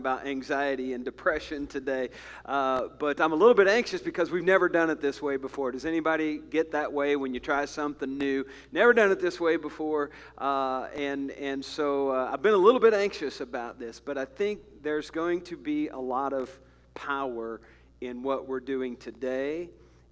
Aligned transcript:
about 0.00 0.26
anxiety 0.26 0.94
and 0.94 1.04
depression 1.04 1.66
today, 1.66 2.08
uh, 2.46 2.88
but 2.98 3.20
I'm 3.20 3.32
a 3.32 3.36
little 3.36 3.54
bit 3.54 3.68
anxious 3.68 4.00
because 4.00 4.30
we've 4.30 4.44
never 4.44 4.68
done 4.68 4.88
it 4.88 5.02
this 5.02 5.20
way 5.20 5.36
before. 5.36 5.72
Does 5.72 5.84
anybody 5.84 6.38
get 6.38 6.72
that 6.72 6.90
way 6.90 7.16
when 7.16 7.34
you 7.34 7.40
try 7.40 7.66
something 7.66 8.16
new? 8.16 8.46
Never 8.72 8.94
done 8.94 9.12
it 9.12 9.20
this 9.20 9.38
way 9.38 9.56
before, 9.56 10.10
uh, 10.38 10.88
and 10.96 11.30
and 11.32 11.62
so 11.62 12.10
uh, 12.10 12.30
I've 12.32 12.40
been 12.40 12.54
a 12.54 12.64
little 12.66 12.80
bit 12.80 12.94
anxious 12.94 13.42
about 13.42 13.78
this, 13.78 14.00
but 14.00 14.16
I 14.16 14.24
think 14.24 14.60
there's 14.82 15.10
going 15.10 15.42
to 15.42 15.56
be 15.56 15.88
a 15.88 15.98
lot 15.98 16.32
of 16.32 16.50
power 16.94 17.60
in 18.00 18.22
what 18.22 18.48
we're 18.48 18.60
doing 18.60 18.96
today 18.96 19.68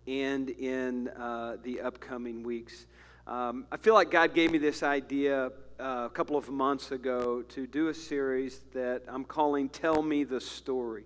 and 0.07 0.50
in 0.50 1.09
uh, 1.09 1.57
the 1.62 1.80
upcoming 1.80 2.43
weeks. 2.43 2.86
Um, 3.27 3.66
I 3.73 3.79
feel 3.79 3.95
like 3.95 4.11
God 4.11 4.34
gave 4.34 4.50
me 4.50 4.59
this 4.59 4.82
idea 4.82 5.50
a 5.79 6.10
couple 6.12 6.36
of 6.36 6.48
months 6.48 6.90
ago 6.90 7.42
to 7.42 7.66
do 7.66 7.88
a 7.88 7.95
series 7.95 8.62
that 8.72 9.02
I'm 9.06 9.24
calling 9.24 9.68
Tell 9.68 10.02
Me 10.02 10.24
the 10.24 10.40
Story. 10.40 11.04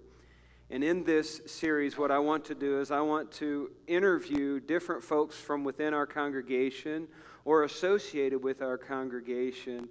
And 0.71 0.83
in 0.83 1.05
this 1.05 1.43
series, 1.45 1.99
what 1.99 2.11
I 2.11 2.19
want 2.19 2.47
to 2.47 2.55
do 2.55 2.81
is 2.81 2.91
I 2.91 3.03
want 3.03 3.31
to 3.33 3.71
interview 3.87 4.61
different 4.61 5.03
folks 5.03 5.37
from 5.37 5.63
within 5.63 5.93
our 5.93 6.07
congregation 6.07 7.07
or 7.45 7.65
associated 7.65 8.43
with 8.43 8.63
our 8.63 8.79
congregation 8.79 9.91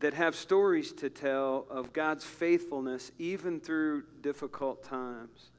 that 0.00 0.12
have 0.12 0.34
stories 0.34 0.92
to 0.92 1.08
tell 1.08 1.66
of 1.70 1.94
God's 1.94 2.24
faithfulness 2.24 3.10
even 3.18 3.58
through 3.58 4.04
difficult 4.20 4.84
times. 4.84 5.50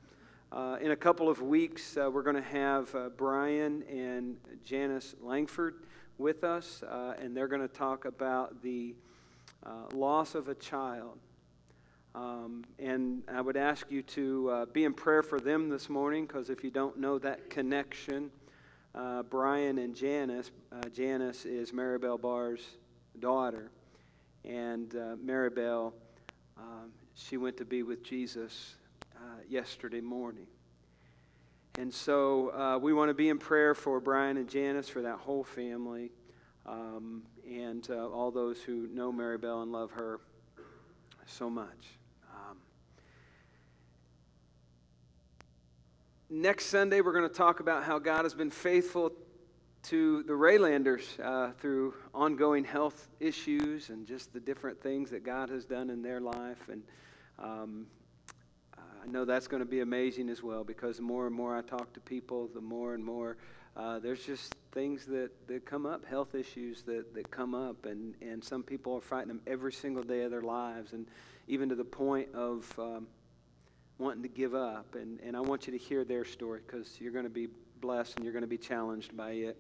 Uh, 0.52 0.78
in 0.80 0.92
a 0.92 0.96
couple 0.96 1.30
of 1.30 1.42
weeks, 1.42 1.98
uh, 1.98 2.12
we're 2.12 2.22
going 2.22 2.36
to 2.36 2.42
have 2.44 2.94
uh, 2.94 3.10
Brian 3.18 3.82
and 3.90 4.38
Janice 4.64 5.16
Langford 5.20 5.85
with 6.18 6.44
us, 6.44 6.84
uh, 6.84 7.14
and 7.20 7.36
they're 7.36 7.48
going 7.48 7.62
to 7.62 7.68
talk 7.68 8.06
about 8.06 8.62
the 8.62 8.96
uh, 9.66 9.70
loss 9.94 10.36
of 10.36 10.48
a 10.48 10.56
child. 10.56 11.18
Um, 12.14 12.64
and 12.80 13.24
I 13.28 13.42
would 13.42 13.58
ask 13.58 13.92
you 13.92 14.02
to 14.04 14.50
uh, 14.50 14.66
be 14.68 14.86
in 14.86 14.94
prayer 14.94 15.22
for 15.22 15.40
them 15.40 15.70
this 15.70 15.90
morning 15.90 16.26
because 16.26 16.50
if 16.50 16.64
you 16.64 16.72
don't 16.72 16.98
know 16.98 17.20
that 17.20 17.50
connection, 17.50 18.32
uh, 18.94 19.24
Brian 19.24 19.80
and 19.80 19.94
Janice, 19.94 20.52
uh, 20.72 20.88
Janice 20.90 21.44
is 21.44 21.72
Maribel 21.72 22.22
Barr's 22.22 22.66
daughter. 23.20 23.70
And 24.46 24.96
uh, 24.96 25.16
Maribel, 25.18 25.92
um, 26.58 26.92
she 27.16 27.36
went 27.36 27.58
to 27.58 27.66
be 27.66 27.84
with 27.84 28.04
Jesus 28.04 28.76
yesterday 29.50 30.02
morning. 30.02 30.48
And 31.78 31.94
so 31.94 32.54
uh, 32.54 32.78
we 32.78 32.94
want 32.94 33.10
to 33.10 33.14
be 33.14 33.28
in 33.28 33.38
prayer 33.38 33.76
for 33.76 34.00
Brian 34.00 34.38
and 34.38 34.48
Janice, 34.48 34.88
for 34.88 35.02
that 35.02 35.18
whole 35.18 35.44
family, 35.44 36.12
um, 36.66 37.24
and 37.46 37.86
uh, 37.90 38.08
all 38.08 38.32
those 38.32 38.62
who 38.62 38.88
know 38.94 39.12
Maribel 39.12 39.62
and 39.62 39.74
love 39.74 39.92
her 39.92 40.22
so 41.26 41.50
much. 41.50 41.98
Um, 42.34 42.58
next 46.30 46.68
Sunday, 46.68 47.02
we're 47.02 47.12
going 47.12 47.28
to 47.28 47.36
talk 47.36 47.60
about 47.60 47.84
how 47.84 48.00
God 48.00 48.24
has 48.24 48.34
been 48.34 48.52
faithful 48.52 49.12
to 49.84 50.24
the 50.24 50.34
Raylanders 50.34 51.20
uh, 51.22 51.52
through 51.60 51.94
ongoing 52.14 52.64
health 52.64 53.10
issues 53.20 53.90
and 53.90 54.08
just 54.08 54.32
the 54.32 54.40
different 54.40 54.82
things 54.82 55.12
that 55.12 55.26
God 55.26 55.50
has 55.50 55.66
done 55.66 55.90
in 55.90 56.02
their 56.02 56.22
life. 56.22 56.70
And 56.72 56.84
um, 57.38 57.88
I 59.06 59.12
know 59.12 59.24
that's 59.24 59.48
going 59.48 59.62
to 59.62 59.70
be 59.70 59.82
amazing 59.82 60.30
as 60.30 60.42
well 60.42 60.64
because 60.64 60.98
the 60.98 61.04
more 61.04 61.28
and 61.28 61.36
more 61.36 61.56
I 61.56 61.62
talk 61.62 61.94
to 61.94 62.00
people, 62.00 62.50
the 62.54 62.62
more 62.62 62.96
and 62.96 63.04
more 63.04 63.38
uh, 63.78 64.00
there's 64.00 64.26
just 64.26 64.56
things 64.72 65.06
that, 65.06 65.30
that 65.48 65.66
come 65.66 65.86
up, 65.86 66.06
health 66.06 66.34
issues 66.34 66.82
that, 66.84 67.14
that 67.14 67.30
come 67.30 67.54
up, 67.54 67.86
and, 67.86 68.16
and 68.22 68.42
some 68.42 68.64
people 68.64 68.96
are 68.96 69.02
fighting 69.02 69.28
them 69.28 69.42
every 69.46 69.74
single 69.74 70.02
day 70.02 70.24
of 70.24 70.32
their 70.32 70.42
lives, 70.42 70.94
and 70.94 71.06
even 71.50 71.68
to 71.68 71.76
the 71.76 71.84
point 71.84 72.34
of 72.34 72.74
um, 72.80 73.06
wanting 73.98 74.24
to 74.24 74.30
give 74.30 74.56
up. 74.56 74.96
And, 74.96 75.20
and 75.20 75.36
I 75.36 75.42
want 75.42 75.68
you 75.68 75.74
to 75.74 75.78
hear 75.78 76.06
their 76.06 76.24
story 76.24 76.62
because 76.66 77.00
you're 77.02 77.12
going 77.12 77.26
to 77.26 77.30
be 77.30 77.50
blessed 77.82 78.16
and 78.16 78.24
you're 78.24 78.34
going 78.34 78.44
to 78.44 78.48
be 78.48 78.58
challenged 78.58 79.16
by 79.16 79.32
it. 79.32 79.58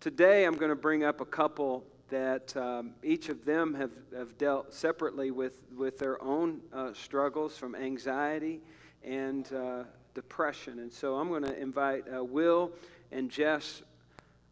Today, 0.00 0.44
I'm 0.44 0.56
going 0.56 0.70
to 0.70 0.76
bring 0.76 1.04
up 1.04 1.20
a 1.20 1.24
couple 1.24 1.84
that 2.08 2.56
um, 2.56 2.92
each 3.02 3.28
of 3.28 3.44
them 3.44 3.74
have, 3.74 3.90
have 4.16 4.36
dealt 4.38 4.72
separately 4.72 5.30
with, 5.30 5.60
with 5.76 5.98
their 5.98 6.22
own 6.22 6.60
uh, 6.72 6.92
struggles 6.92 7.56
from 7.56 7.74
anxiety 7.74 8.60
and 9.04 9.52
uh, 9.52 9.84
depression. 10.14 10.78
And 10.80 10.92
so 10.92 11.16
I'm 11.16 11.28
going 11.28 11.44
to 11.44 11.58
invite 11.58 12.04
uh, 12.12 12.24
Will 12.24 12.72
and 13.12 13.30
Jess 13.30 13.82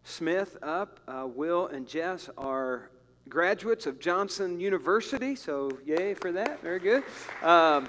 Smith 0.05 0.57
up. 0.63 1.01
Uh, 1.09 1.27
Will 1.27 1.67
and 1.69 1.87
Jess 1.87 2.31
are 2.39 2.91
graduates 3.29 3.87
of 3.87 3.99
Johnson 3.99 4.61
University, 4.61 5.35
so 5.35 5.71
yay 5.85 6.15
for 6.15 6.33
that. 6.33 6.63
Very 6.63 6.79
good. 6.79 7.03
Um, 7.43 7.89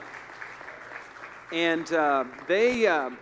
and 1.53 1.91
uh, 1.93 2.25
they, 2.47 2.87
um, 2.87 3.17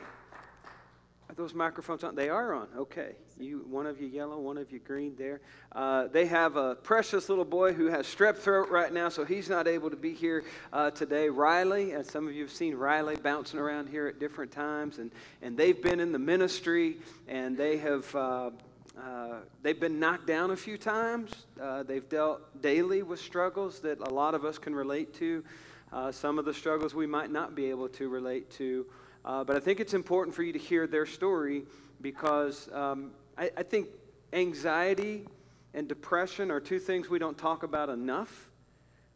those 1.36 1.54
microphones 1.54 2.04
on? 2.04 2.16
They 2.16 2.30
are 2.30 2.54
on. 2.54 2.68
Okay. 2.78 3.16
You, 3.38 3.66
one 3.70 3.86
of 3.86 4.00
you 4.00 4.08
yellow, 4.08 4.40
one 4.40 4.58
of 4.58 4.72
you 4.72 4.80
green 4.80 5.16
there. 5.18 5.42
Uh, 5.74 6.08
they 6.08 6.26
have 6.26 6.56
a 6.56 6.76
precious 6.76 7.28
little 7.28 7.46
boy 7.46 7.74
who 7.74 7.88
has 7.88 8.06
strep 8.06 8.38
throat 8.38 8.70
right 8.70 8.94
now, 8.94 9.10
so 9.10 9.26
he's 9.26 9.50
not 9.50 9.68
able 9.68 9.90
to 9.90 9.98
be 9.98 10.14
here 10.14 10.46
uh, 10.72 10.92
today. 10.92 11.28
Riley, 11.28 11.92
as 11.92 12.10
some 12.10 12.28
of 12.28 12.34
you 12.34 12.44
have 12.44 12.52
seen 12.52 12.76
Riley 12.76 13.18
bouncing 13.18 13.60
around 13.60 13.90
here 13.90 14.08
at 14.08 14.20
different 14.20 14.52
times, 14.52 15.00
and, 15.00 15.12
and 15.42 15.58
they've 15.58 15.82
been 15.82 16.00
in 16.00 16.12
the 16.12 16.20
ministry, 16.20 16.98
and 17.28 17.58
they 17.58 17.78
have. 17.78 18.16
Uh, 18.16 18.52
uh, 18.98 19.40
they've 19.62 19.82
been 19.82 20.00
knocked 20.00 20.26
down 20.26 20.52
a 20.52 20.56
few 20.56 20.78
times. 20.78 21.30
Uh, 21.62 21.84
they've 21.84 22.08
dealt 22.08 22.62
daily 22.62 23.04
with 23.04 23.20
struggles 23.20 23.82
that 23.82 24.00
a 24.00 24.10
lot 24.10 24.34
of 24.34 24.46
us 24.46 24.58
can 24.58 24.74
relate 24.74 25.14
to. 25.14 25.44
Uh, 25.92 26.14
some 26.14 26.40
of 26.40 26.46
the 26.46 26.54
struggles 26.54 26.96
we 26.96 27.06
might 27.06 27.30
not 27.30 27.56
be 27.56 27.70
able 27.70 27.90
to 27.90 28.08
relate 28.08 28.50
to. 28.52 28.86
Uh, 29.26 29.44
but 29.44 29.56
I 29.56 29.60
think 29.60 29.80
it's 29.80 29.96
important 29.96 30.36
for 30.36 30.44
you 30.44 30.54
to 30.54 30.60
hear 30.60 30.86
their 30.86 31.08
story 31.08 31.64
because 32.00 32.70
um, 32.72 33.12
I, 33.36 33.50
I 33.58 33.64
think 33.64 33.88
anxiety 34.34 35.26
and 35.74 35.88
depression 35.88 36.52
are 36.52 36.60
two 36.60 36.78
things 36.78 37.10
we 37.10 37.18
don't 37.18 37.38
talk 37.38 37.64
about 37.64 37.90
enough 37.90 38.50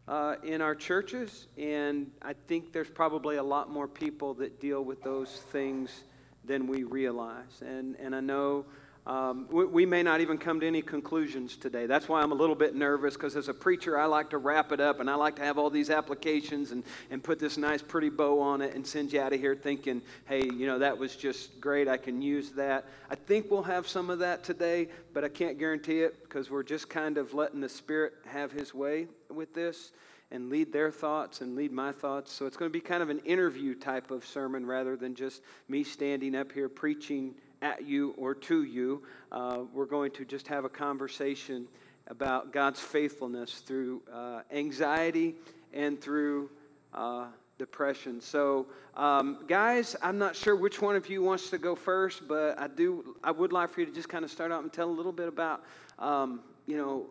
uh, 0.07 0.35
in 0.43 0.61
our 0.61 0.73
churches. 0.73 1.47
And 1.59 2.09
I 2.23 2.33
think 2.33 2.73
there's 2.73 2.89
probably 2.89 3.35
a 3.35 3.43
lot 3.43 3.71
more 3.71 3.87
people 3.87 4.33
that 4.35 4.59
deal 4.59 4.83
with 4.83 5.03
those 5.03 5.29
things 5.51 6.03
than 6.43 6.65
we 6.65 6.83
realize. 6.83 7.61
And, 7.61 7.95
and 7.97 8.15
I 8.15 8.19
know 8.19 8.65
um, 9.09 9.47
we, 9.49 9.65
we, 9.65 9.85
may 9.87 10.03
not 10.03 10.21
even 10.21 10.37
come 10.37 10.59
to 10.59 10.67
any 10.67 10.83
conclusions 10.83 11.57
today. 11.57 11.87
That's 11.87 12.07
why 12.07 12.21
I'm 12.21 12.31
a 12.31 12.35
little 12.35 12.53
bit 12.53 12.75
nervous 12.75 13.15
because 13.15 13.35
as 13.35 13.49
a 13.49 13.53
preacher, 13.55 13.97
I 13.97 14.05
like 14.05 14.29
to 14.29 14.37
wrap 14.37 14.71
it 14.71 14.79
up 14.79 14.99
and 14.99 15.09
I 15.09 15.15
like 15.15 15.37
to 15.37 15.41
have 15.41 15.57
all 15.57 15.71
these 15.71 15.89
applications 15.89 16.69
and, 16.69 16.83
and 17.09 17.23
put 17.23 17.39
this 17.39 17.57
nice, 17.57 17.81
pretty 17.81 18.09
bow 18.09 18.39
on 18.39 18.61
it 18.61 18.75
and 18.75 18.85
send 18.85 19.11
you 19.11 19.19
out 19.19 19.33
of 19.33 19.39
here 19.39 19.55
thinking, 19.55 20.03
hey, 20.25 20.43
you 20.43 20.67
know, 20.67 20.77
that 20.77 20.95
was 20.95 21.15
just 21.15 21.59
great. 21.59 21.87
I 21.87 21.97
can 21.97 22.21
use 22.21 22.51
that. 22.51 22.85
I 23.09 23.15
think 23.15 23.49
we'll 23.49 23.63
have 23.63 23.87
some 23.87 24.11
of 24.11 24.19
that 24.19 24.43
today, 24.43 24.89
but 25.11 25.23
I 25.23 25.29
can't 25.29 25.57
guarantee 25.57 26.01
it 26.01 26.21
because 26.21 26.51
we're 26.51 26.61
just 26.61 26.87
kind 26.87 27.17
of 27.17 27.33
letting 27.33 27.61
the 27.61 27.69
Spirit 27.69 28.13
have 28.27 28.51
His 28.51 28.75
way 28.75 29.07
with 29.33 29.55
this 29.55 29.91
and 30.29 30.51
lead 30.51 30.71
their 30.71 30.91
thoughts 30.91 31.41
and 31.41 31.55
lead 31.55 31.71
my 31.71 31.91
thoughts. 31.91 32.31
So 32.31 32.45
it's 32.45 32.57
going 32.57 32.69
to 32.69 32.73
be 32.73 32.79
kind 32.79 33.01
of 33.01 33.09
an 33.09 33.21
interview 33.25 33.73
type 33.73 34.11
of 34.11 34.23
sermon 34.23 34.67
rather 34.67 34.95
than 34.95 35.15
just 35.15 35.41
me 35.67 35.83
standing 35.83 36.35
up 36.35 36.51
here 36.51 36.69
preaching 36.69 37.33
at 37.61 37.85
you 37.85 38.13
or 38.17 38.33
to 38.33 38.63
you. 38.63 39.03
Uh, 39.31 39.59
we're 39.73 39.85
going 39.85 40.11
to 40.11 40.25
just 40.25 40.47
have 40.47 40.65
a 40.65 40.69
conversation 40.69 41.67
about 42.07 42.51
God's 42.51 42.79
faithfulness 42.79 43.59
through 43.59 44.01
uh, 44.11 44.41
anxiety 44.51 45.35
and 45.73 45.99
through 46.01 46.49
uh, 46.93 47.27
depression. 47.57 48.21
So, 48.21 48.67
um, 48.95 49.43
guys, 49.47 49.95
I'm 50.01 50.17
not 50.17 50.35
sure 50.35 50.55
which 50.55 50.81
one 50.81 50.95
of 50.95 51.09
you 51.09 51.21
wants 51.21 51.49
to 51.51 51.57
go 51.57 51.75
first, 51.75 52.27
but 52.27 52.59
I 52.59 52.67
do. 52.67 53.15
I 53.23 53.31
would 53.31 53.53
like 53.53 53.69
for 53.69 53.81
you 53.81 53.85
to 53.85 53.93
just 53.93 54.09
kind 54.09 54.25
of 54.25 54.31
start 54.31 54.51
out 54.51 54.63
and 54.63 54.73
tell 54.73 54.89
a 54.89 54.91
little 54.91 55.11
bit 55.11 55.27
about, 55.27 55.63
um, 55.99 56.41
you 56.65 56.77
know, 56.77 57.05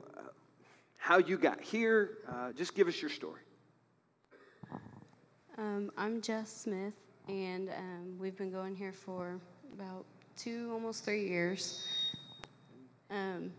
how 0.96 1.18
you 1.18 1.38
got 1.38 1.60
here. 1.60 2.18
Uh, 2.28 2.52
just 2.52 2.74
give 2.74 2.88
us 2.88 3.00
your 3.00 3.10
story. 3.10 3.40
Um, 5.56 5.90
I'm 5.96 6.20
Jess 6.20 6.52
Smith, 6.52 6.94
and 7.28 7.68
um, 7.70 8.16
we've 8.18 8.36
been 8.36 8.52
going 8.52 8.76
here 8.76 8.92
for 8.92 9.40
about 9.72 10.04
two, 10.38 10.70
almost 10.72 11.04
three 11.04 11.26
years. 11.28 11.84
Um, 13.10 13.52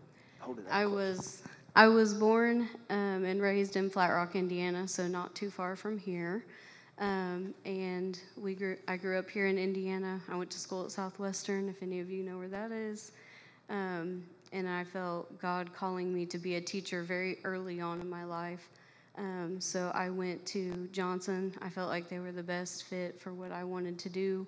I 0.70 0.86
was 0.86 1.42
I 1.76 1.86
was 1.88 2.14
born 2.14 2.68
um, 2.88 3.24
and 3.24 3.40
raised 3.40 3.76
in 3.76 3.90
Flat 3.90 4.08
Rock, 4.08 4.34
Indiana, 4.34 4.88
so 4.88 5.06
not 5.06 5.34
too 5.34 5.50
far 5.50 5.76
from 5.76 5.98
here. 5.98 6.44
Um, 6.98 7.54
and 7.66 8.18
we 8.36 8.54
grew. 8.54 8.76
I 8.88 8.96
grew 8.96 9.18
up 9.18 9.28
here 9.28 9.46
in 9.46 9.58
Indiana. 9.58 10.20
I 10.28 10.36
went 10.36 10.50
to 10.52 10.58
school 10.58 10.84
at 10.84 10.90
Southwestern. 10.90 11.68
If 11.68 11.82
any 11.82 12.00
of 12.00 12.10
you 12.10 12.24
know 12.24 12.38
where 12.38 12.48
that 12.48 12.72
is. 12.72 13.12
Um, 13.68 14.24
and 14.52 14.68
I 14.68 14.84
felt 14.84 15.38
God 15.40 15.72
calling 15.74 16.12
me 16.12 16.26
to 16.26 16.38
be 16.38 16.56
a 16.56 16.60
teacher 16.60 17.02
very 17.02 17.38
early 17.44 17.80
on 17.80 18.00
in 18.00 18.08
my 18.08 18.24
life. 18.24 18.68
Um, 19.16 19.60
so 19.60 19.92
I 19.94 20.08
went 20.10 20.44
to 20.46 20.88
Johnson. 20.92 21.52
I 21.60 21.68
felt 21.68 21.88
like 21.88 22.08
they 22.08 22.18
were 22.18 22.32
the 22.32 22.42
best 22.42 22.84
fit 22.84 23.20
for 23.20 23.32
what 23.32 23.52
I 23.52 23.64
wanted 23.64 23.98
to 24.00 24.08
do. 24.08 24.46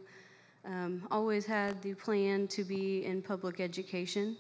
Um, 0.64 1.06
always 1.10 1.44
had 1.44 1.80
the 1.82 1.94
plan 1.94 2.46
to 2.48 2.64
be 2.64 3.04
in 3.04 3.20
public 3.22 3.60
education. 3.60 4.36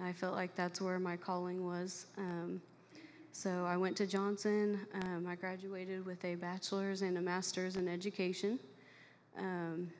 I 0.00 0.12
felt 0.12 0.34
like 0.34 0.54
that's 0.54 0.80
where 0.80 0.98
my 0.98 1.16
calling 1.16 1.64
was. 1.66 2.06
Um, 2.18 2.60
So 3.32 3.66
I 3.66 3.76
went 3.76 3.94
to 3.98 4.06
Johnson. 4.06 4.80
Um, 4.94 5.26
I 5.28 5.34
graduated 5.34 6.06
with 6.06 6.24
a 6.24 6.36
bachelor's 6.36 7.02
and 7.02 7.18
a 7.18 7.20
master's 7.20 7.76
in 7.76 7.86
education. 7.86 8.58
Um, 9.36 9.90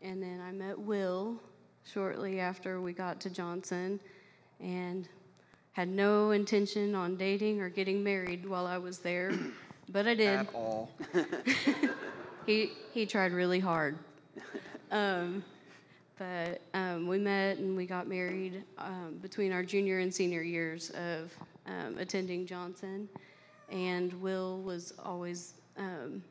and 0.00 0.22
then 0.22 0.40
I 0.40 0.50
met 0.52 0.78
Will 0.78 1.38
shortly 1.84 2.40
after 2.40 2.80
we 2.80 2.94
got 2.94 3.20
to 3.20 3.30
Johnson 3.30 4.00
and 4.60 5.08
had 5.72 5.88
no 5.88 6.30
intention 6.30 6.94
on 6.94 7.16
dating 7.16 7.60
or 7.60 7.68
getting 7.68 8.02
married 8.02 8.46
while 8.48 8.66
I 8.66 8.78
was 8.78 9.00
there, 9.00 9.30
but 9.90 10.06
I 10.06 10.14
did. 10.14 10.38
At 10.40 10.54
all. 10.54 10.90
he 12.46 12.72
he 12.94 13.04
tried 13.04 13.32
really 13.32 13.60
hard. 13.60 13.98
Um, 14.90 15.44
but 16.18 16.62
um, 16.72 17.06
we 17.06 17.18
met 17.18 17.58
and 17.58 17.76
we 17.76 17.84
got 17.86 18.08
married 18.08 18.62
um, 18.78 19.18
between 19.20 19.52
our 19.52 19.62
junior 19.62 19.98
and 19.98 20.14
senior 20.14 20.42
years 20.42 20.90
of 20.90 21.30
um, 21.66 21.98
attending 21.98 22.46
Johnson, 22.46 23.08
and 23.70 24.12
Will 24.14 24.60
was 24.62 24.94
always 25.04 25.54
um, 25.76 26.22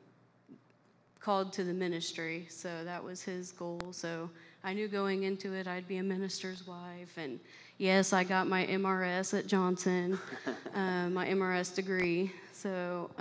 called 1.19 1.53
to 1.53 1.63
the 1.63 1.73
ministry, 1.73 2.47
so 2.49 2.83
that 2.83 3.03
was 3.03 3.21
his 3.21 3.51
goal. 3.51 3.79
So 3.91 4.29
I 4.63 4.73
knew 4.73 4.87
going 4.87 5.23
into 5.23 5.53
it 5.53 5.67
I'd 5.67 5.87
be 5.87 5.97
a 5.97 6.03
minister's 6.03 6.65
wife, 6.65 7.17
and 7.17 7.39
yes, 7.77 8.11
I 8.11 8.23
got 8.23 8.47
my 8.47 8.65
MRS 8.65 9.37
at 9.37 9.45
Johnson, 9.45 10.17
uh, 10.73 11.09
my 11.09 11.27
MRS 11.27 11.75
degree. 11.75 12.31
So. 12.53 13.11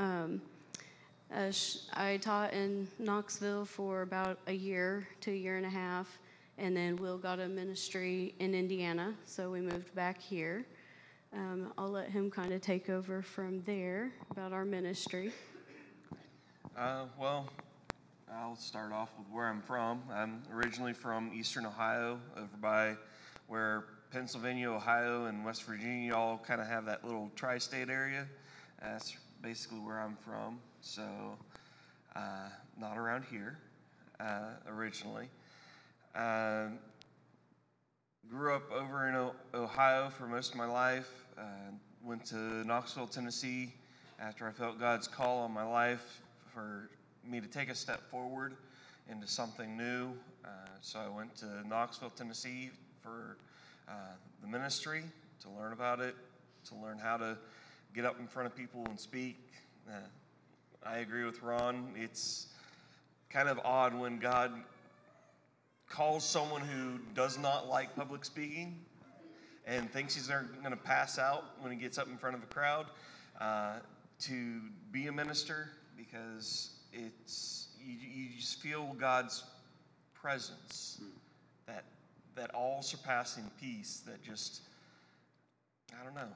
Uh, 1.33 1.51
I 1.93 2.19
taught 2.19 2.53
in 2.53 2.89
Knoxville 2.99 3.65
for 3.65 4.03
about 4.03 4.39
a 4.47 4.53
year 4.53 5.07
to 5.23 5.31
a 5.31 5.35
year 5.35 5.57
and 5.57 5.67
a 5.67 5.71
half, 5.71 6.19
and 6.59 6.77
then 6.77 6.97
Will 6.97 7.19
got 7.19 7.41
a 7.41 7.49
ministry 7.49 8.35
in 8.39 8.55
Indiana, 8.55 9.15
so 9.25 9.51
we 9.51 9.61
moved 9.61 9.95
back 9.95 10.21
here. 10.21 10.65
Um, 11.33 11.73
I'll 11.77 11.91
let 11.91 12.11
him 12.11 12.31
kind 12.31 12.53
of 12.53 12.61
take 12.61 12.89
over 12.89 13.21
from 13.21 13.63
there 13.63 14.13
about 14.31 14.53
our 14.53 14.65
ministry. 14.65 15.33
Uh, 16.77 17.07
well, 17.19 17.49
I'll 18.33 18.57
start 18.57 18.93
off 18.93 19.11
with 19.19 19.27
where 19.33 19.47
I'm 19.47 19.61
from. 19.63 20.03
I'm 20.13 20.43
originally 20.53 20.93
from 20.93 21.33
Eastern 21.35 21.67
Ohio, 21.67 22.21
over 22.37 22.57
by 22.61 22.97
where 23.49 23.85
Pennsylvania, 24.13 24.71
Ohio, 24.71 25.27
and 25.27 25.45
West 25.45 25.65
Virginia 25.65 26.15
all 26.15 26.39
kind 26.39 26.61
of 26.61 26.69
have 26.69 26.85
that 26.87 27.05
little 27.05 27.33
tri 27.35 27.59
state 27.59 27.89
area. 27.89 28.27
That's 28.81 29.17
basically 29.43 29.81
where 29.81 29.99
I'm 29.99 30.17
from. 30.17 30.61
So, 30.87 31.03
uh, 32.15 32.51
not 32.79 32.99
around 32.99 33.25
here 33.31 33.57
uh, 34.21 34.51
originally. 34.69 35.29
Uh, 36.15 36.67
grew 38.29 38.55
up 38.55 38.71
over 38.71 39.09
in 39.09 39.15
o- 39.15 39.35
Ohio 39.55 40.11
for 40.11 40.27
most 40.27 40.53
of 40.53 40.59
my 40.59 40.67
life. 40.67 41.25
Uh, 41.39 41.43
went 42.05 42.27
to 42.27 42.37
Knoxville, 42.67 43.07
Tennessee 43.07 43.73
after 44.21 44.47
I 44.47 44.53
felt 44.53 44.79
God's 44.79 45.09
call 45.09 45.39
on 45.39 45.53
my 45.53 45.65
life 45.65 46.21
for 46.53 46.91
me 47.27 47.41
to 47.41 47.49
take 47.49 47.71
a 47.71 47.75
step 47.75 48.03
forward 48.11 48.55
into 49.11 49.27
something 49.27 49.79
new. 49.79 50.11
Uh, 50.45 50.49
so 50.83 50.99
I 51.01 51.09
went 51.09 51.35
to 51.37 51.67
Knoxville, 51.67 52.11
Tennessee 52.11 52.71
for 53.03 53.39
uh, 53.89 53.93
the 54.43 54.49
ministry 54.49 55.03
to 55.41 55.49
learn 55.49 55.73
about 55.73 56.01
it, 56.01 56.15
to 56.67 56.75
learn 56.75 56.99
how 56.99 57.17
to 57.17 57.39
get 57.95 58.05
up 58.05 58.21
in 58.21 58.27
front 58.27 58.47
of 58.49 58.55
people 58.55 58.85
and 58.85 59.01
speak. 59.01 59.39
Uh, 59.89 59.93
I 60.87 60.99
agree 60.99 61.25
with 61.25 61.43
Ron. 61.43 61.93
It's 61.97 62.49
kind 63.31 63.49
of 63.49 63.59
odd 63.65 63.95
when 63.95 64.19
God 64.19 64.53
calls 65.89 66.25
someone 66.25 66.61
who 66.61 66.99
does 67.15 67.39
not 67.39 67.69
like 67.69 67.97
public 67.97 68.25
speaking 68.25 68.79
and 69.67 69.91
thinks 69.91 70.15
he's 70.15 70.29
going 70.29 70.47
to 70.71 70.77
pass 70.77 71.19
out 71.19 71.45
when 71.61 71.73
he 71.73 71.79
gets 71.79 71.97
up 71.97 72.09
in 72.09 72.19
front 72.19 72.37
of 72.37 72.43
a 72.43 72.47
crowd 72.47 72.87
uh, 73.41 73.77
to 74.21 74.61
be 74.93 75.07
a 75.07 75.13
minister 75.13 75.71
because 75.97 76.71
it's 76.93 77.69
you, 77.83 77.97
you 77.97 78.29
just 78.37 78.61
feel 78.61 78.95
God's 78.99 79.45
presence, 80.13 81.01
that 81.67 81.85
that 82.37 82.55
all 82.55 82.83
surpassing 82.83 83.51
peace 83.59 84.03
that 84.07 84.23
just 84.23 84.63
I 85.99 86.05
don't 86.05 86.15
know, 86.15 86.29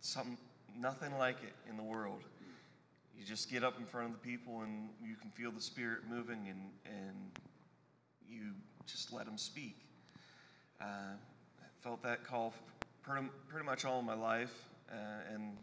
some 0.00 0.38
nothing 0.78 1.16
like 1.18 1.42
it 1.42 1.54
in 1.68 1.76
the 1.76 1.82
world. 1.82 2.22
You 3.18 3.24
just 3.24 3.50
get 3.50 3.64
up 3.64 3.78
in 3.78 3.86
front 3.86 4.06
of 4.08 4.12
the 4.12 4.28
people 4.28 4.62
and 4.62 4.88
you 5.02 5.16
can 5.16 5.30
feel 5.30 5.50
the 5.50 5.60
spirit 5.60 6.00
moving 6.08 6.48
and 6.48 6.70
and 6.84 7.38
you 8.28 8.52
just 8.86 9.12
let 9.12 9.26
them 9.26 9.38
speak. 9.38 9.76
Uh, 10.80 10.84
I 10.84 11.66
felt 11.82 12.02
that 12.02 12.24
call 12.24 12.52
pretty, 13.02 13.26
pretty 13.48 13.64
much 13.64 13.84
all 13.84 14.00
of 14.00 14.04
my 14.04 14.14
life, 14.14 14.52
uh, 14.90 15.32
and 15.32 15.56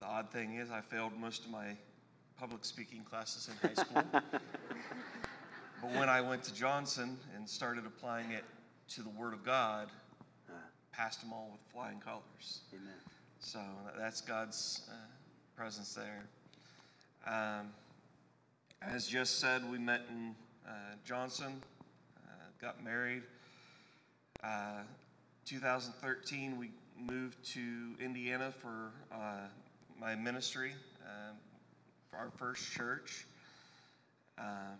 the 0.00 0.06
odd 0.06 0.30
thing 0.30 0.54
is, 0.54 0.70
I 0.70 0.80
failed 0.80 1.12
most 1.18 1.44
of 1.44 1.50
my 1.50 1.76
public 2.38 2.64
speaking 2.64 3.02
classes 3.04 3.48
in 3.48 3.68
high 3.68 3.74
school. 3.74 4.02
but 4.12 5.90
when 5.94 6.08
I 6.08 6.20
went 6.20 6.42
to 6.44 6.54
Johnson 6.54 7.18
and 7.36 7.48
started 7.48 7.86
applying 7.86 8.30
it 8.30 8.44
to 8.90 9.02
the 9.02 9.10
Word 9.10 9.32
of 9.32 9.44
God, 9.44 9.88
passed 10.92 11.20
them 11.20 11.32
all 11.32 11.48
with 11.50 11.60
flying 11.72 11.98
colors. 11.98 12.60
Amen. 12.72 13.13
So 13.44 13.60
that's 13.98 14.22
God's 14.22 14.80
uh, 14.88 14.94
presence 15.54 15.92
there. 15.92 16.24
Um, 17.26 17.68
as 18.80 19.06
Jess 19.06 19.28
said, 19.28 19.70
we 19.70 19.76
met 19.76 20.00
in 20.08 20.34
uh, 20.66 20.70
Johnson, 21.04 21.60
uh, 22.26 22.30
got 22.58 22.82
married. 22.82 23.22
Uh, 24.42 24.80
2013, 25.44 26.56
we 26.56 26.70
moved 26.98 27.36
to 27.52 27.60
Indiana 28.02 28.50
for 28.50 28.92
uh, 29.12 29.46
my 30.00 30.14
ministry, 30.14 30.72
um, 31.04 31.36
for 32.10 32.16
our 32.16 32.30
first 32.38 32.72
church. 32.72 33.26
Uh, 34.38 34.72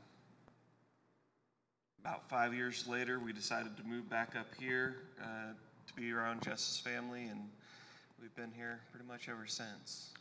about 2.00 2.26
five 2.30 2.54
years 2.54 2.86
later, 2.88 3.20
we 3.20 3.34
decided 3.34 3.76
to 3.76 3.84
move 3.84 4.08
back 4.08 4.34
up 4.40 4.48
here 4.58 4.96
to 5.86 5.94
be 5.94 6.10
around 6.12 6.40
Jess's 6.40 6.78
family, 6.78 7.24
and 7.24 7.42
we've 8.20 8.34
been 8.34 8.52
here 8.52 8.80
pretty 8.90 9.06
much 9.06 9.28
ever 9.28 9.46
since. 9.46 10.12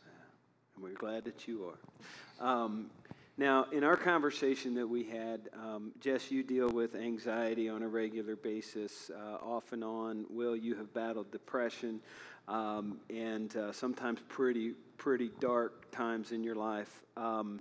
And 0.74 0.84
we're 0.84 0.94
glad 0.94 1.24
that 1.24 1.46
you 1.46 1.70
are. 1.70 2.46
Um, 2.46 2.90
now, 3.36 3.66
in 3.72 3.82
our 3.82 3.96
conversation 3.96 4.74
that 4.74 4.86
we 4.86 5.04
had, 5.04 5.48
um, 5.54 5.92
Jess, 6.00 6.30
you 6.30 6.42
deal 6.42 6.68
with 6.68 6.94
anxiety 6.94 7.68
on 7.68 7.82
a 7.82 7.88
regular 7.88 8.36
basis, 8.36 9.10
uh, 9.10 9.44
off 9.44 9.72
and 9.72 9.82
on. 9.82 10.24
Will, 10.30 10.54
you 10.54 10.74
have 10.76 10.94
battled 10.94 11.30
depression 11.32 12.00
um, 12.46 12.98
and 13.10 13.56
uh, 13.56 13.72
sometimes 13.72 14.20
pretty, 14.28 14.74
pretty 14.98 15.30
dark 15.40 15.90
times 15.90 16.32
in 16.32 16.44
your 16.44 16.54
life. 16.54 17.02
Um, 17.16 17.60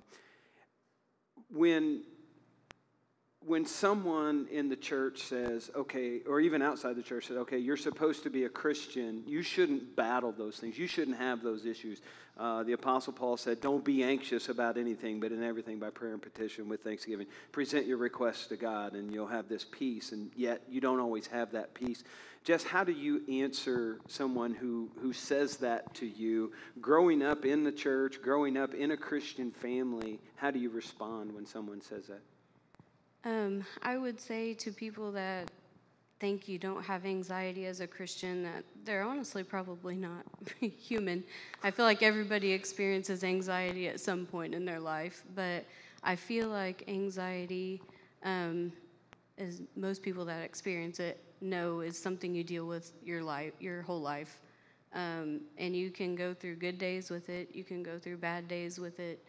when 1.51 2.03
when 3.45 3.65
someone 3.65 4.47
in 4.51 4.69
the 4.69 4.75
church 4.75 5.23
says, 5.23 5.69
okay, 5.75 6.21
or 6.27 6.39
even 6.39 6.61
outside 6.61 6.95
the 6.95 7.03
church 7.03 7.27
says, 7.27 7.37
okay, 7.37 7.57
you're 7.57 7.77
supposed 7.77 8.23
to 8.23 8.29
be 8.29 8.45
a 8.45 8.49
Christian, 8.49 9.23
you 9.27 9.41
shouldn't 9.41 9.95
battle 9.95 10.31
those 10.31 10.57
things. 10.57 10.77
You 10.77 10.87
shouldn't 10.87 11.17
have 11.17 11.41
those 11.43 11.65
issues. 11.65 12.01
Uh, 12.37 12.63
the 12.63 12.73
Apostle 12.73 13.13
Paul 13.13 13.37
said, 13.37 13.61
don't 13.61 13.83
be 13.83 14.03
anxious 14.03 14.49
about 14.49 14.77
anything, 14.77 15.19
but 15.19 15.31
in 15.31 15.43
everything 15.43 15.77
by 15.77 15.89
prayer 15.89 16.13
and 16.13 16.21
petition 16.21 16.67
with 16.67 16.83
thanksgiving. 16.83 17.27
Present 17.51 17.85
your 17.85 17.97
requests 17.97 18.47
to 18.47 18.57
God, 18.57 18.93
and 18.93 19.13
you'll 19.13 19.27
have 19.27 19.47
this 19.47 19.65
peace, 19.69 20.11
and 20.11 20.31
yet 20.35 20.63
you 20.67 20.81
don't 20.81 20.99
always 20.99 21.27
have 21.27 21.51
that 21.51 21.73
peace. 21.73 22.03
Jess, 22.43 22.63
how 22.63 22.83
do 22.83 22.91
you 22.91 23.21
answer 23.41 23.99
someone 24.07 24.53
who, 24.53 24.89
who 24.99 25.13
says 25.13 25.57
that 25.57 25.93
to 25.95 26.05
you? 26.05 26.51
Growing 26.81 27.21
up 27.21 27.45
in 27.45 27.63
the 27.63 27.71
church, 27.71 28.21
growing 28.21 28.57
up 28.57 28.73
in 28.73 28.91
a 28.91 28.97
Christian 28.97 29.51
family, 29.51 30.19
how 30.35 30.51
do 30.51 30.59
you 30.59 30.69
respond 30.69 31.33
when 31.33 31.45
someone 31.45 31.81
says 31.81 32.07
that? 32.07 32.21
Um, 33.25 33.63
I 33.81 33.97
would 33.97 34.19
say 34.19 34.53
to 34.55 34.71
people 34.71 35.11
that 35.13 35.49
think 36.19 36.47
you 36.47 36.57
don't 36.57 36.83
have 36.83 37.05
anxiety 37.05 37.65
as 37.65 37.79
a 37.79 37.87
Christian 37.87 38.43
that 38.43 38.63
they're 38.85 39.03
honestly 39.03 39.43
probably 39.43 39.95
not 39.95 40.25
human. 40.59 41.23
I 41.63 41.71
feel 41.71 41.85
like 41.85 42.03
everybody 42.03 42.51
experiences 42.51 43.23
anxiety 43.23 43.87
at 43.87 43.99
some 43.99 44.25
point 44.25 44.53
in 44.53 44.65
their 44.65 44.79
life, 44.79 45.23
but 45.35 45.65
I 46.03 46.15
feel 46.15 46.49
like 46.49 46.83
anxiety, 46.87 47.81
um, 48.23 48.73
as 49.37 49.61
most 49.75 50.01
people 50.01 50.25
that 50.25 50.43
experience 50.43 50.99
it 50.99 51.21
know, 51.39 51.79
is 51.79 51.97
something 51.97 52.35
you 52.35 52.43
deal 52.43 52.67
with 52.67 52.91
your 53.03 53.23
life, 53.23 53.53
your 53.59 53.81
whole 53.81 54.01
life. 54.01 54.39
Um, 54.93 55.41
and 55.57 55.75
you 55.75 55.89
can 55.89 56.15
go 56.15 56.33
through 56.33 56.57
good 56.57 56.77
days 56.77 57.09
with 57.09 57.29
it, 57.29 57.49
you 57.53 57.63
can 57.63 57.83
go 57.83 57.97
through 57.97 58.17
bad 58.17 58.47
days 58.47 58.79
with 58.79 58.99
it. 58.99 59.25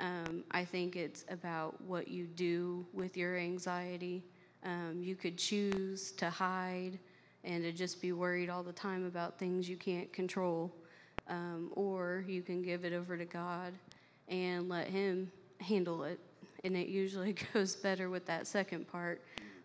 Um, 0.00 0.44
I 0.50 0.64
think 0.64 0.96
it's 0.96 1.24
about 1.28 1.80
what 1.82 2.08
you 2.08 2.26
do 2.26 2.84
with 2.92 3.16
your 3.16 3.36
anxiety. 3.36 4.24
Um, 4.64 5.00
you 5.00 5.14
could 5.14 5.36
choose 5.36 6.12
to 6.12 6.30
hide 6.30 6.98
and 7.44 7.62
to 7.62 7.72
just 7.72 8.00
be 8.00 8.12
worried 8.12 8.48
all 8.48 8.62
the 8.62 8.72
time 8.72 9.06
about 9.06 9.38
things 9.38 9.68
you 9.68 9.76
can't 9.76 10.12
control, 10.12 10.72
um, 11.28 11.70
or 11.76 12.24
you 12.26 12.42
can 12.42 12.62
give 12.62 12.84
it 12.84 12.92
over 12.92 13.16
to 13.16 13.24
God 13.24 13.72
and 14.28 14.68
let 14.68 14.88
Him 14.88 15.30
handle 15.60 16.04
it. 16.04 16.18
And 16.64 16.76
it 16.76 16.88
usually 16.88 17.34
goes 17.54 17.76
better 17.76 18.08
with 18.10 18.26
that 18.26 18.46
second 18.46 18.88
part. 18.88 19.20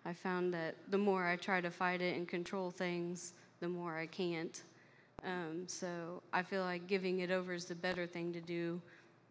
I 0.05 0.13
found 0.13 0.53
that 0.53 0.75
the 0.89 0.97
more 0.97 1.25
I 1.25 1.35
try 1.35 1.61
to 1.61 1.71
fight 1.71 2.01
it 2.01 2.15
and 2.17 2.27
control 2.27 2.71
things, 2.71 3.33
the 3.59 3.69
more 3.69 3.97
I 3.97 4.05
can't. 4.05 4.61
Um, 5.25 5.63
so 5.67 6.21
I 6.31 6.43
feel 6.43 6.63
like 6.63 6.87
giving 6.87 7.19
it 7.19 7.31
over 7.31 7.53
is 7.53 7.65
the 7.65 7.75
better 7.75 8.07
thing 8.07 8.31
to 8.33 8.41
do. 8.41 8.81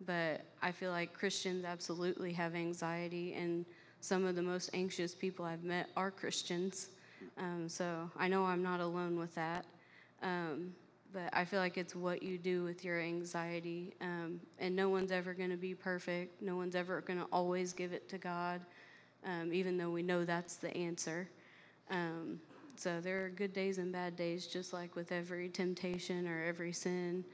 But 0.06 0.44
I 0.62 0.72
feel 0.72 0.90
like 0.90 1.12
Christians 1.12 1.64
absolutely 1.64 2.32
have 2.32 2.54
anxiety, 2.54 3.34
and 3.34 3.64
some 4.00 4.24
of 4.24 4.36
the 4.36 4.42
most 4.42 4.70
anxious 4.72 5.14
people 5.14 5.44
I've 5.44 5.64
met 5.64 5.88
are 5.96 6.10
Christians. 6.10 6.90
Um, 7.36 7.68
so 7.68 8.10
I 8.16 8.28
know 8.28 8.44
I'm 8.44 8.62
not 8.62 8.80
alone 8.80 9.18
with 9.18 9.34
that. 9.34 9.64
Um, 10.22 10.72
but 11.12 11.30
I 11.32 11.44
feel 11.44 11.60
like 11.60 11.78
it's 11.78 11.94
what 11.94 12.22
you 12.22 12.38
do 12.38 12.62
with 12.64 12.84
your 12.84 13.00
anxiety. 13.00 13.94
Um, 14.00 14.40
and 14.58 14.76
no 14.76 14.88
one's 14.88 15.10
ever 15.10 15.32
going 15.32 15.50
to 15.50 15.56
be 15.56 15.74
perfect. 15.74 16.42
No 16.42 16.56
one's 16.56 16.74
ever 16.74 17.00
going 17.00 17.18
to 17.18 17.26
always 17.32 17.72
give 17.72 17.92
it 17.92 18.08
to 18.10 18.18
God, 18.18 18.60
um, 19.24 19.52
even 19.52 19.76
though 19.76 19.90
we 19.90 20.02
know 20.02 20.24
that's 20.24 20.56
the 20.56 20.74
answer. 20.76 21.28
Um, 21.90 22.40
so 22.76 23.00
there 23.00 23.24
are 23.24 23.30
good 23.30 23.52
days 23.52 23.78
and 23.78 23.92
bad 23.92 24.16
days, 24.16 24.46
just 24.46 24.72
like 24.72 24.94
with 24.94 25.10
every 25.10 25.48
temptation 25.48 26.28
or 26.28 26.44
every 26.44 26.72
sin. 26.72 27.24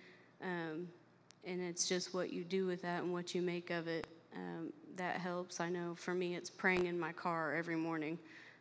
And 1.46 1.60
it's 1.60 1.88
just 1.88 2.14
what 2.14 2.32
you 2.32 2.44
do 2.44 2.66
with 2.66 2.82
that 2.82 3.02
and 3.02 3.12
what 3.12 3.34
you 3.34 3.42
make 3.42 3.70
of 3.70 3.86
it 3.86 4.06
um, 4.34 4.72
that 4.96 5.16
helps. 5.16 5.60
I 5.60 5.68
know 5.68 5.94
for 5.94 6.14
me, 6.14 6.34
it's 6.34 6.50
praying 6.50 6.86
in 6.86 6.98
my 6.98 7.12
car 7.12 7.54
every 7.54 7.76
morning. 7.76 8.18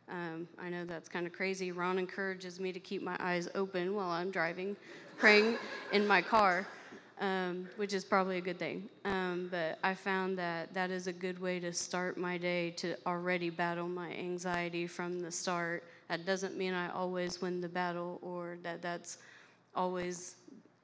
Um, 0.10 0.48
I 0.60 0.70
know 0.70 0.86
that's 0.86 1.08
kind 1.08 1.25
of 1.25 1.34
crazy. 1.34 1.72
Ron 1.72 1.98
encourages 1.98 2.60
me 2.60 2.72
to 2.74 2.80
keep 2.80 3.02
my 3.02 3.16
eyes 3.20 3.48
open 3.56 3.96
while 3.96 4.10
I'm 4.10 4.32
driving, 4.32 4.75
praying 5.18 5.58
in 5.94 6.06
my 6.06 6.22
car, 6.22 6.68
um, 7.22 7.70
which 7.78 7.94
is 7.94 8.04
probably 8.04 8.38
a 8.38 8.42
good 8.42 8.60
thing. 8.60 8.90
Um, 9.06 9.48
but 9.50 9.80
I 9.84 9.94
found 9.94 10.38
that 10.40 10.74
that 10.74 10.92
is 10.92 11.08
a 11.08 11.13
good 11.13 11.40
way 11.40 11.60
to 11.62 11.72
start 11.72 12.18
my 12.18 12.38
day 12.38 12.72
to 12.72 12.96
already 13.06 13.50
battle 13.50 13.88
my 13.88 14.12
anxiety 14.12 14.88
from 14.88 15.22
the 15.22 15.32
start. 15.32 15.84
That 16.10 16.25
doesn't 16.25 16.58
mean 16.58 16.74
I 16.74 16.92
always 16.92 17.42
win 17.42 17.62
the 17.62 17.70
battle 17.70 18.20
or 18.22 18.58
that 18.63 18.82
that's 18.82 19.20
always 19.74 20.36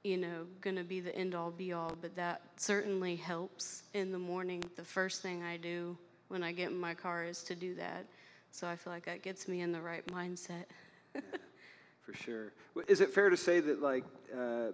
you 0.04 0.18
know, 0.18 0.46
going 0.62 0.78
to 0.78 0.84
be 0.84 1.00
the 1.00 1.14
end 1.16 1.36
all 1.36 1.52
be 1.52 1.74
all, 1.74 1.96
but 2.02 2.16
that 2.16 2.42
certainly 2.56 3.16
helps 3.16 3.84
in 3.94 4.12
the 4.12 4.20
morning. 4.20 4.64
The 4.76 4.84
first 4.84 5.22
thing 5.22 5.44
I 5.44 5.58
do 5.58 5.98
when 6.30 6.44
I 6.44 6.52
get 6.52 6.70
in 6.70 6.80
my 6.80 6.94
car 6.94 7.26
is 7.26 7.44
to 7.44 7.56
do 7.56 7.76
that. 7.76 8.06
So 8.52 8.68
I 8.68 8.76
feel 8.76 8.94
like 8.94 9.06
that 9.06 9.22
gets 9.22 9.48
me 9.48 9.62
in 9.62 9.72
the 9.72 9.82
right 9.82 10.06
mindset. 10.08 10.66
yeah, 11.14 11.22
for 12.02 12.14
sure. 12.14 12.54
Is 12.88 13.02
it 13.02 13.14
fair 13.14 13.30
to 13.30 13.38
say 13.38 13.60
that, 13.60 13.82
like, 13.82 14.06
uh, 14.36 14.68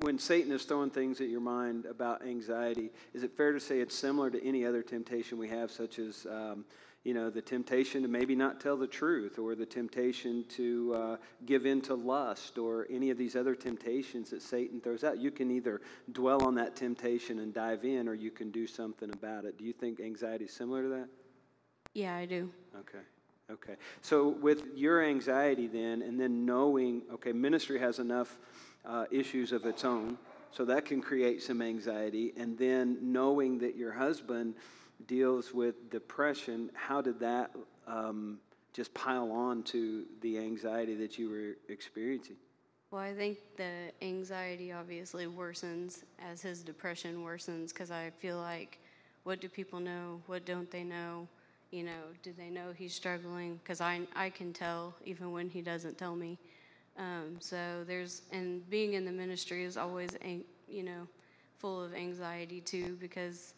when 0.00 0.18
Satan 0.18 0.52
is 0.52 0.64
throwing 0.64 0.90
things 0.90 1.20
at 1.20 1.28
your 1.28 1.40
mind 1.40 1.84
about 1.84 2.22
anxiety, 2.24 2.90
is 3.14 3.22
it 3.22 3.36
fair 3.36 3.52
to 3.52 3.60
say 3.60 3.80
it's 3.80 3.94
similar 3.94 4.30
to 4.30 4.42
any 4.46 4.64
other 4.64 4.82
temptation 4.82 5.38
we 5.38 5.48
have, 5.48 5.70
such 5.70 5.98
as 5.98 6.26
um, 6.30 6.64
you 7.06 7.14
know, 7.14 7.30
the 7.30 7.40
temptation 7.40 8.02
to 8.02 8.08
maybe 8.08 8.34
not 8.34 8.60
tell 8.60 8.76
the 8.76 8.86
truth, 8.86 9.38
or 9.38 9.54
the 9.54 9.64
temptation 9.64 10.44
to 10.48 10.92
uh, 10.92 11.16
give 11.46 11.64
in 11.64 11.80
to 11.82 11.94
lust, 11.94 12.58
or 12.58 12.84
any 12.90 13.10
of 13.10 13.16
these 13.16 13.36
other 13.36 13.54
temptations 13.54 14.28
that 14.30 14.42
Satan 14.42 14.80
throws 14.80 15.04
out. 15.04 15.20
You 15.20 15.30
can 15.30 15.52
either 15.52 15.80
dwell 16.10 16.42
on 16.42 16.56
that 16.56 16.74
temptation 16.74 17.38
and 17.38 17.54
dive 17.54 17.84
in, 17.84 18.08
or 18.08 18.14
you 18.14 18.32
can 18.32 18.50
do 18.50 18.66
something 18.66 19.08
about 19.12 19.44
it. 19.44 19.56
Do 19.56 19.64
you 19.64 19.72
think 19.72 20.00
anxiety 20.00 20.46
is 20.46 20.52
similar 20.52 20.82
to 20.82 20.88
that? 20.88 21.08
Yeah, 21.94 22.16
I 22.16 22.26
do. 22.26 22.50
Okay. 22.76 23.04
Okay. 23.52 23.76
So, 24.02 24.30
with 24.30 24.64
your 24.74 25.04
anxiety, 25.04 25.68
then, 25.68 26.02
and 26.02 26.18
then 26.18 26.44
knowing, 26.44 27.02
okay, 27.14 27.30
ministry 27.30 27.78
has 27.78 28.00
enough 28.00 28.36
uh, 28.84 29.04
issues 29.12 29.52
of 29.52 29.64
its 29.64 29.84
own, 29.84 30.18
so 30.50 30.64
that 30.64 30.84
can 30.84 31.00
create 31.00 31.40
some 31.40 31.62
anxiety, 31.62 32.32
and 32.36 32.58
then 32.58 32.98
knowing 33.00 33.58
that 33.58 33.76
your 33.76 33.92
husband 33.92 34.56
deals 35.06 35.52
with 35.52 35.90
depression, 35.90 36.70
how 36.74 37.00
did 37.00 37.20
that 37.20 37.50
um, 37.86 38.38
just 38.72 38.92
pile 38.94 39.30
on 39.30 39.62
to 39.64 40.04
the 40.20 40.38
anxiety 40.38 40.94
that 40.96 41.18
you 41.18 41.30
were 41.30 41.72
experiencing? 41.72 42.36
Well, 42.90 43.00
I 43.02 43.14
think 43.14 43.38
the 43.56 43.90
anxiety 44.00 44.72
obviously 44.72 45.26
worsens 45.26 46.04
as 46.24 46.40
his 46.40 46.62
depression 46.62 47.24
worsens 47.24 47.68
because 47.68 47.90
I 47.90 48.10
feel 48.18 48.38
like 48.38 48.78
what 49.24 49.40
do 49.40 49.48
people 49.48 49.80
know? 49.80 50.20
What 50.26 50.44
don't 50.46 50.70
they 50.70 50.84
know? 50.84 51.26
You 51.72 51.82
know, 51.82 52.02
do 52.22 52.32
they 52.32 52.48
know 52.48 52.72
he's 52.76 52.94
struggling? 52.94 53.58
Because 53.62 53.80
I, 53.80 54.02
I 54.14 54.30
can 54.30 54.52
tell 54.52 54.94
even 55.04 55.32
when 55.32 55.48
he 55.48 55.62
doesn't 55.62 55.98
tell 55.98 56.14
me. 56.14 56.38
Um, 56.96 57.36
so 57.40 57.84
there's, 57.86 58.22
and 58.30 58.68
being 58.70 58.94
in 58.94 59.04
the 59.04 59.10
ministry 59.10 59.64
is 59.64 59.76
always, 59.76 60.16
you 60.68 60.84
know, 60.84 61.08
full 61.58 61.82
of 61.82 61.92
anxiety 61.92 62.60
too 62.60 62.96
because 63.00 63.54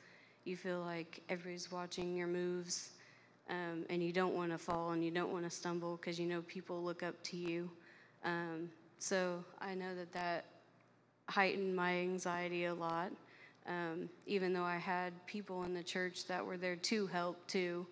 you 0.48 0.56
feel 0.56 0.80
like 0.80 1.22
everybody's 1.28 1.70
watching 1.70 2.16
your 2.16 2.26
moves 2.26 2.90
um, 3.50 3.84
and 3.90 4.02
you 4.02 4.12
don't 4.12 4.34
want 4.34 4.50
to 4.50 4.58
fall 4.58 4.90
and 4.90 5.04
you 5.04 5.10
don't 5.10 5.32
want 5.32 5.44
to 5.44 5.50
stumble 5.50 5.96
because 5.96 6.18
you 6.18 6.26
know 6.26 6.42
people 6.42 6.82
look 6.82 7.02
up 7.02 7.14
to 7.24 7.36
you. 7.36 7.70
Um, 8.24 8.70
so 8.98 9.44
I 9.60 9.74
know 9.74 9.94
that 9.94 10.12
that 10.12 10.46
heightened 11.28 11.74
my 11.74 11.98
anxiety 11.98 12.64
a 12.64 12.74
lot. 12.74 13.12
Um, 13.66 14.08
even 14.26 14.52
though 14.52 14.64
I 14.64 14.78
had 14.78 15.12
people 15.26 15.64
in 15.64 15.74
the 15.74 15.82
church 15.82 16.26
that 16.26 16.44
were 16.44 16.56
there 16.56 16.76
to 16.76 17.06
help 17.06 17.46
too, 17.46 17.86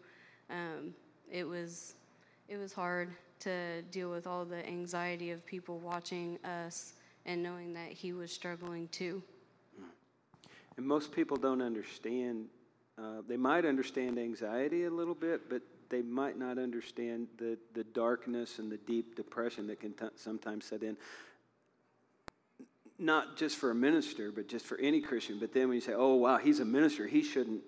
um, 0.50 0.94
it 1.30 1.46
was 1.46 1.94
it 2.48 2.56
was 2.56 2.72
hard 2.72 3.10
to 3.40 3.82
deal 3.90 4.10
with 4.10 4.26
all 4.26 4.44
the 4.44 4.66
anxiety 4.66 5.30
of 5.30 5.44
people 5.44 5.78
watching 5.78 6.38
us 6.44 6.94
and 7.26 7.42
knowing 7.42 7.75
that 7.75 7.92
he 7.92 8.12
was 8.12 8.32
struggling 8.32 8.88
too. 8.88 9.22
And 10.76 10.87
most 10.87 11.12
people 11.12 11.37
don't 11.37 11.62
understand. 11.62 12.47
Uh, 12.99 13.23
they 13.26 13.37
might 13.37 13.64
understand 13.64 14.18
anxiety 14.18 14.85
a 14.85 14.90
little 14.90 15.14
bit, 15.14 15.49
but 15.49 15.62
they 15.88 16.02
might 16.02 16.38
not 16.38 16.59
understand 16.59 17.28
the, 17.38 17.56
the 17.75 17.85
darkness 17.85 18.59
and 18.59 18.71
the 18.71 18.76
deep 18.78 19.14
depression 19.14 19.66
that 19.68 19.80
can 19.80 19.92
t- 19.92 20.06
sometimes 20.16 20.64
set 20.64 20.83
in. 20.83 20.97
Not 22.99 23.37
just 23.37 23.56
for 23.56 23.71
a 23.71 23.75
minister, 23.75 24.33
but 24.33 24.49
just 24.49 24.66
for 24.66 24.78
any 24.78 25.00
Christian. 25.00 25.38
But 25.38 25.52
then 25.52 25.68
when 25.68 25.75
you 25.76 25.80
say, 25.80 25.92
"Oh, 25.95 26.14
wow, 26.14 26.38
he's 26.38 26.61
a 26.61 26.64
minister. 26.64 27.06
He 27.06 27.23
shouldn't. 27.23 27.62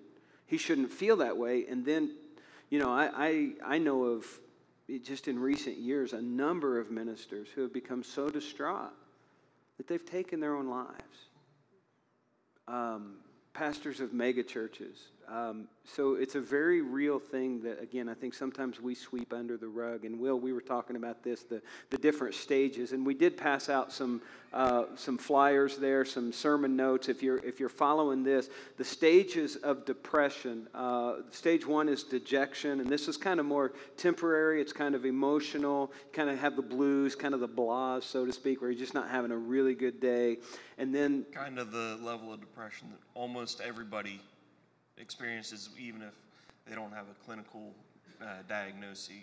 He 0.47 0.57
shouldn't 0.57 0.91
feel 0.91 1.17
that 1.17 1.37
way." 1.37 1.65
And 1.69 1.85
then, 1.85 2.15
you 2.69 2.79
know, 2.79 2.91
I 2.91 3.11
I, 3.15 3.51
I 3.75 3.77
know 3.77 4.05
of 4.05 4.25
just 5.03 5.27
in 5.27 5.37
recent 5.37 5.77
years 5.77 6.13
a 6.13 6.21
number 6.21 6.79
of 6.79 6.89
ministers 6.89 7.47
who 7.53 7.61
have 7.61 7.71
become 7.71 8.03
so 8.03 8.27
distraught 8.27 8.91
that 9.77 9.87
they've 9.87 10.05
taken 10.05 10.39
their 10.39 10.55
own 10.55 10.67
lives 10.67 11.28
um, 12.69 13.15
pastors 13.53 13.99
of 13.99 14.13
mega 14.13 14.43
churches. 14.43 14.97
Um, 15.31 15.67
so 15.83 16.15
it's 16.15 16.35
a 16.35 16.41
very 16.41 16.81
real 16.81 17.19
thing 17.19 17.61
that, 17.61 17.81
again, 17.81 18.09
I 18.09 18.13
think 18.15 18.33
sometimes 18.33 18.81
we 18.81 18.95
sweep 18.95 19.31
under 19.31 19.57
the 19.57 19.67
rug. 19.67 20.05
And 20.05 20.19
Will, 20.19 20.39
we 20.39 20.53
were 20.53 20.61
talking 20.61 20.95
about 20.95 21.23
this, 21.23 21.43
the, 21.43 21.61
the 21.91 21.97
different 21.97 22.33
stages. 22.33 22.93
And 22.93 23.05
we 23.05 23.13
did 23.13 23.37
pass 23.37 23.69
out 23.69 23.91
some, 23.91 24.21
uh, 24.53 24.85
some 24.95 25.17
flyers 25.17 25.77
there, 25.77 26.03
some 26.03 26.33
sermon 26.33 26.75
notes. 26.75 27.09
If 27.09 27.21
you're, 27.21 27.37
if 27.45 27.59
you're 27.59 27.69
following 27.69 28.23
this, 28.23 28.49
the 28.77 28.83
stages 28.83 29.55
of 29.57 29.85
depression. 29.85 30.67
Uh, 30.73 31.17
stage 31.31 31.65
one 31.65 31.89
is 31.89 32.03
dejection. 32.03 32.79
And 32.79 32.89
this 32.89 33.07
is 33.07 33.15
kind 33.15 33.39
of 33.39 33.45
more 33.45 33.73
temporary, 33.97 34.61
it's 34.61 34.73
kind 34.73 34.95
of 34.95 35.05
emotional. 35.05 35.91
Kind 36.11 36.29
of 36.31 36.39
have 36.39 36.55
the 36.55 36.63
blues, 36.63 37.13
kind 37.15 37.35
of 37.35 37.39
the 37.39 37.49
blahs, 37.49 38.03
so 38.03 38.25
to 38.25 38.33
speak, 38.33 38.61
where 38.61 38.71
you're 38.71 38.79
just 38.79 38.95
not 38.95 39.09
having 39.09 39.31
a 39.31 39.37
really 39.37 39.75
good 39.75 39.99
day. 39.99 40.37
And 40.79 40.93
then. 40.93 41.25
Kind 41.31 41.59
of 41.59 41.71
the 41.71 41.99
level 42.01 42.33
of 42.33 42.39
depression 42.39 42.89
that 42.89 42.99
almost 43.13 43.61
everybody 43.61 44.21
experiences, 44.99 45.69
even 45.79 46.01
if 46.01 46.13
they 46.67 46.75
don't 46.75 46.91
have 46.91 47.05
a 47.09 47.25
clinical 47.25 47.73
uh, 48.21 48.25
diagnosis. 48.47 49.21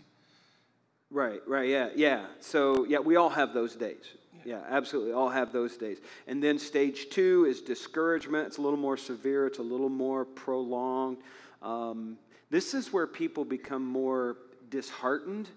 Right, 1.11 1.41
right, 1.47 1.69
yeah, 1.69 1.91
yeah. 1.95 2.27
So, 2.41 2.85
yeah, 2.85 2.99
we 2.99 3.17
all 3.17 3.31
have 3.31 3.55
those 3.55 3.77
days. 3.77 4.05
Yeah. 4.35 4.57
yeah, 4.57 4.63
absolutely. 4.69 5.13
All 5.13 5.29
have 5.29 5.53
those 5.53 5.77
days. 5.77 5.99
And 6.27 6.43
then 6.43 6.59
stage 6.59 7.11
two 7.11 7.47
is 7.49 7.61
discouragement. 7.61 8.49
It's 8.49 8.59
a 8.59 8.63
little 8.63 8.79
more 8.79 8.97
severe, 8.97 9.47
it's 9.47 9.59
a 9.59 9.63
little 9.63 9.89
more 9.89 10.25
prolonged. 10.25 11.19
Um, 11.63 12.19
this 12.51 12.75
is 12.75 12.93
where 12.93 13.07
people 13.07 13.45
become 13.45 13.85
more 13.85 14.37
disheartened 14.69 15.49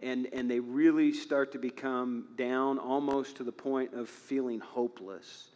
and, 0.00 0.28
and 0.32 0.50
they 0.50 0.60
really 0.60 1.12
start 1.12 1.52
to 1.52 1.58
become 1.58 2.26
down 2.36 2.78
almost 2.78 3.36
to 3.36 3.44
the 3.44 3.52
point 3.52 3.94
of 3.94 4.08
feeling 4.08 4.60
hopeless. 4.60 5.48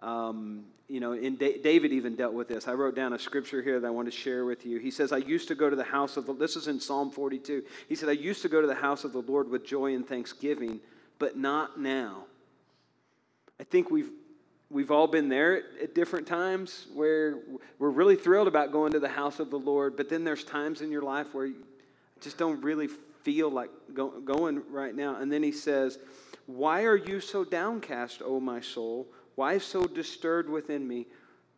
Um, 0.00 0.64
you 0.88 1.00
know, 1.00 1.12
and 1.12 1.38
David 1.38 1.92
even 1.92 2.16
dealt 2.16 2.32
with 2.32 2.48
this. 2.48 2.66
I 2.66 2.72
wrote 2.72 2.94
down 2.94 3.12
a 3.12 3.18
scripture 3.18 3.62
here 3.62 3.78
that 3.78 3.86
I 3.86 3.90
want 3.90 4.10
to 4.10 4.16
share 4.16 4.46
with 4.46 4.64
you. 4.64 4.78
He 4.78 4.90
says, 4.90 5.12
I 5.12 5.18
used 5.18 5.48
to 5.48 5.54
go 5.54 5.68
to 5.68 5.76
the 5.76 5.84
house 5.84 6.16
of 6.16 6.26
the, 6.26 6.32
this 6.32 6.56
is 6.56 6.66
in 6.66 6.80
Psalm 6.80 7.10
42. 7.10 7.62
He 7.88 7.94
said, 7.94 8.08
I 8.08 8.12
used 8.12 8.40
to 8.42 8.48
go 8.48 8.62
to 8.62 8.66
the 8.66 8.74
house 8.74 9.04
of 9.04 9.12
the 9.12 9.20
Lord 9.20 9.50
with 9.50 9.66
joy 9.66 9.94
and 9.94 10.08
thanksgiving, 10.08 10.80
but 11.18 11.36
not 11.36 11.78
now. 11.78 12.24
I 13.60 13.64
think 13.64 13.90
we've, 13.90 14.10
we've 14.70 14.90
all 14.90 15.08
been 15.08 15.28
there 15.28 15.58
at, 15.58 15.64
at 15.82 15.94
different 15.94 16.26
times 16.26 16.86
where 16.94 17.40
we're 17.78 17.90
really 17.90 18.16
thrilled 18.16 18.48
about 18.48 18.72
going 18.72 18.92
to 18.92 19.00
the 19.00 19.08
house 19.08 19.40
of 19.40 19.50
the 19.50 19.58
Lord, 19.58 19.94
but 19.94 20.08
then 20.08 20.24
there's 20.24 20.44
times 20.44 20.80
in 20.80 20.90
your 20.90 21.02
life 21.02 21.34
where 21.34 21.46
you 21.46 21.66
just 22.22 22.38
don't 22.38 22.62
really 22.62 22.88
feel 23.24 23.50
like 23.50 23.70
go, 23.92 24.20
going 24.20 24.62
right 24.70 24.94
now. 24.94 25.16
And 25.16 25.30
then 25.30 25.42
he 25.42 25.52
says, 25.52 25.98
Why 26.46 26.84
are 26.84 26.96
you 26.96 27.20
so 27.20 27.44
downcast, 27.44 28.22
O 28.24 28.40
my 28.40 28.62
soul? 28.62 29.06
Why 29.38 29.58
so 29.58 29.84
disturbed 29.84 30.50
within 30.50 30.88
me? 30.88 31.06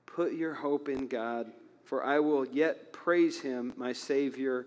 Put 0.05 0.35
your 0.35 0.53
hope 0.53 0.91
in 0.91 1.07
God, 1.07 1.51
for 1.87 2.05
I 2.05 2.19
will 2.19 2.45
yet 2.45 2.93
praise 2.93 3.41
him, 3.41 3.73
my 3.75 3.95
Savior 3.95 4.67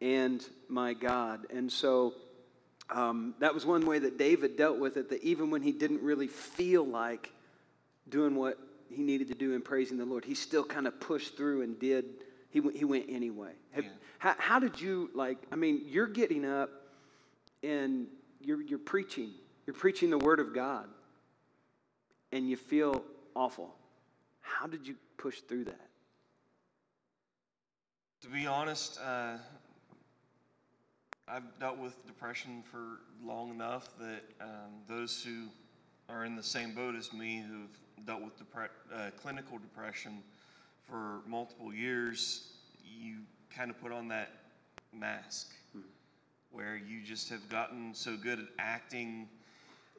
and 0.00 0.42
my 0.66 0.94
God. 0.94 1.40
And 1.50 1.70
so 1.70 2.14
um, 2.88 3.34
that 3.40 3.52
was 3.52 3.66
one 3.66 3.84
way 3.84 3.98
that 3.98 4.16
David 4.16 4.56
dealt 4.56 4.78
with 4.78 4.96
it, 4.96 5.10
that 5.10 5.22
even 5.22 5.50
when 5.50 5.60
he 5.60 5.72
didn't 5.72 6.00
really 6.00 6.26
feel 6.26 6.86
like 6.86 7.30
doing 8.08 8.34
what 8.34 8.58
he 8.88 9.02
needed 9.02 9.28
to 9.28 9.34
do 9.34 9.52
in 9.52 9.60
praising 9.60 9.98
the 9.98 10.06
Lord, 10.06 10.24
he 10.24 10.34
still 10.34 10.64
kind 10.64 10.86
of 10.86 10.98
pushed 11.00 11.36
through 11.36 11.60
and 11.60 11.78
did, 11.78 12.06
he, 12.48 12.62
he 12.74 12.86
went 12.86 13.10
anyway. 13.10 13.52
Have, 13.72 13.84
yeah. 13.84 13.90
how, 14.16 14.34
how 14.38 14.58
did 14.58 14.80
you, 14.80 15.10
like, 15.14 15.36
I 15.52 15.56
mean, 15.56 15.82
you're 15.84 16.06
getting 16.06 16.46
up 16.46 16.70
and 17.62 18.06
you're, 18.40 18.62
you're 18.62 18.78
preaching, 18.78 19.32
you're 19.66 19.76
preaching 19.76 20.08
the 20.08 20.16
Word 20.16 20.40
of 20.40 20.54
God, 20.54 20.86
and 22.32 22.48
you 22.48 22.56
feel 22.56 23.02
awful. 23.34 23.74
How 24.40 24.66
did 24.66 24.86
you 24.86 24.96
push 25.16 25.40
through 25.40 25.64
that? 25.64 25.88
To 28.22 28.28
be 28.28 28.46
honest, 28.46 28.98
uh, 29.00 29.36
I've 31.28 31.58
dealt 31.60 31.78
with 31.78 32.06
depression 32.06 32.62
for 32.70 33.00
long 33.24 33.50
enough 33.50 33.90
that 33.98 34.22
um, 34.40 34.82
those 34.88 35.22
who 35.22 35.44
are 36.08 36.24
in 36.24 36.34
the 36.34 36.42
same 36.42 36.74
boat 36.74 36.94
as 36.94 37.12
me 37.12 37.44
who've 37.48 38.06
dealt 38.06 38.22
with 38.22 38.38
depre- 38.38 38.70
uh, 38.94 39.10
clinical 39.20 39.58
depression 39.58 40.22
for 40.88 41.20
multiple 41.26 41.72
years, 41.72 42.52
you 42.82 43.18
kind 43.54 43.70
of 43.70 43.80
put 43.80 43.92
on 43.92 44.08
that 44.08 44.30
mask 44.92 45.52
hmm. 45.72 45.80
where 46.50 46.76
you 46.76 47.02
just 47.04 47.28
have 47.28 47.46
gotten 47.48 47.94
so 47.94 48.16
good 48.16 48.38
at 48.38 48.46
acting 48.58 49.28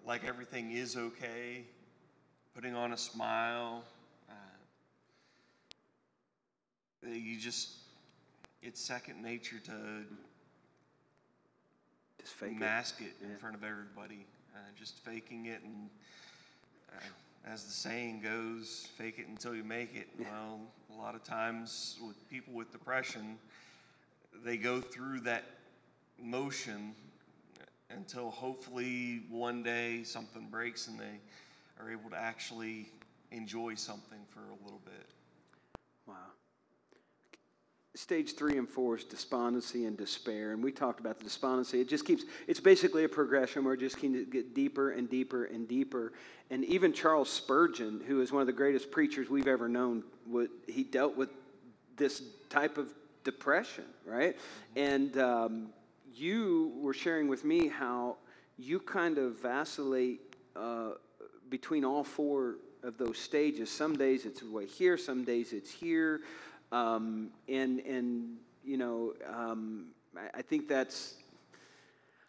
like 0.05 0.25
everything 0.25 0.71
is 0.71 0.98
okay, 0.98 1.63
putting 2.60 2.75
on 2.75 2.92
a 2.92 2.98
smile. 2.98 3.86
Uh, 4.30 4.34
you 7.10 7.39
just, 7.39 7.70
it's 8.62 8.82
second 8.82 9.24
nature 9.24 9.60
to 9.63 9.72
just 12.20 12.34
fake 12.34 12.60
mask 12.60 13.00
it, 13.00 13.06
it 13.06 13.24
in 13.24 13.30
yeah. 13.30 13.38
front 13.38 13.56
of 13.56 13.63
everybody, 13.63 14.25
uh, 14.54 14.58
just 14.78 14.98
faking 15.06 15.46
it, 15.46 15.62
and 15.63 15.89
uh, 16.92 17.50
as 17.50 17.63
the 17.63 17.72
saying 17.72 18.20
goes, 18.22 18.89
"Fake 18.98 19.20
it 19.20 19.30
until 19.30 19.56
you 19.56 19.63
make 19.63 19.96
it." 19.96 20.10
Yeah. 20.20 20.25
Well, 20.30 20.60
a 20.94 21.01
lot 21.01 21.16
of 21.16 21.24
times 21.24 21.98
with 22.06 22.30
people 22.30 22.54
with 22.54 22.74
depression, 22.74 23.38
they 24.44 24.58
go 24.58 24.82
through 24.82 25.22
that 25.22 25.46
motion 26.22 26.94
until 27.89 28.30
hopefully 28.30 29.22
one 29.30 29.63
day 29.63 30.04
something 30.04 30.50
breaks 30.51 30.89
and 30.89 31.00
they 31.00 31.22
are 31.79 31.91
able 31.91 32.09
to 32.09 32.17
actually 32.17 32.91
enjoy 33.31 33.75
something 33.75 34.19
for 34.29 34.41
a 34.41 34.63
little 34.63 34.81
bit. 34.86 35.07
Wow 36.07 36.15
stage 38.00 38.36
three 38.36 38.57
and 38.57 38.67
four 38.67 38.98
is 38.98 39.03
despondency 39.03 39.86
and 39.86 39.98
despair. 39.98 40.51
And 40.51 40.63
we 40.63 40.71
talked 40.71 41.00
about 41.00 41.17
the 41.17 41.25
despondency. 41.25 41.81
It 41.81 41.89
just 41.89 42.05
keeps, 42.05 42.24
it's 42.48 42.59
basically 42.59 43.03
a 43.03 43.09
progression 43.09 43.63
where 43.63 43.74
it 43.74 43.81
just 43.81 43.98
can 43.98 44.25
get 44.29 44.55
deeper 44.55 44.91
and 44.91 45.09
deeper 45.09 45.45
and 45.45 45.67
deeper. 45.67 46.13
And 46.50 46.63
even 46.65 46.93
Charles 46.93 47.29
Spurgeon, 47.29 48.01
who 48.07 48.21
is 48.21 48.31
one 48.31 48.41
of 48.41 48.48
the 48.48 48.53
greatest 48.53 48.89
preachers 48.89 49.29
we've 49.29 49.48
ever 49.48 49.67
known, 49.67 50.03
would, 50.27 50.50
he 50.67 50.83
dealt 50.83 51.17
with 51.17 51.29
this 51.98 52.24
type 52.50 52.77
of 52.77 52.93
depression, 53.24 53.86
right? 54.05 54.38
And 54.77 55.17
um, 55.17 55.69
you 56.15 56.71
were 56.77 56.93
sharing 56.93 57.27
with 57.27 57.43
me 57.43 57.67
how 57.67 58.15
you 58.57 58.79
kind 58.79 59.17
of 59.17 59.41
vacillate 59.41 60.36
uh, 60.55 60.91
between 61.50 61.84
all 61.84 62.03
four 62.03 62.56
of 62.84 62.98
those 62.98 63.18
stages. 63.18 63.70
Some 63.70 63.96
days 63.96 64.25
it's 64.25 64.44
way 64.44 64.65
here, 64.65 64.98
some 64.98 65.24
days 65.24 65.53
it's 65.53 65.72
here. 65.72 66.22
Um, 66.72 67.29
and, 67.48 67.79
and, 67.79 68.38
you 68.63 68.77
know, 68.77 69.13
um, 69.27 69.88
I, 70.15 70.39
I, 70.39 70.41
think 70.41 70.68
that's, 70.68 71.15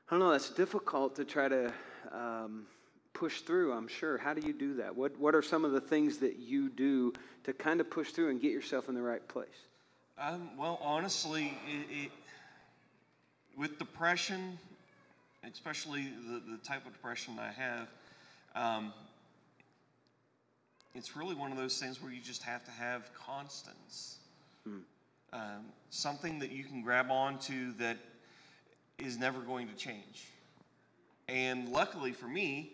I 0.08 0.12
don't 0.12 0.20
know, 0.20 0.30
that's 0.30 0.50
difficult 0.50 1.14
to 1.16 1.24
try 1.24 1.48
to 1.48 1.72
um, 2.10 2.66
push 3.12 3.42
through, 3.42 3.72
I'm 3.72 3.88
sure. 3.88 4.16
How 4.16 4.32
do 4.32 4.46
you 4.46 4.52
do 4.52 4.74
that? 4.74 4.96
What, 4.96 5.18
what 5.18 5.34
are 5.34 5.42
some 5.42 5.64
of 5.64 5.72
the 5.72 5.80
things 5.80 6.18
that 6.18 6.38
you 6.38 6.70
do 6.70 7.12
to 7.44 7.52
kind 7.52 7.80
of 7.80 7.90
push 7.90 8.12
through 8.12 8.30
and 8.30 8.40
get 8.40 8.52
yourself 8.52 8.88
in 8.88 8.94
the 8.94 9.02
right 9.02 9.26
place? 9.28 9.48
Um, 10.18 10.50
well, 10.56 10.78
honestly, 10.82 11.58
it, 11.68 12.04
it, 12.04 12.10
with 13.56 13.78
depression, 13.78 14.58
especially 15.50 16.08
the, 16.26 16.42
the 16.50 16.58
type 16.58 16.86
of 16.86 16.92
depression 16.92 17.38
I 17.38 17.52
have, 17.52 17.88
um, 18.54 18.92
it's 20.94 21.16
really 21.16 21.34
one 21.34 21.52
of 21.52 21.58
those 21.58 21.78
things 21.78 22.02
where 22.02 22.12
you 22.12 22.20
just 22.20 22.42
have 22.42 22.64
to 22.64 22.70
have 22.70 23.10
constants. 23.14 24.18
Hmm. 24.64 24.78
Um, 25.32 25.66
something 25.90 26.38
that 26.40 26.50
you 26.50 26.64
can 26.64 26.82
grab 26.82 27.10
onto 27.10 27.72
that 27.74 27.96
is 28.98 29.18
never 29.18 29.40
going 29.40 29.68
to 29.68 29.74
change. 29.74 30.26
And 31.28 31.68
luckily 31.68 32.12
for 32.12 32.26
me, 32.26 32.72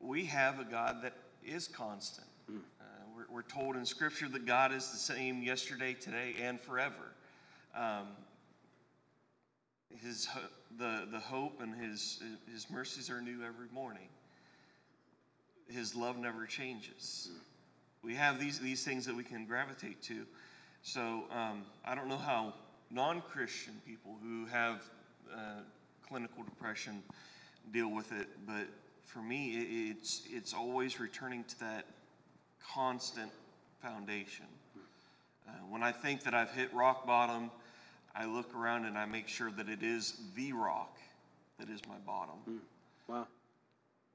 we 0.00 0.24
have 0.26 0.60
a 0.60 0.64
God 0.64 1.02
that 1.02 1.14
is 1.44 1.66
constant. 1.66 2.26
Hmm. 2.46 2.58
Uh, 2.80 2.84
we're, 3.16 3.36
we're, 3.36 3.42
told 3.42 3.76
in 3.76 3.86
Scripture 3.86 4.28
that 4.28 4.44
God 4.44 4.72
is 4.72 4.90
the 4.90 4.98
same 4.98 5.42
yesterday, 5.42 5.94
today, 5.94 6.34
and 6.40 6.60
forever. 6.60 7.14
Um, 7.74 8.08
his 10.02 10.28
the 10.78 11.06
the 11.10 11.18
hope 11.18 11.60
and 11.60 11.74
his 11.74 12.22
his 12.50 12.70
mercies 12.70 13.10
are 13.10 13.20
new 13.20 13.42
every 13.42 13.68
morning. 13.72 14.08
His 15.68 15.94
love 15.94 16.18
never 16.18 16.46
changes. 16.46 17.30
We 18.02 18.14
have 18.14 18.40
these 18.40 18.58
these 18.58 18.84
things 18.84 19.06
that 19.06 19.14
we 19.14 19.24
can 19.24 19.46
gravitate 19.46 20.02
to. 20.02 20.26
So 20.82 21.24
um, 21.30 21.62
I 21.84 21.94
don't 21.94 22.08
know 22.08 22.16
how 22.16 22.54
non 22.90 23.22
Christian 23.22 23.74
people 23.86 24.16
who 24.22 24.46
have 24.46 24.82
uh, 25.32 25.60
clinical 26.06 26.42
depression 26.42 27.02
deal 27.72 27.88
with 27.88 28.12
it, 28.12 28.26
but 28.46 28.66
for 29.04 29.20
me, 29.20 29.90
it's, 29.90 30.22
it's 30.30 30.54
always 30.54 30.98
returning 30.98 31.44
to 31.44 31.60
that 31.60 31.84
constant 32.74 33.30
foundation. 33.80 34.46
Uh, 35.46 35.52
when 35.68 35.82
I 35.82 35.92
think 35.92 36.22
that 36.24 36.34
I've 36.34 36.50
hit 36.50 36.72
rock 36.72 37.06
bottom, 37.06 37.50
I 38.14 38.24
look 38.24 38.54
around 38.54 38.84
and 38.84 38.96
I 38.96 39.04
make 39.04 39.28
sure 39.28 39.50
that 39.52 39.68
it 39.68 39.82
is 39.82 40.20
the 40.34 40.52
rock 40.52 40.98
that 41.58 41.68
is 41.68 41.80
my 41.88 41.98
bottom. 42.06 42.36
Mm. 42.48 42.58
Wow 43.08 43.26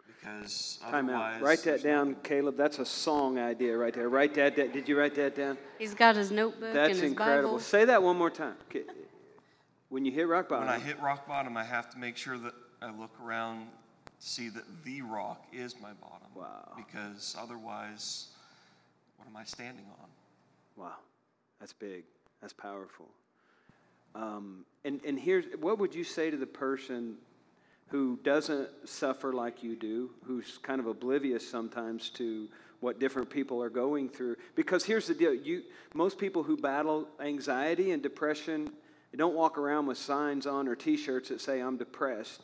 because 0.07 0.79
Time 0.89 1.09
out. 1.09 1.41
Write 1.41 1.63
that 1.63 1.83
down, 1.83 2.15
Caleb. 2.23 2.57
That's 2.57 2.79
a 2.79 2.85
song 2.85 3.37
idea 3.37 3.77
right 3.77 3.93
there. 3.93 4.09
Write 4.09 4.33
that 4.35 4.55
down. 4.55 4.71
Did 4.71 4.87
you 4.87 4.97
write 4.97 5.15
that 5.15 5.35
down? 5.35 5.57
He's 5.77 5.93
got 5.93 6.15
his 6.15 6.31
notebook 6.31 6.73
That's 6.73 6.93
and 6.93 7.01
his 7.01 7.11
incredible. 7.11 7.49
Bible. 7.49 7.59
Say 7.59 7.85
that 7.85 8.01
one 8.01 8.17
more 8.17 8.29
time. 8.29 8.55
When 9.89 10.05
you 10.05 10.11
hit 10.11 10.27
rock 10.27 10.49
bottom. 10.49 10.67
When 10.67 10.75
I 10.75 10.79
hit 10.79 11.01
rock 11.01 11.27
bottom, 11.27 11.55
I 11.55 11.63
have 11.63 11.89
to 11.91 11.97
make 11.97 12.17
sure 12.17 12.37
that 12.37 12.53
I 12.81 12.91
look 12.91 13.11
around 13.23 13.67
to 14.05 14.11
see 14.19 14.49
that 14.49 14.63
the 14.83 15.01
rock 15.01 15.45
is 15.53 15.75
my 15.81 15.93
bottom. 16.01 16.27
Wow. 16.35 16.73
Because 16.75 17.35
otherwise, 17.39 18.27
what 19.17 19.27
am 19.27 19.37
I 19.37 19.43
standing 19.43 19.85
on? 19.99 20.07
Wow. 20.75 20.97
That's 21.59 21.73
big. 21.73 22.03
That's 22.41 22.53
powerful. 22.53 23.07
Um, 24.15 24.65
and, 24.83 24.99
and 25.05 25.19
here's 25.19 25.45
what 25.59 25.79
would 25.79 25.93
you 25.93 26.03
say 26.03 26.31
to 26.31 26.37
the 26.37 26.45
person 26.47 27.15
who 27.87 28.19
doesn't 28.23 28.69
suffer 28.85 29.33
like 29.33 29.63
you 29.63 29.75
do, 29.75 30.11
who's 30.25 30.57
kind 30.61 30.79
of 30.79 30.87
oblivious 30.87 31.47
sometimes 31.47 32.09
to 32.09 32.47
what 32.79 32.99
different 32.99 33.29
people 33.29 33.61
are 33.61 33.69
going 33.69 34.09
through. 34.09 34.35
Because 34.55 34.83
here's 34.83 35.07
the 35.07 35.13
deal 35.13 35.33
you, 35.33 35.63
most 35.93 36.17
people 36.17 36.43
who 36.43 36.57
battle 36.57 37.07
anxiety 37.19 37.91
and 37.91 38.03
depression 38.03 38.71
don't 39.15 39.33
walk 39.33 39.57
around 39.57 39.87
with 39.87 39.97
signs 39.97 40.45
on 40.45 40.67
or 40.67 40.75
t 40.75 40.95
shirts 40.97 41.29
that 41.29 41.41
say, 41.41 41.59
I'm 41.59 41.77
depressed 41.77 42.41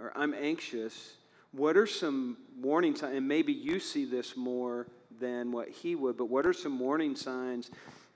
or 0.00 0.12
I'm 0.16 0.34
anxious. 0.34 1.14
What 1.52 1.76
are 1.76 1.86
some 1.86 2.38
warning 2.60 2.96
signs? 2.96 3.16
And 3.16 3.28
maybe 3.28 3.52
you 3.52 3.78
see 3.78 4.04
this 4.04 4.36
more 4.36 4.86
than 5.20 5.52
what 5.52 5.68
he 5.68 5.94
would, 5.94 6.16
but 6.16 6.26
what 6.26 6.46
are 6.46 6.52
some 6.52 6.78
warning 6.78 7.14
signs 7.14 7.70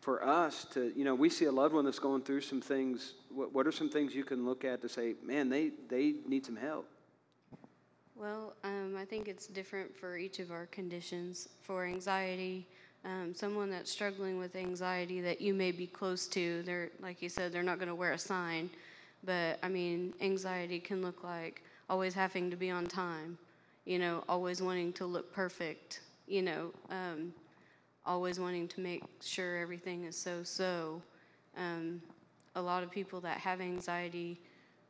for 0.07 0.25
us 0.25 0.64
to, 0.66 0.92
you 0.95 1.05
know, 1.05 1.16
we 1.16 1.29
see 1.29 1.47
a 1.47 1.51
loved 1.51 1.75
one 1.75 1.85
that's 1.85 1.99
going 1.99 2.23
through 2.23 2.40
some 2.40 2.61
things. 2.61 3.14
What, 3.29 3.53
what 3.53 3.66
are 3.66 3.73
some 3.73 3.88
things 3.88 4.14
you 4.14 4.23
can 4.23 4.47
look 4.47 4.64
at 4.64 4.81
to 4.83 4.88
say, 4.88 5.16
man, 5.21 5.49
they, 5.49 5.73
they 5.88 6.14
need 6.29 6.47
some 6.47 6.55
help? 6.55 6.88
Well, 8.14 8.55
um, 8.62 8.95
I 8.97 9.05
think 9.05 9.27
it's 9.27 9.49
different 9.49 9.97
for 9.97 10.16
each 10.16 10.38
of 10.38 10.53
our 10.53 10.66
conditions. 10.66 11.49
For 11.61 11.85
anxiety, 11.85 12.69
um, 13.05 13.35
someone 13.35 13.69
that's 13.69 13.90
struggling 13.90 14.38
with 14.38 14.55
anxiety 14.55 15.21
that 15.23 15.40
you 15.40 15.53
may 15.53 15.73
be 15.73 15.88
close 15.88 16.29
to, 16.29 16.62
they're 16.62 16.90
like 17.01 17.21
you 17.21 17.29
said, 17.29 17.53
they're 17.53 17.64
not 17.64 17.81
going 17.81 17.88
to 17.88 17.95
wear 17.97 18.12
a 18.12 18.19
sign. 18.19 18.71
But 19.25 19.59
I 19.61 19.69
mean, 19.69 20.14
anxiety 20.21 20.79
can 20.79 21.03
look 21.03 21.25
like 21.25 21.64
always 21.90 22.14
having 22.14 22.49
to 22.51 22.57
be 22.57 22.71
on 22.71 22.87
time, 22.87 23.37
you 23.85 23.99
know, 23.99 24.23
always 24.29 24.62
wanting 24.62 24.92
to 24.92 25.05
look 25.05 25.33
perfect, 25.35 26.03
you 26.29 26.42
know, 26.42 26.71
um, 26.90 27.33
always 28.07 28.38
wanting 28.38 28.69
to 28.69 28.81
make 28.81 29.03
sure 29.21 29.59
everything 29.59 30.05
is 30.05 30.16
so 30.16 30.42
so. 30.42 31.03
Um, 31.57 32.01
a 32.55 32.62
lot 32.62 32.83
of 32.83 32.90
people 32.90 33.21
that 33.21 33.38
have 33.38 33.61
anxiety 33.61 34.40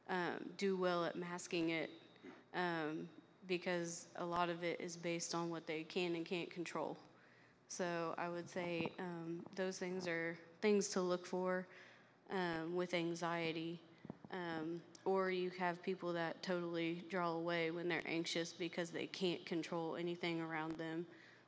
um, 0.09 0.44
do 0.57 0.76
well 0.76 1.05
at 1.05 1.16
masking 1.16 1.70
it 1.70 1.90
um, 2.55 3.09
because 3.48 4.07
a 4.16 4.24
lot 4.24 4.48
of 4.48 4.62
it 4.62 4.81
is 4.81 4.96
based 4.96 5.35
on 5.35 5.50
what 5.50 5.66
they 5.66 5.83
can 5.83 6.14
and 6.14 6.24
can't 6.24 6.50
control. 6.50 6.96
So 7.68 8.14
I 8.16 8.29
would 8.29 8.48
say 8.48 8.90
um, 8.98 9.40
those 9.57 9.79
things 9.79 10.07
are 10.07 10.37
things 10.61 10.88
to 10.90 11.00
look 11.00 11.26
for 11.26 11.66
um, 12.31 12.74
with 12.74 12.94
anxiety. 12.94 13.81
Um, 14.33 14.81
or 15.05 15.31
you 15.31 15.50
have 15.59 15.83
people 15.83 16.12
that 16.12 16.42
totally 16.42 17.05
draw 17.09 17.31
away 17.31 17.70
when 17.70 17.88
they're 17.88 18.02
anxious 18.07 18.52
because 18.52 18.90
they 18.90 19.07
can't 19.07 19.44
control 19.46 19.96
anything 19.96 20.40
around 20.40 20.76
them. 20.76 21.07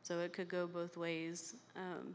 So 0.09 0.21
it 0.21 0.33
could 0.33 0.49
go 0.49 0.66
both 0.66 0.97
ways. 0.97 1.57
Um, 1.77 2.14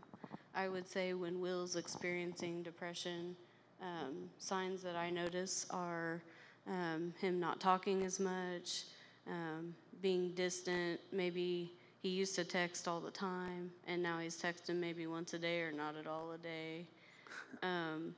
I 0.55 0.67
would 0.67 0.89
say 0.89 1.13
when 1.13 1.39
Will's 1.39 1.75
experiencing 1.75 2.63
depression, 2.63 3.35
um, 3.83 4.31
signs 4.39 4.81
that 4.81 4.95
I 4.95 5.11
notice 5.11 5.67
are 5.69 6.23
um, 6.67 7.13
him 7.21 7.39
not 7.39 7.59
talking 7.59 8.01
as 8.03 8.19
much, 8.19 8.85
um, 9.27 9.75
being 10.01 10.31
distant. 10.31 11.01
Maybe 11.11 11.71
he 12.01 12.09
used 12.09 12.33
to 12.33 12.43
text 12.43 12.87
all 12.87 12.99
the 12.99 13.11
time, 13.11 13.69
and 13.85 14.01
now 14.01 14.17
he's 14.17 14.41
texting 14.41 14.77
maybe 14.77 15.05
once 15.05 15.35
a 15.35 15.37
day 15.37 15.61
or 15.61 15.71
not 15.71 15.95
at 15.95 16.07
all 16.07 16.31
a 16.31 16.39
day. 16.39 16.87
Um, 17.61 18.15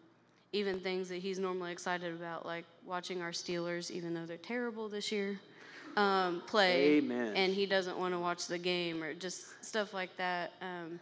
even 0.54 0.80
things 0.80 1.10
that 1.10 1.18
he's 1.18 1.38
normally 1.38 1.74
excited 1.74 2.14
about, 2.14 2.46
like 2.46 2.64
watching 2.86 3.22
our 3.22 3.32
Steelers, 3.32 3.92
even 3.92 4.14
though 4.14 4.26
they're 4.26 4.38
terrible 4.38 4.88
this 4.88 5.12
year, 5.12 5.38
um, 5.96 6.42
play. 6.48 6.98
Amen. 6.98 7.34
And 7.36 7.54
he 7.54 7.66
doesn't 7.66 7.98
want 7.98 8.14
to 8.14 8.20
watch 8.20 8.48
the 8.48 8.58
game, 8.58 9.04
or 9.04 9.14
just 9.14 9.64
stuff 9.64 9.94
like 9.94 10.16
that. 10.18 10.54
Um, 10.62 11.00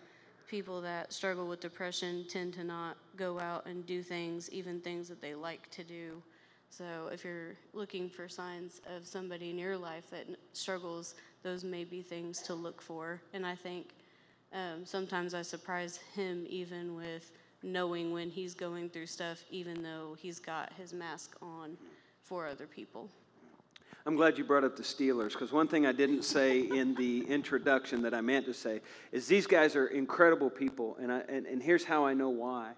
people 0.48 0.82
that 0.82 1.12
struggle 1.12 1.48
with 1.48 1.60
depression 1.60 2.26
tend 2.30 2.54
to 2.54 2.64
not 2.64 2.98
go 3.16 3.40
out 3.40 3.66
and 3.66 3.86
do 3.86 4.04
things, 4.04 4.52
even 4.52 4.80
things 4.80 5.08
that 5.10 5.22
they 5.22 5.34
like 5.34 5.70
to 5.72 5.84
do. 5.84 6.22
So 6.70 7.10
if 7.12 7.24
you're 7.24 7.56
looking 7.74 8.10
for 8.10 8.28
signs 8.28 8.82
of 8.96 9.06
somebody 9.06 9.50
in 9.52 9.58
your 9.58 9.78
life 9.78 10.10
that 10.10 10.26
struggles, 10.54 11.16
those 11.44 11.64
may 11.64 11.84
be 11.84 12.02
things 12.02 12.42
to 12.44 12.54
look 12.54 12.82
for. 12.82 13.22
And 13.34 13.46
I 13.46 13.56
think 13.56 13.94
um, 14.54 14.86
sometimes 14.86 15.34
I 15.34 15.42
surprise 15.42 16.00
him 16.16 16.46
even 16.50 16.96
with 16.96 17.32
knowing 17.62 18.12
when 18.12 18.30
he's 18.30 18.54
going 18.54 18.90
through 18.90 19.08
stuff, 19.08 19.44
even 19.50 19.82
though 19.82 20.16
he's 20.20 20.40
got 20.40 20.74
his 20.74 20.94
mask 20.94 21.36
on 21.42 21.78
for 22.24 22.48
other 22.48 22.68
people. 22.68 23.10
I'm 24.06 24.18
glad 24.18 24.38
you 24.38 24.44
brought 24.44 24.66
up 24.66 24.76
the 24.76 24.84
Steelers 24.84 25.32
because 25.32 25.54
one 25.54 25.70
thing 25.70 25.86
I 25.86 25.94
didn't 25.94 26.24
say 26.24 26.60
in 26.60 26.94
the 26.96 27.22
introduction 27.22 28.02
that 28.02 28.14
I 28.14 28.20
meant 28.20 28.46
to 28.48 28.54
say 28.54 28.82
is 29.14 29.28
these 29.28 29.48
guys 29.48 29.78
are 29.78 29.88
incredible 29.88 30.50
people, 30.50 30.98
and, 31.00 31.10
I, 31.10 31.20
and, 31.30 31.46
and 31.46 31.64
here's 31.64 31.86
how 31.86 32.06
I 32.06 32.14
know 32.14 32.30
why. 32.30 32.72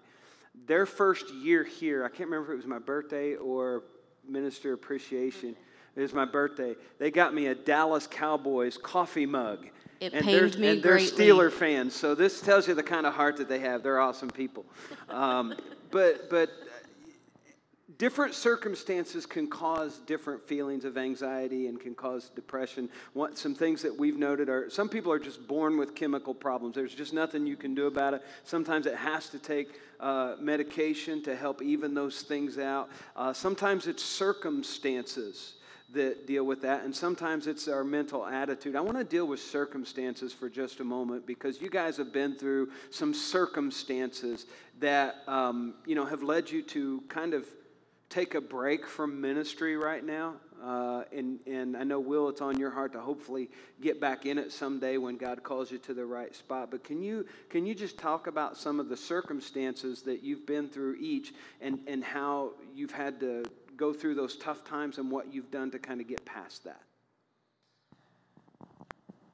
Their 0.66 0.86
first 0.86 1.34
year 1.34 1.64
here, 1.64 2.04
I 2.04 2.08
can't 2.08 2.30
remember 2.30 2.52
if 2.52 2.52
it 2.52 2.56
was 2.58 2.66
my 2.66 2.78
birthday 2.78 3.34
or 3.34 3.82
minister 4.26 4.72
appreciation. 4.72 5.56
It 5.96 6.00
was 6.00 6.14
my 6.14 6.26
birthday. 6.26 6.76
They 6.98 7.10
got 7.10 7.34
me 7.34 7.46
a 7.46 7.56
Dallas 7.56 8.06
Cowboys 8.06 8.78
coffee 8.78 9.26
mug. 9.26 9.66
It 9.98 10.12
and 10.12 10.24
pained 10.24 10.52
they're, 10.52 10.60
me 10.60 10.68
and 10.68 10.82
they're 10.82 10.92
greatly. 10.92 11.26
Steeler 11.26 11.50
fans, 11.50 11.94
so 11.94 12.14
this 12.14 12.40
tells 12.40 12.68
you 12.68 12.74
the 12.74 12.82
kind 12.82 13.04
of 13.04 13.14
heart 13.14 13.36
that 13.38 13.48
they 13.48 13.58
have. 13.60 13.82
They're 13.82 13.98
awesome 13.98 14.30
people. 14.30 14.64
Um, 15.08 15.54
but 15.90 16.30
but 16.30 16.50
different 17.98 18.34
circumstances 18.34 19.26
can 19.26 19.48
cause 19.48 19.98
different 19.98 20.42
feelings 20.46 20.84
of 20.84 20.98
anxiety 20.98 21.68
and 21.68 21.80
can 21.80 21.94
cause 21.94 22.30
depression. 22.34 22.88
What, 23.12 23.38
some 23.38 23.54
things 23.54 23.82
that 23.82 23.96
we've 23.96 24.18
noted 24.18 24.48
are 24.48 24.68
some 24.68 24.88
people 24.88 25.12
are 25.12 25.18
just 25.18 25.46
born 25.46 25.78
with 25.78 25.94
chemical 25.94 26.34
problems. 26.34 26.74
There's 26.74 26.94
just 26.94 27.12
nothing 27.12 27.46
you 27.46 27.56
can 27.56 27.74
do 27.74 27.86
about 27.86 28.14
it. 28.14 28.22
Sometimes 28.44 28.86
it 28.86 28.96
has 28.96 29.28
to 29.30 29.38
take 29.38 29.80
uh, 30.00 30.34
medication 30.40 31.22
to 31.22 31.36
help 31.36 31.62
even 31.62 31.94
those 31.94 32.22
things 32.22 32.58
out. 32.58 32.90
Uh, 33.14 33.32
sometimes 33.32 33.86
it's 33.86 34.04
circumstances 34.04 35.54
that 35.92 36.26
deal 36.26 36.44
with 36.44 36.62
that, 36.62 36.82
and 36.82 36.94
sometimes 36.94 37.46
it's 37.46 37.68
our 37.68 37.84
mental 37.84 38.26
attitude. 38.26 38.74
I 38.74 38.80
want 38.80 38.98
to 38.98 39.04
deal 39.04 39.26
with 39.26 39.38
circumstances 39.38 40.32
for 40.32 40.50
just 40.50 40.80
a 40.80 40.84
moment 40.84 41.24
because 41.24 41.60
you 41.60 41.70
guys 41.70 41.96
have 41.98 42.12
been 42.12 42.34
through 42.34 42.70
some 42.90 43.14
circumstances 43.14 44.46
that 44.80 45.22
um, 45.28 45.74
you 45.86 45.94
know 45.94 46.04
have 46.04 46.24
led 46.24 46.50
you 46.50 46.60
to 46.62 47.04
kind 47.08 47.32
of 47.32 47.46
take 48.08 48.34
a 48.34 48.40
break 48.40 48.86
from 48.86 49.20
ministry 49.20 49.76
right 49.76 50.04
now. 50.04 50.34
Uh, 50.62 51.04
and, 51.12 51.38
and 51.46 51.76
I 51.76 51.84
know, 51.84 52.00
Will, 52.00 52.28
it's 52.28 52.40
on 52.40 52.58
your 52.58 52.70
heart 52.70 52.92
to 52.94 53.00
hopefully 53.00 53.50
get 53.80 54.00
back 54.00 54.24
in 54.24 54.38
it 54.38 54.50
someday 54.52 54.96
when 54.96 55.16
God 55.16 55.42
calls 55.42 55.70
you 55.70 55.78
to 55.78 55.94
the 55.94 56.04
right 56.04 56.34
spot. 56.34 56.70
But 56.70 56.82
can 56.82 57.02
you, 57.02 57.26
can 57.50 57.66
you 57.66 57.74
just 57.74 57.98
talk 57.98 58.26
about 58.26 58.56
some 58.56 58.80
of 58.80 58.88
the 58.88 58.96
circumstances 58.96 60.02
that 60.02 60.22
you've 60.22 60.46
been 60.46 60.68
through 60.68 60.96
each 60.98 61.34
and, 61.60 61.80
and 61.86 62.02
how 62.02 62.52
you've 62.74 62.92
had 62.92 63.20
to 63.20 63.44
go 63.76 63.92
through 63.92 64.14
those 64.14 64.36
tough 64.36 64.64
times 64.64 64.98
and 64.98 65.10
what 65.10 65.32
you've 65.32 65.50
done 65.50 65.70
to 65.72 65.78
kind 65.78 66.00
of 66.00 66.08
get 66.08 66.24
past 66.24 66.64
that? 66.64 66.80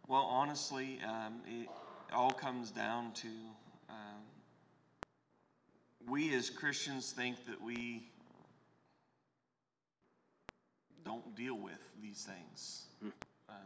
Well, 0.09 0.23
honestly, 0.23 0.99
um, 1.07 1.41
it 1.47 1.69
all 2.13 2.33
comes 2.33 2.71
down 2.71 3.13
to 3.13 3.29
um, 3.89 4.23
we 6.09 6.35
as 6.35 6.51
Christians 6.51 7.13
think 7.13 7.47
that 7.47 7.61
we 7.61 8.03
don't 11.05 11.35
deal 11.37 11.57
with 11.57 11.81
these 12.03 12.29
things. 12.29 12.85
Um, 13.49 13.57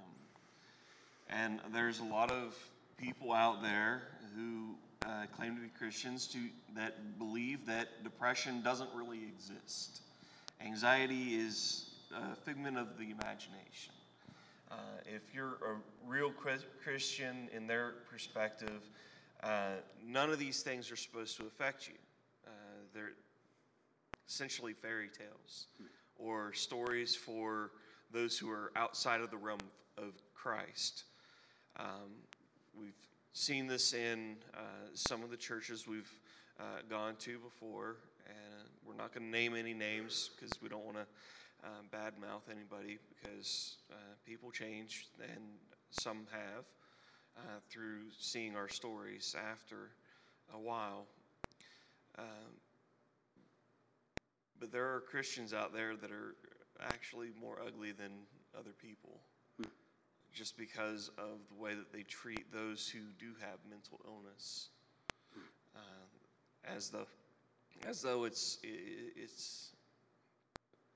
and 1.29 1.61
there's 1.73 2.01
a 2.01 2.05
lot 2.05 2.31
of 2.31 2.57
people 2.97 3.33
out 3.33 3.63
there 3.63 4.03
who 4.35 4.75
uh, 5.05 5.27
claim 5.37 5.55
to 5.57 5.63
be 5.63 5.69
Christians 5.79 6.27
to, 6.29 6.39
that 6.75 7.19
believe 7.19 7.67
that 7.67 8.03
depression 8.03 8.63
doesn't 8.63 8.91
really 8.95 9.23
exist. 9.23 10.01
Anxiety 10.61 11.35
is 11.35 11.91
a 12.15 12.35
figment 12.35 12.79
of 12.79 12.99
the 12.99 13.05
imagination. 13.05 13.93
Uh, 14.71 14.75
if 15.05 15.35
you're 15.35 15.59
a 15.65 15.77
real 16.07 16.33
Christian 16.83 17.49
in 17.55 17.67
their 17.67 17.95
perspective, 18.11 18.83
uh, 19.43 19.75
none 20.05 20.31
of 20.31 20.39
these 20.39 20.63
things 20.63 20.91
are 20.91 20.97
supposed 20.97 21.37
to 21.37 21.47
affect 21.47 21.87
you. 21.87 21.95
Uh, 22.47 22.51
they're 22.95 23.13
essentially 24.29 24.73
fairy 24.73 25.09
tales 25.17 25.67
or 26.19 26.53
stories 26.53 27.15
for 27.15 27.71
those 28.13 28.39
who 28.39 28.51
are 28.51 28.73
outside 28.77 29.21
of 29.21 29.31
the 29.31 29.37
realm 29.37 29.59
of 29.99 30.15
Christ. 30.35 31.05
Um, 31.79 32.13
we've 32.79 32.95
seen 33.33 33.67
this 33.67 33.93
in 33.93 34.37
uh, 34.55 34.61
some 34.95 35.23
of 35.23 35.31
the 35.31 35.37
churches 35.37 35.87
we've 35.87 36.11
uh, 36.59 36.81
gone 36.89 37.17
to 37.17 37.39
before, 37.39 37.97
and 38.27 38.69
we're 38.87 38.95
not 38.95 39.13
going 39.13 39.27
to 39.27 39.31
name 39.31 39.55
any 39.55 39.75
names 39.75 40.31
because 40.35 40.63
we 40.63 40.69
don't 40.69 40.85
want 40.85 40.97
to 40.97 41.07
um, 41.65 41.87
badmouth 41.93 42.51
anybody 42.51 42.99
because 43.09 43.77
uh, 43.91 43.95
people 44.25 44.51
change, 44.51 45.07
and 45.23 45.43
some 45.91 46.27
have 46.31 46.65
uh, 47.37 47.59
through 47.69 48.03
seeing 48.19 48.57
our 48.57 48.69
stories 48.69 49.35
after 49.51 49.91
a 50.55 50.59
while. 50.59 51.07
Um, 52.19 52.25
but 54.61 54.73
there 54.73 54.95
are 54.95 55.01
Christians 55.01 55.53
out 55.53 55.73
there 55.73 55.97
that 55.97 56.11
are 56.11 56.35
actually 56.81 57.29
more 57.41 57.59
ugly 57.67 57.93
than 57.93 58.11
other 58.59 58.73
people 58.81 59.21
hmm. 59.59 59.69
just 60.33 60.57
because 60.57 61.11
of 61.19 61.39
the 61.49 61.63
way 61.63 61.75
that 61.75 61.93
they 61.93 62.03
treat 62.03 62.53
those 62.53 62.89
who 62.89 63.01
do 63.19 63.33
have 63.41 63.59
mental 63.69 64.01
illness. 64.07 64.69
Hmm. 65.35 65.41
Uh, 65.77 66.75
as 66.77 66.91
though, 66.91 67.07
as 67.87 68.03
though 68.03 68.25
it's, 68.25 68.59
it's 68.63 69.71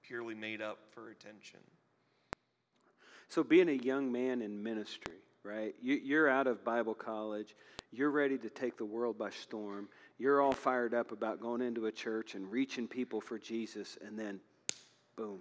purely 0.03 0.35
made 0.35 0.61
up 0.61 0.79
for 0.91 1.11
attention. 1.11 1.61
So, 3.29 3.45
being 3.45 3.69
a 3.69 3.73
young 3.85 4.11
man 4.11 4.43
in 4.43 4.61
ministry, 4.61 5.21
right? 5.45 5.75
You, 5.81 6.19
are 6.21 6.29
out 6.29 6.47
of 6.47 6.65
Bible 6.65 6.95
college. 6.95 7.55
You're 7.93 8.11
ready 8.11 8.37
to 8.39 8.49
take 8.49 8.77
the 8.77 8.85
world 8.85 9.19
by 9.19 9.31
storm 9.31 9.89
you're 10.21 10.43
all 10.43 10.53
fired 10.53 10.93
up 10.93 11.13
about 11.13 11.41
going 11.41 11.63
into 11.63 11.87
a 11.87 11.93
church 11.93 12.35
and 12.35 12.53
reaching 12.53 12.87
people 12.87 13.23
for 13.23 13.39
Jesus, 13.39 13.97
and 14.07 14.19
then 14.19 14.39
boom. 15.17 15.39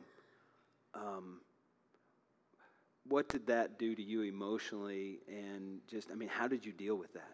Um, 0.95 1.41
what 3.05 3.27
did 3.27 3.45
that 3.47 3.77
do 3.77 3.93
to 3.93 4.01
you 4.01 4.21
emotionally? 4.21 5.19
And 5.27 5.81
just, 5.89 6.09
I 6.09 6.15
mean, 6.15 6.29
how 6.29 6.47
did 6.47 6.65
you 6.65 6.71
deal 6.71 6.95
with 6.95 7.11
that? 7.13 7.33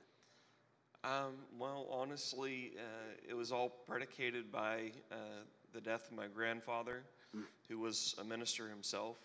Um, 1.04 1.34
well, 1.60 1.86
honestly, 1.92 2.72
uh, 2.80 3.14
it 3.30 3.36
was 3.36 3.52
all 3.52 3.70
predicated 3.70 4.52
by 4.52 4.92
uh, 5.12 5.44
the 5.72 5.82
death 5.82 6.08
of 6.10 6.18
my 6.18 6.26
grandfather, 6.26 7.04
mm. 7.38 7.44
who 7.70 7.78
was 7.78 8.16
a 8.20 8.24
minister 8.24 8.68
himself. 8.68 9.18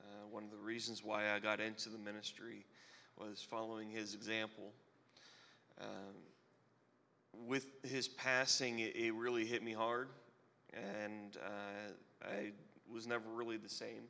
Uh, 0.00 0.26
one 0.30 0.42
of 0.42 0.50
the 0.50 0.56
reasons 0.56 1.04
why 1.04 1.30
I 1.30 1.38
got 1.38 1.60
into 1.60 1.90
the 1.90 1.98
ministry 1.98 2.64
was 3.18 3.46
following 3.46 3.90
his 3.90 4.14
example. 4.14 4.72
Um, 5.78 6.14
with 7.46 7.66
his 7.82 8.08
passing, 8.08 8.80
it, 8.80 8.94
it, 8.96 9.14
really 9.14 9.44
hit 9.44 9.62
me 9.62 9.72
hard, 9.72 10.08
and 10.72 11.36
uh, 11.36 12.26
I 12.26 12.52
was 12.92 13.06
never 13.06 13.28
really 13.30 13.56
the 13.56 13.68
same. 13.68 14.04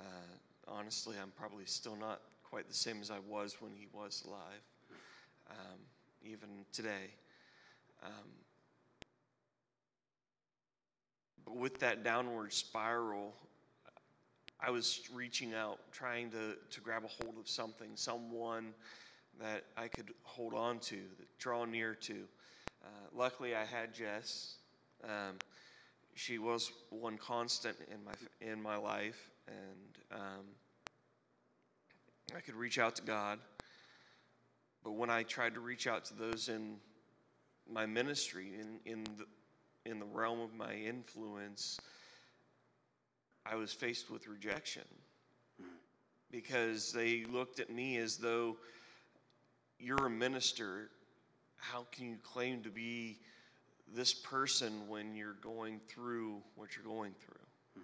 Uh, 0.00 0.04
honestly, 0.66 1.16
I'm 1.20 1.32
probably 1.36 1.64
still 1.66 1.96
not 1.96 2.20
quite 2.42 2.68
the 2.68 2.74
same 2.74 3.00
as 3.00 3.10
I 3.10 3.18
was 3.28 3.56
when 3.60 3.72
he 3.72 3.86
was 3.92 4.24
alive, 4.26 4.62
um, 5.50 5.78
even 6.22 6.48
today. 6.72 7.12
Um, 8.04 8.30
but 11.44 11.56
with 11.56 11.78
that 11.80 12.04
downward 12.04 12.52
spiral, 12.52 13.34
I 14.60 14.70
was 14.70 15.02
reaching 15.12 15.54
out, 15.54 15.78
trying 15.92 16.30
to, 16.30 16.56
to 16.70 16.80
grab 16.80 17.04
a 17.04 17.08
hold 17.08 17.38
of 17.38 17.48
something, 17.48 17.90
someone 17.94 18.74
that 19.40 19.64
I 19.76 19.88
could 19.88 20.12
hold 20.22 20.54
on 20.54 20.78
to, 20.80 20.96
that 20.96 21.38
draw 21.38 21.64
near 21.64 21.94
to. 21.94 22.24
Uh, 22.84 22.88
luckily, 23.14 23.54
I 23.54 23.64
had 23.64 23.94
Jess. 23.94 24.56
Um, 25.04 25.36
she 26.14 26.38
was 26.38 26.72
one 26.90 27.16
constant 27.16 27.76
in 27.92 28.04
my 28.04 28.12
in 28.52 28.60
my 28.60 28.76
life, 28.76 29.30
and 29.46 30.20
um, 30.20 30.44
I 32.36 32.40
could 32.40 32.56
reach 32.56 32.78
out 32.78 32.96
to 32.96 33.02
God. 33.02 33.38
But 34.82 34.92
when 34.92 35.10
I 35.10 35.22
tried 35.22 35.54
to 35.54 35.60
reach 35.60 35.86
out 35.86 36.04
to 36.06 36.14
those 36.14 36.48
in 36.48 36.76
my 37.70 37.86
ministry, 37.86 38.52
in 38.58 38.80
in 38.84 39.04
the 39.04 39.26
in 39.90 40.00
the 40.00 40.06
realm 40.06 40.40
of 40.40 40.54
my 40.54 40.74
influence, 40.74 41.78
I 43.46 43.54
was 43.54 43.72
faced 43.72 44.10
with 44.10 44.26
rejection 44.26 44.82
because 46.30 46.92
they 46.92 47.24
looked 47.24 47.60
at 47.60 47.70
me 47.70 47.96
as 47.96 48.16
though 48.16 48.56
you're 49.78 50.06
a 50.06 50.10
minister. 50.10 50.90
How 51.56 51.86
can 51.92 52.08
you 52.08 52.16
claim 52.22 52.62
to 52.62 52.70
be 52.70 53.18
this 53.94 54.12
person 54.12 54.88
when 54.88 55.14
you're 55.14 55.36
going 55.42 55.80
through 55.88 56.42
what 56.56 56.76
you're 56.76 56.84
going 56.84 57.12
through? 57.20 57.82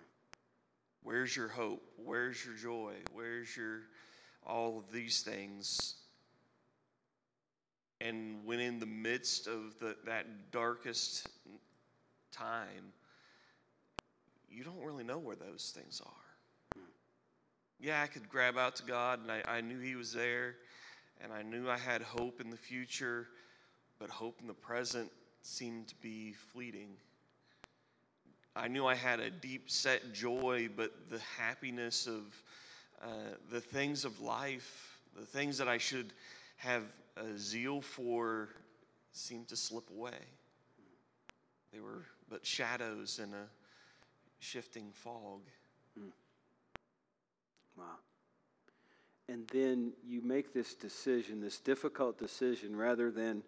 Where's 1.02 1.36
your 1.36 1.48
hope? 1.48 1.82
Where's 1.96 2.44
your 2.44 2.54
joy? 2.54 2.94
Where's 3.12 3.56
your 3.56 3.82
all 4.46 4.78
of 4.78 4.92
these 4.92 5.22
things? 5.22 5.96
And 8.00 8.44
when 8.44 8.60
in 8.60 8.78
the 8.78 8.86
midst 8.86 9.46
of 9.46 9.78
the, 9.80 9.96
that 10.04 10.50
darkest 10.50 11.28
time, 12.32 12.92
you 14.50 14.64
don't 14.64 14.82
really 14.82 15.04
know 15.04 15.18
where 15.18 15.36
those 15.36 15.72
things 15.74 16.02
are. 16.04 16.82
Yeah, 17.80 18.02
I 18.02 18.06
could 18.06 18.28
grab 18.28 18.56
out 18.56 18.76
to 18.76 18.82
God 18.82 19.20
and 19.20 19.30
I, 19.30 19.42
I 19.46 19.60
knew 19.60 19.78
He 19.78 19.94
was 19.94 20.12
there 20.12 20.56
and 21.24 21.32
I 21.32 21.42
knew 21.42 21.70
I 21.70 21.78
had 21.78 22.02
hope 22.02 22.40
in 22.40 22.50
the 22.50 22.56
future, 22.56 23.28
but 23.98 24.10
hope 24.10 24.40
in 24.42 24.46
the 24.46 24.52
present 24.52 25.10
seemed 25.40 25.88
to 25.88 25.94
be 25.96 26.34
fleeting. 26.52 26.90
I 28.54 28.68
knew 28.68 28.86
I 28.86 28.94
had 28.94 29.20
a 29.20 29.30
deep 29.30 29.70
set 29.70 30.12
joy, 30.12 30.68
but 30.76 30.92
the 31.10 31.20
happiness 31.38 32.06
of 32.06 32.42
uh, 33.02 33.36
the 33.50 33.60
things 33.60 34.04
of 34.04 34.20
life, 34.20 35.00
the 35.18 35.24
things 35.24 35.56
that 35.58 35.66
I 35.66 35.78
should 35.78 36.12
have 36.56 36.82
a 37.16 37.38
zeal 37.38 37.80
for, 37.80 38.50
seemed 39.12 39.48
to 39.48 39.56
slip 39.56 39.88
away. 39.90 40.20
They 41.72 41.80
were 41.80 42.04
but 42.28 42.44
shadows 42.44 43.18
in 43.18 43.32
a 43.32 43.46
shifting 44.40 44.90
fog. 44.92 45.40
Mm. 45.98 46.12
Wow. 47.78 47.84
And 49.28 49.48
then 49.48 49.92
you 50.06 50.20
make 50.20 50.52
this 50.52 50.74
decision, 50.74 51.40
this 51.40 51.58
difficult 51.58 52.18
decision, 52.18 52.76
rather 52.76 53.10
than 53.10 53.42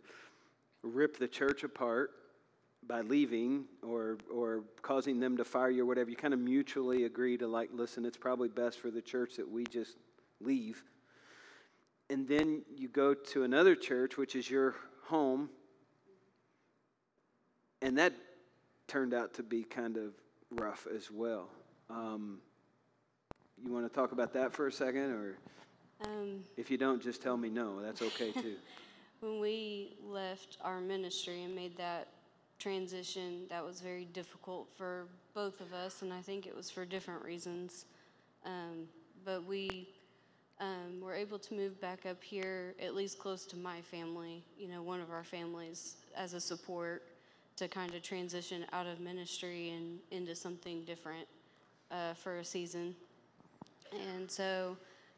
rip 0.83 1.19
the 1.19 1.29
church 1.29 1.65
apart 1.65 2.13
by 2.87 3.01
leaving 3.03 3.65
or 3.83 4.19
or 4.33 4.63
causing 4.81 5.21
them 5.21 5.37
to 5.37 5.45
fire 5.45 5.71
you 5.71 5.83
or 5.83 5.87
whatever. 5.87 6.09
You 6.09 6.17
kind 6.17 6.33
of 6.33 6.41
mutually 6.41 7.05
agree 7.05 7.37
to 7.39 7.47
like, 7.47 7.71
listen, 7.73 8.05
it's 8.05 8.17
probably 8.17 8.49
best 8.49 8.79
for 8.81 8.91
the 8.91 9.03
church 9.03 9.37
that 9.37 9.51
we 9.51 9.65
just 9.65 9.97
leave. 10.41 10.83
And 12.09 12.29
then 12.29 12.63
you 12.77 12.89
go 12.89 13.15
to 13.15 13.43
another 13.43 13.75
church, 13.75 14.17
which 14.17 14.37
is 14.37 14.49
your 14.49 14.77
home, 15.05 15.51
and 17.83 17.99
that 17.99 18.15
turned 18.87 19.13
out 19.13 19.35
to 19.35 19.43
be 19.43 19.65
kind 19.65 19.97
of 19.97 20.13
rough 20.53 20.87
as 20.95 21.11
well. 21.11 21.49
Um, 21.91 22.39
you 23.63 23.73
want 23.73 23.87
to 23.87 23.93
talk 23.93 24.13
about 24.13 24.33
that 24.35 24.53
for 24.53 24.69
a 24.69 24.73
second, 24.73 25.11
or 25.11 25.37
um, 26.05 26.45
if 26.57 26.71
you 26.71 26.77
don't, 26.77 27.03
just 27.03 27.23
tell 27.23 27.37
me 27.37 27.49
no. 27.49 27.81
That's 27.81 28.03
okay 28.03 28.33
too. 28.33 28.57
when 29.21 29.41
we 29.41 29.97
left 30.05 30.59
our 30.63 30.81
ministry 30.81 31.43
and 31.43 31.55
made 31.55 31.77
that 31.79 32.09
transition, 32.59 33.43
that 33.49 33.65
was 33.65 33.81
very 33.81 34.05
difficult 34.07 34.69
for 34.77 35.07
both 35.35 35.61
of 35.61 35.73
us, 35.73 36.03
and 36.03 36.13
I 36.13 36.21
think 36.21 36.47
it 36.47 36.55
was 36.55 36.71
for 36.71 36.85
different 36.85 37.25
reasons. 37.25 37.87
Um, 38.45 38.87
but 39.25 39.45
we 39.45 39.89
um, 40.61 41.01
were 41.01 41.15
able 41.15 41.39
to 41.39 41.55
move 41.55 41.81
back 41.81 42.07
up 42.07 42.23
here, 42.23 42.75
at 42.81 42.95
least 42.95 43.19
close 43.19 43.45
to 43.47 43.57
my 43.57 43.81
family, 43.81 44.43
you 44.59 44.69
know, 44.69 44.83
one 44.83 45.01
of 45.01 45.11
our 45.11 45.25
families, 45.25 45.97
as 46.17 46.35
a 46.35 46.41
support 46.41 47.03
to 47.57 47.69
kind 47.69 47.95
of 47.95 48.03
transition 48.03 48.67
out 48.73 48.87
of 48.87 49.01
ministry 49.01 49.71
and 49.71 49.99
into 50.11 50.35
something 50.35 50.85
different 50.85 51.27
uh, 51.91 52.15
for 52.15 52.39
a 52.39 52.45
season. 52.45 52.95
And 54.15 54.31
so 54.31 54.77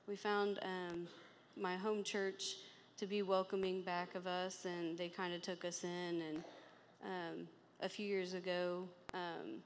we 0.09 0.17
found 0.17 0.59
um, 0.63 1.07
my 1.55 1.77
home 1.77 2.03
church 2.03 2.57
to 2.97 3.07
be 3.07 3.21
welcoming 3.21 3.83
back 3.83 4.15
of 4.15 4.27
us, 4.27 4.65
and 4.65 4.97
they 4.97 5.09
kind 5.09 5.35
of 5.35 5.43
took 5.43 5.67
us 5.67 5.85
in. 5.85 6.23
And 6.23 6.45
um, 7.05 7.49
a 7.83 7.91
few 7.91 8.07
years 8.07 8.33
ago, 8.33 8.85
um, 9.13 9.61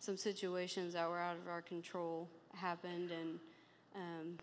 some 0.00 0.16
situations 0.16 0.94
that 0.94 1.08
were 1.08 1.18
out 1.18 1.36
of 1.36 1.46
our 1.46 1.60
control 1.60 2.26
happened, 2.54 3.10
and 3.10 3.38
um, 3.94 4.38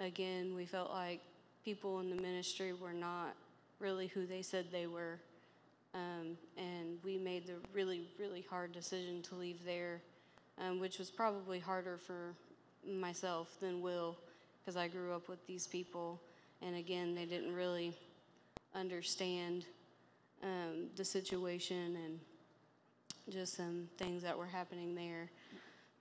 again, 0.00 0.56
we 0.56 0.64
felt 0.66 0.90
like 0.90 1.20
people 1.64 2.00
in 2.00 2.10
the 2.10 2.20
ministry 2.20 2.72
were 2.72 2.92
not 2.92 3.36
really 3.78 4.08
who 4.08 4.26
they 4.26 4.42
said 4.42 4.66
they 4.72 4.88
were. 4.88 5.20
Um, 5.94 6.36
and 6.56 6.98
we 7.04 7.16
made 7.18 7.46
the 7.46 7.54
really, 7.72 8.08
really 8.18 8.44
hard 8.50 8.72
decision 8.72 9.22
to 9.22 9.36
leave 9.36 9.64
there, 9.64 10.02
um, 10.60 10.80
which 10.80 10.98
was 10.98 11.08
probably 11.08 11.60
harder 11.60 11.98
for 11.98 12.34
myself 12.84 13.60
than 13.60 13.80
Will 13.80 14.16
because 14.68 14.76
I 14.76 14.86
grew 14.86 15.14
up 15.14 15.30
with 15.30 15.46
these 15.46 15.66
people. 15.66 16.20
And 16.60 16.76
again, 16.76 17.14
they 17.14 17.24
didn't 17.24 17.54
really 17.54 17.94
understand 18.74 19.64
um, 20.42 20.88
the 20.94 21.06
situation 21.06 21.96
and 22.04 22.20
just 23.30 23.56
some 23.56 23.88
things 23.96 24.22
that 24.22 24.36
were 24.36 24.44
happening 24.44 24.94
there. 24.94 25.30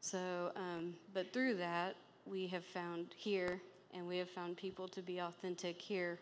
So, 0.02 0.52
um, 0.58 0.96
but 1.14 1.32
through 1.32 1.54
that, 1.56 1.96
we 2.26 2.46
have 2.48 2.66
found 2.66 3.06
here, 3.16 3.62
and 3.94 4.06
we 4.06 4.18
have 4.18 4.30
found 4.30 4.58
people 4.58 4.90
to 4.90 5.02
be 5.02 5.20
authentic 5.20 5.82
here 5.82 6.20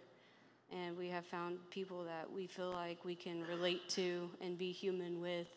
and 0.71 0.95
we 0.97 1.07
have 1.09 1.25
found 1.25 1.57
people 1.71 2.03
that 2.03 2.31
we 2.31 2.45
feel 2.45 2.71
like 2.71 3.03
we 3.05 3.15
can 3.15 3.43
relate 3.47 3.89
to 3.89 4.29
and 4.41 4.57
be 4.57 4.71
human 4.71 5.19
with 5.19 5.47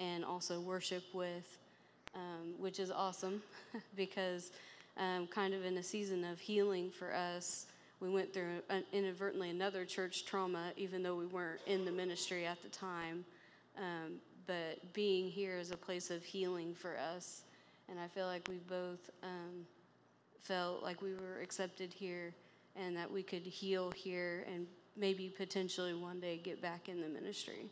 and 0.00 0.24
also 0.24 0.60
worship 0.60 1.04
with, 1.12 1.58
um, 2.14 2.54
which 2.58 2.80
is 2.80 2.90
awesome 2.90 3.40
because, 3.96 4.50
um, 4.96 5.26
kind 5.26 5.54
of 5.54 5.64
in 5.64 5.76
a 5.78 5.82
season 5.82 6.24
of 6.24 6.38
healing 6.38 6.90
for 6.90 7.14
us, 7.14 7.66
we 8.00 8.10
went 8.10 8.32
through 8.32 8.60
an, 8.70 8.84
inadvertently 8.92 9.50
another 9.50 9.84
church 9.84 10.24
trauma, 10.24 10.72
even 10.76 11.02
though 11.02 11.14
we 11.14 11.26
weren't 11.26 11.60
in 11.66 11.84
the 11.84 11.92
ministry 11.92 12.46
at 12.46 12.62
the 12.62 12.68
time. 12.68 13.24
Um, 13.78 14.16
but 14.46 14.92
being 14.92 15.30
here 15.30 15.58
is 15.58 15.70
a 15.70 15.76
place 15.76 16.10
of 16.10 16.22
healing 16.22 16.74
for 16.74 16.98
us. 16.98 17.42
And 17.88 17.98
I 17.98 18.08
feel 18.08 18.26
like 18.26 18.46
we 18.48 18.56
both 18.68 19.10
um, 19.22 19.66
felt 20.40 20.82
like 20.82 21.02
we 21.02 21.14
were 21.14 21.40
accepted 21.42 21.92
here 21.92 22.34
and 22.76 22.96
that 22.96 23.10
we 23.10 23.22
could 23.22 23.42
heal 23.42 23.90
here 23.90 24.44
and 24.52 24.66
maybe 24.96 25.32
potentially 25.34 25.94
one 25.94 26.20
day 26.20 26.40
get 26.42 26.60
back 26.62 26.88
in 26.88 27.00
the 27.00 27.08
ministry. 27.08 27.66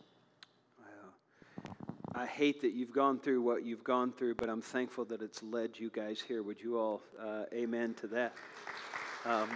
I 2.14 2.26
hate 2.26 2.60
that 2.60 2.72
you've 2.72 2.92
gone 2.92 3.18
through 3.18 3.40
what 3.40 3.64
you've 3.64 3.84
gone 3.84 4.12
through, 4.12 4.34
but 4.34 4.50
I'm 4.50 4.60
thankful 4.60 5.06
that 5.06 5.22
it's 5.22 5.42
led 5.42 5.78
you 5.78 5.88
guys 5.88 6.20
here. 6.20 6.42
Would 6.42 6.60
you 6.60 6.78
all 6.78 7.00
uh, 7.18 7.44
amen 7.54 7.94
to 8.00 8.06
that? 8.08 8.34
Um, 9.24 9.48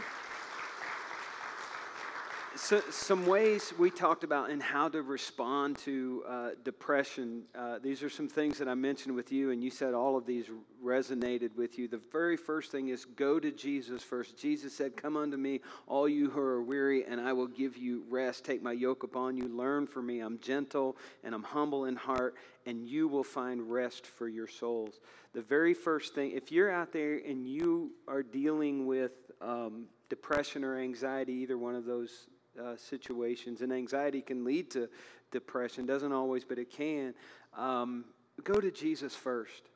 so, 2.56 2.80
some 2.90 3.26
ways 3.26 3.74
we 3.78 3.90
talked 3.90 4.24
about 4.24 4.50
and 4.50 4.62
how 4.62 4.88
to 4.88 5.02
respond 5.02 5.76
to 5.78 6.24
uh, 6.26 6.48
depression. 6.64 7.42
Uh, 7.54 7.78
these 7.82 8.02
are 8.02 8.08
some 8.08 8.28
things 8.28 8.58
that 8.58 8.68
I 8.68 8.74
mentioned 8.74 9.14
with 9.14 9.30
you, 9.30 9.50
and 9.50 9.62
you 9.62 9.70
said 9.70 9.92
all 9.92 10.16
of 10.16 10.24
these 10.24 10.46
resonated 10.82 11.54
with 11.54 11.78
you. 11.78 11.86
The 11.86 12.00
very 12.10 12.36
first 12.36 12.72
thing 12.72 12.88
is 12.88 13.04
go 13.04 13.38
to 13.38 13.50
Jesus 13.50 14.02
first. 14.02 14.38
Jesus 14.38 14.74
said, 14.74 14.96
Come 14.96 15.16
unto 15.16 15.36
me, 15.36 15.60
all 15.86 16.08
you 16.08 16.30
who 16.30 16.40
are 16.40 16.62
weary, 16.62 17.04
and 17.04 17.20
I 17.20 17.32
will 17.32 17.46
give 17.46 17.76
you 17.76 18.04
rest. 18.08 18.44
Take 18.44 18.62
my 18.62 18.72
yoke 18.72 19.02
upon 19.02 19.36
you. 19.36 19.48
Learn 19.48 19.86
from 19.86 20.06
me. 20.06 20.20
I'm 20.20 20.38
gentle 20.38 20.96
and 21.24 21.34
I'm 21.34 21.42
humble 21.42 21.84
in 21.84 21.96
heart, 21.96 22.36
and 22.64 22.86
you 22.86 23.06
will 23.06 23.24
find 23.24 23.70
rest 23.70 24.06
for 24.06 24.28
your 24.28 24.48
souls. 24.48 25.00
The 25.34 25.42
very 25.42 25.74
first 25.74 26.14
thing, 26.14 26.32
if 26.32 26.50
you're 26.50 26.70
out 26.70 26.92
there 26.92 27.16
and 27.16 27.46
you 27.46 27.90
are 28.08 28.22
dealing 28.22 28.86
with 28.86 29.12
um, 29.42 29.86
depression 30.08 30.64
or 30.64 30.78
anxiety, 30.78 31.34
either 31.34 31.58
one 31.58 31.74
of 31.74 31.84
those 31.84 32.28
uh, 32.62 32.76
situations, 32.76 33.60
and 33.60 33.72
anxiety 33.72 34.20
can 34.20 34.44
lead 34.44 34.70
to 34.72 34.88
depression. 35.30 35.86
Doesn't 35.86 36.12
always, 36.12 36.44
but 36.44 36.58
it 36.58 36.70
can. 36.70 37.14
Um, 37.56 38.04
go 38.44 38.60
to 38.60 38.70
Jesus 38.70 39.14
first. 39.14 39.70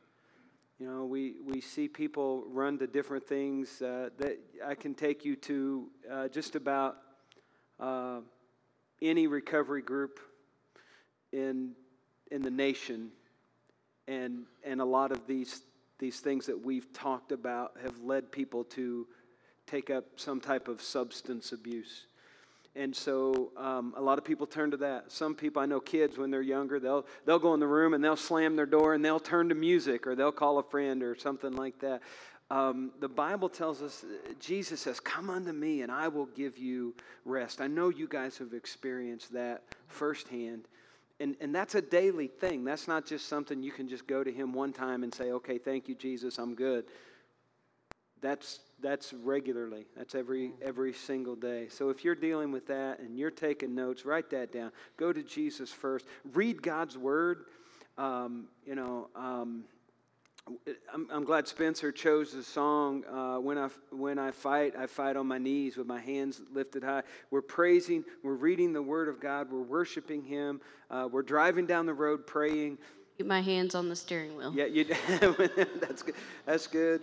You 0.78 0.86
know, 0.86 1.04
we, 1.04 1.34
we 1.46 1.60
see 1.60 1.88
people 1.88 2.44
run 2.48 2.78
to 2.78 2.86
different 2.86 3.26
things 3.26 3.82
uh, 3.82 4.08
that 4.16 4.38
I 4.66 4.74
can 4.74 4.94
take 4.94 5.24
you 5.24 5.36
to 5.36 5.88
uh, 6.10 6.28
just 6.28 6.56
about 6.56 6.96
uh, 7.78 8.20
any 9.02 9.26
recovery 9.26 9.82
group 9.82 10.20
in, 11.32 11.72
in 12.30 12.40
the 12.40 12.50
nation. 12.50 13.10
And, 14.08 14.44
and 14.64 14.80
a 14.80 14.84
lot 14.84 15.12
of 15.12 15.26
these, 15.26 15.62
these 15.98 16.20
things 16.20 16.46
that 16.46 16.64
we've 16.64 16.90
talked 16.94 17.32
about 17.32 17.76
have 17.82 17.98
led 18.00 18.32
people 18.32 18.64
to 18.64 19.06
take 19.66 19.90
up 19.90 20.04
some 20.16 20.40
type 20.40 20.66
of 20.66 20.80
substance 20.80 21.52
abuse. 21.52 22.06
And 22.76 22.94
so 22.94 23.50
um, 23.56 23.94
a 23.96 24.00
lot 24.00 24.18
of 24.18 24.24
people 24.24 24.46
turn 24.46 24.70
to 24.70 24.76
that. 24.78 25.10
Some 25.10 25.34
people, 25.34 25.60
I 25.60 25.66
know 25.66 25.80
kids 25.80 26.16
when 26.16 26.30
they're 26.30 26.40
younger, 26.40 26.78
they'll, 26.78 27.04
they'll 27.26 27.40
go 27.40 27.52
in 27.54 27.60
the 27.60 27.66
room 27.66 27.94
and 27.94 28.04
they'll 28.04 28.16
slam 28.16 28.54
their 28.54 28.66
door 28.66 28.94
and 28.94 29.04
they'll 29.04 29.20
turn 29.20 29.48
to 29.48 29.54
music 29.54 30.06
or 30.06 30.14
they'll 30.14 30.30
call 30.30 30.58
a 30.58 30.62
friend 30.62 31.02
or 31.02 31.16
something 31.16 31.52
like 31.52 31.80
that. 31.80 32.00
Um, 32.48 32.90
the 33.00 33.08
Bible 33.08 33.48
tells 33.48 33.80
us, 33.80 34.04
Jesus 34.40 34.80
says, 34.80 34.98
Come 35.00 35.30
unto 35.30 35.52
me 35.52 35.82
and 35.82 35.90
I 35.90 36.08
will 36.08 36.26
give 36.26 36.58
you 36.58 36.94
rest. 37.24 37.60
I 37.60 37.66
know 37.66 37.88
you 37.88 38.08
guys 38.08 38.38
have 38.38 38.52
experienced 38.52 39.32
that 39.32 39.62
firsthand. 39.86 40.66
And, 41.20 41.36
and 41.40 41.54
that's 41.54 41.74
a 41.74 41.82
daily 41.82 42.28
thing. 42.28 42.64
That's 42.64 42.88
not 42.88 43.04
just 43.04 43.28
something 43.28 43.62
you 43.62 43.72
can 43.72 43.88
just 43.88 44.06
go 44.06 44.24
to 44.24 44.32
Him 44.32 44.52
one 44.52 44.72
time 44.72 45.02
and 45.02 45.14
say, 45.14 45.32
Okay, 45.32 45.58
thank 45.58 45.88
you, 45.88 45.94
Jesus, 45.94 46.38
I'm 46.38 46.54
good. 46.54 46.84
That's 48.20 48.60
that's 48.82 49.12
regularly. 49.12 49.86
That's 49.96 50.14
every 50.14 50.52
every 50.62 50.92
single 50.92 51.36
day. 51.36 51.68
So 51.68 51.90
if 51.90 52.04
you're 52.04 52.14
dealing 52.14 52.52
with 52.52 52.66
that 52.68 53.00
and 53.00 53.18
you're 53.18 53.30
taking 53.30 53.74
notes, 53.74 54.04
write 54.04 54.30
that 54.30 54.52
down. 54.52 54.72
Go 54.96 55.12
to 55.12 55.22
Jesus 55.22 55.70
first. 55.70 56.06
Read 56.32 56.62
God's 56.62 56.96
word. 56.96 57.46
Um, 57.98 58.48
you 58.64 58.74
know, 58.74 59.08
um, 59.14 59.64
I'm, 60.92 61.06
I'm, 61.10 61.24
glad 61.24 61.46
Spencer 61.46 61.92
chose 61.92 62.32
the 62.32 62.42
song. 62.42 63.04
Uh, 63.04 63.40
when 63.40 63.58
I 63.58 63.68
when 63.90 64.18
I 64.18 64.30
fight, 64.30 64.74
I 64.76 64.86
fight 64.86 65.16
on 65.16 65.26
my 65.26 65.38
knees 65.38 65.76
with 65.76 65.86
my 65.86 66.00
hands 66.00 66.40
lifted 66.52 66.82
high. 66.82 67.02
We're 67.30 67.42
praising. 67.42 68.04
We're 68.22 68.34
reading 68.34 68.72
the 68.72 68.82
Word 68.82 69.08
of 69.08 69.20
God. 69.20 69.50
We're 69.50 69.60
worshiping 69.60 70.24
Him. 70.24 70.60
Uh, 70.90 71.08
we're 71.10 71.22
driving 71.22 71.66
down 71.66 71.86
the 71.86 71.94
road 71.94 72.26
praying. 72.26 72.78
Keep 73.18 73.26
my 73.26 73.42
hands 73.42 73.74
on 73.74 73.88
the 73.88 73.96
steering 73.96 74.36
wheel. 74.36 74.52
Yeah, 74.54 74.64
you, 74.64 74.84
that's 75.20 76.02
good. 76.02 76.14
That's 76.46 76.66
good. 76.66 77.02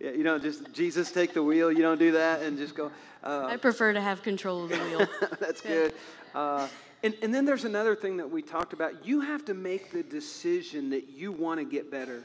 Yeah, 0.00 0.10
you 0.10 0.22
don't 0.22 0.42
just 0.42 0.72
Jesus 0.72 1.10
take 1.12 1.34
the 1.34 1.42
wheel. 1.42 1.70
You 1.70 1.82
don't 1.82 1.98
do 1.98 2.12
that 2.12 2.42
and 2.42 2.58
just 2.58 2.74
go. 2.74 2.90
Uh, 3.22 3.46
I 3.46 3.56
prefer 3.56 3.92
to 3.92 4.00
have 4.00 4.22
control 4.22 4.64
of 4.64 4.70
the 4.70 4.78
wheel. 4.78 5.08
that's 5.40 5.60
good. 5.60 5.94
Uh, 6.34 6.68
and, 7.02 7.14
and 7.22 7.34
then 7.34 7.44
there's 7.44 7.64
another 7.64 7.94
thing 7.94 8.16
that 8.16 8.30
we 8.30 8.42
talked 8.42 8.72
about. 8.72 9.06
You 9.06 9.20
have 9.20 9.44
to 9.44 9.54
make 9.54 9.92
the 9.92 10.02
decision 10.02 10.90
that 10.90 11.10
you 11.10 11.32
want 11.32 11.60
to 11.60 11.64
get 11.64 11.90
better. 11.90 12.24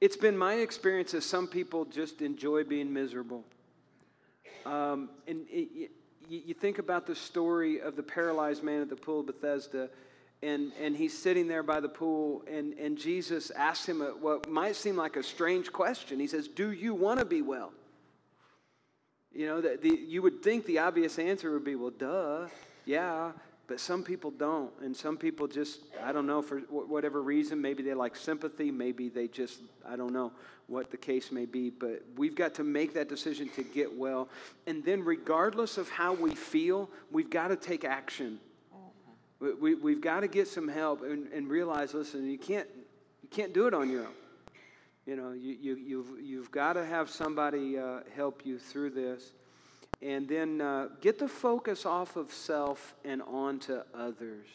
It's 0.00 0.16
been 0.16 0.36
my 0.36 0.54
experience 0.54 1.12
that 1.12 1.22
some 1.22 1.46
people 1.46 1.84
just 1.84 2.20
enjoy 2.20 2.64
being 2.64 2.92
miserable. 2.92 3.44
Um, 4.66 5.10
and 5.26 5.46
it, 5.48 5.68
it, 5.74 5.90
you 6.28 6.54
think 6.54 6.78
about 6.78 7.06
the 7.06 7.14
story 7.14 7.80
of 7.80 7.96
the 7.96 8.02
paralyzed 8.02 8.62
man 8.62 8.82
at 8.82 8.90
the 8.90 8.96
pool 8.96 9.20
of 9.20 9.26
Bethesda 9.26 9.88
and, 10.42 10.72
and 10.80 10.96
he's 10.96 11.16
sitting 11.16 11.48
there 11.48 11.62
by 11.62 11.80
the 11.80 11.88
pool, 11.88 12.44
and, 12.50 12.74
and 12.74 12.96
Jesus 12.96 13.50
asks 13.50 13.88
him 13.88 14.00
a, 14.02 14.06
what 14.06 14.48
might 14.48 14.76
seem 14.76 14.96
like 14.96 15.16
a 15.16 15.22
strange 15.22 15.72
question. 15.72 16.20
He 16.20 16.26
says, 16.26 16.46
Do 16.48 16.70
you 16.70 16.94
want 16.94 17.18
to 17.18 17.24
be 17.24 17.42
well? 17.42 17.72
You 19.32 19.46
know, 19.46 19.60
the, 19.60 19.78
the, 19.80 19.88
you 19.88 20.22
would 20.22 20.42
think 20.42 20.64
the 20.66 20.78
obvious 20.78 21.18
answer 21.18 21.52
would 21.52 21.64
be, 21.64 21.74
Well, 21.74 21.90
duh, 21.90 22.46
yeah, 22.84 23.32
but 23.66 23.80
some 23.80 24.02
people 24.02 24.30
don't. 24.30 24.72
And 24.80 24.96
some 24.96 25.16
people 25.16 25.46
just, 25.46 25.80
I 26.02 26.12
don't 26.12 26.26
know, 26.26 26.40
for 26.40 26.60
whatever 26.70 27.20
reason, 27.20 27.60
maybe 27.60 27.82
they 27.82 27.94
like 27.94 28.16
sympathy, 28.16 28.70
maybe 28.70 29.08
they 29.08 29.28
just, 29.28 29.60
I 29.86 29.96
don't 29.96 30.12
know 30.12 30.32
what 30.68 30.90
the 30.90 30.96
case 30.96 31.32
may 31.32 31.46
be, 31.46 31.70
but 31.70 32.02
we've 32.16 32.34
got 32.34 32.54
to 32.54 32.64
make 32.64 32.94
that 32.94 33.08
decision 33.08 33.48
to 33.56 33.62
get 33.62 33.94
well. 33.94 34.28
And 34.66 34.84
then, 34.84 35.04
regardless 35.04 35.78
of 35.78 35.88
how 35.88 36.14
we 36.14 36.34
feel, 36.34 36.90
we've 37.10 37.30
got 37.30 37.48
to 37.48 37.56
take 37.56 37.84
action. 37.84 38.38
We, 39.40 39.74
we, 39.76 39.92
have 39.92 40.00
got 40.00 40.20
to 40.20 40.28
get 40.28 40.48
some 40.48 40.66
help 40.66 41.02
and, 41.02 41.32
and 41.32 41.48
realize, 41.48 41.94
listen, 41.94 42.28
you 42.28 42.38
can't, 42.38 42.66
you 43.22 43.28
can't 43.28 43.54
do 43.54 43.66
it 43.66 43.74
on 43.74 43.88
your 43.88 44.02
own. 44.02 44.14
You 45.06 45.16
know, 45.16 45.32
you, 45.32 45.56
you, 45.60 45.76
you've, 45.76 46.20
you've 46.20 46.50
got 46.50 46.72
to 46.74 46.84
have 46.84 47.08
somebody 47.08 47.78
uh, 47.78 48.00
help 48.16 48.44
you 48.44 48.58
through 48.58 48.90
this. 48.90 49.32
And 50.02 50.28
then 50.28 50.60
uh, 50.60 50.88
get 51.00 51.18
the 51.18 51.28
focus 51.28 51.86
off 51.86 52.16
of 52.16 52.32
self 52.32 52.94
and 53.04 53.22
onto 53.22 53.80
others. 53.94 54.46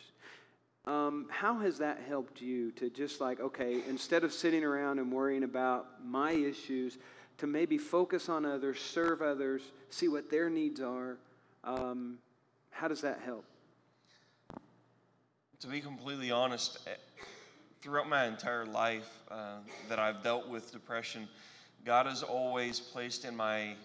Um, 0.85 1.27
how 1.29 1.59
has 1.59 1.77
that 1.77 2.01
helped 2.07 2.41
you 2.41 2.71
to 2.73 2.89
just 2.89 3.21
like, 3.21 3.39
okay, 3.39 3.81
instead 3.87 4.23
of 4.23 4.33
sitting 4.33 4.63
around 4.63 4.99
and 4.99 5.11
worrying 5.11 5.43
about 5.43 6.05
my 6.05 6.31
issues, 6.31 6.97
to 7.37 7.47
maybe 7.47 7.77
focus 7.77 8.29
on 8.29 8.45
others, 8.45 8.79
serve 8.79 9.21
others, 9.21 9.61
see 9.89 10.09
what 10.09 10.29
their 10.29 10.49
needs 10.49 10.81
are? 10.81 11.17
Um, 11.63 12.17
how 12.71 12.89
does 12.89 13.01
that 13.01 13.21
help? 13.23 13.45
To 15.63 15.69
be 15.69 15.79
completely 15.79 16.29
honest, 16.29 16.77
eh, 16.87 16.89
throughout 17.81 18.09
my 18.09 18.25
entire 18.25 18.65
life 18.65 19.21
uh, 19.31 19.59
that 19.87 19.97
I've 19.97 20.21
dealt 20.21 20.49
with 20.49 20.73
depression, 20.73 21.25
God 21.85 22.05
has 22.05 22.21
always 22.21 22.81
placed 22.81 23.23
in 23.23 23.33
my 23.33 23.75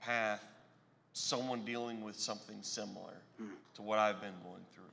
path 0.00 0.44
someone 1.14 1.64
dealing 1.64 2.04
with 2.04 2.14
something 2.14 2.58
similar 2.62 3.14
mm. 3.42 3.48
to 3.74 3.82
what 3.82 3.98
I've 3.98 4.20
been 4.20 4.38
going 4.44 4.62
through. 4.72 4.84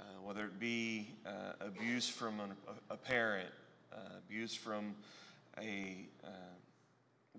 Uh, 0.00 0.04
whether 0.24 0.46
it 0.46 0.58
be 0.58 1.10
uh, 1.26 1.52
abuse 1.60 2.08
from 2.08 2.40
an, 2.40 2.52
a, 2.90 2.94
a, 2.94 2.96
parent, 2.96 3.50
uh, 3.92 4.16
abuse 4.16 4.54
from 4.54 4.94
a 5.60 6.06
uh, 6.24 6.28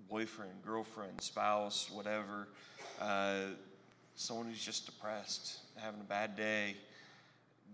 boyfriend, 0.08 0.62
girlfriend, 0.64 1.20
spouse, 1.20 1.90
whatever, 1.92 2.46
uh, 3.00 3.46
someone 4.14 4.46
who's 4.46 4.64
just 4.64 4.86
depressed, 4.86 5.58
having 5.76 6.00
a 6.00 6.04
bad 6.04 6.36
day. 6.36 6.76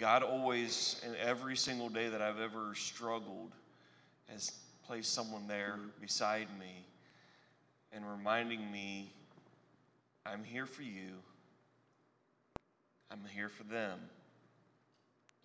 God 0.00 0.22
always, 0.22 0.98
in 1.06 1.14
every 1.16 1.54
single 1.54 1.90
day 1.90 2.08
that 2.08 2.22
I've 2.22 2.40
ever 2.40 2.74
struggled, 2.74 3.52
has 4.28 4.50
placed 4.86 5.12
someone 5.12 5.46
there 5.46 5.78
beside 6.00 6.48
me 6.58 6.86
and 7.92 8.02
reminding 8.10 8.72
me, 8.72 9.12
I'm 10.24 10.42
here 10.42 10.64
for 10.64 10.84
you. 10.84 11.10
I'm 13.10 13.20
here 13.34 13.50
for 13.50 13.64
them. 13.64 13.98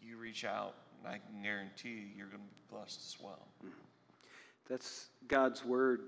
You 0.02 0.16
reach 0.16 0.46
out, 0.46 0.76
and 1.00 1.14
I 1.14 1.18
can 1.18 1.44
guarantee 1.44 1.90
you, 1.90 2.06
you're 2.16 2.28
going 2.28 2.40
to 2.40 2.48
be 2.48 2.78
blessed 2.78 3.02
as 3.02 3.18
well. 3.22 3.48
That's 4.70 5.08
God's 5.28 5.66
word 5.66 6.00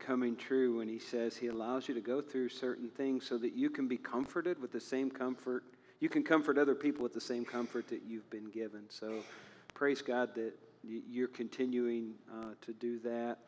coming 0.00 0.34
true 0.34 0.78
when 0.78 0.88
He 0.88 0.98
says 0.98 1.36
He 1.36 1.46
allows 1.46 1.86
you 1.86 1.94
to 1.94 2.00
go 2.00 2.20
through 2.20 2.48
certain 2.48 2.88
things 2.88 3.24
so 3.24 3.38
that 3.38 3.52
you 3.52 3.70
can 3.70 3.86
be 3.86 3.96
comforted 3.96 4.60
with 4.60 4.72
the 4.72 4.80
same 4.80 5.08
comfort 5.08 5.62
you 6.02 6.08
can 6.08 6.24
comfort 6.24 6.58
other 6.58 6.74
people 6.74 7.04
with 7.04 7.14
the 7.14 7.20
same 7.20 7.44
comfort 7.44 7.86
that 7.86 8.00
you've 8.04 8.28
been 8.28 8.50
given. 8.50 8.82
So 8.88 9.20
praise 9.72 10.02
God 10.02 10.34
that 10.34 10.52
you're 10.82 11.28
continuing 11.28 12.14
uh, 12.28 12.54
to 12.60 12.72
do 12.72 12.98
that. 13.04 13.38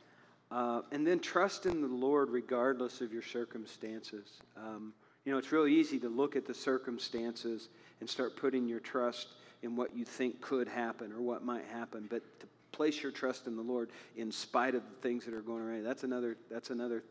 Uh, 0.53 0.83
and 0.93 1.05
then 1.05 1.19
trust 1.19 1.67
in 1.67 1.81
the 1.81 1.89
Lord 1.89 2.31
regardless 2.31 3.01
of 3.01 3.13
your 3.13 3.23
circumstances. 3.23 4.39
Um, 4.57 4.93
you 5.25 5.33
know, 5.33 5.39
it's 5.39 5.51
real 5.51 5.67
easy 5.67 5.99
to 5.99 6.09
look 6.09 6.37
at 6.37 6.47
the 6.47 6.55
circumstances 6.55 7.71
and 7.99 8.09
start 8.09 8.37
putting 8.37 8.69
your 8.69 8.79
trust 8.79 9.31
in 9.65 9.75
what 9.75 9.97
you 9.97 10.05
think 10.05 10.41
could 10.41 10.69
happen 10.69 11.13
or 11.13 11.21
what 11.21 11.45
might 11.45 11.65
happen. 11.73 12.07
But 12.09 12.23
to 12.39 12.47
place 12.71 13.03
your 13.03 13.11
trust 13.11 13.49
in 13.49 13.57
the 13.57 13.63
Lord 13.63 13.91
in 14.17 14.31
spite 14.31 14.77
of 14.77 14.83
the 14.89 14.97
things 15.03 15.25
that 15.25 15.35
are 15.35 15.43
going 15.43 15.63
on, 15.63 15.83
that's 15.83 16.05
another, 16.05 16.37
that's 16.49 16.71
another, 16.71 17.03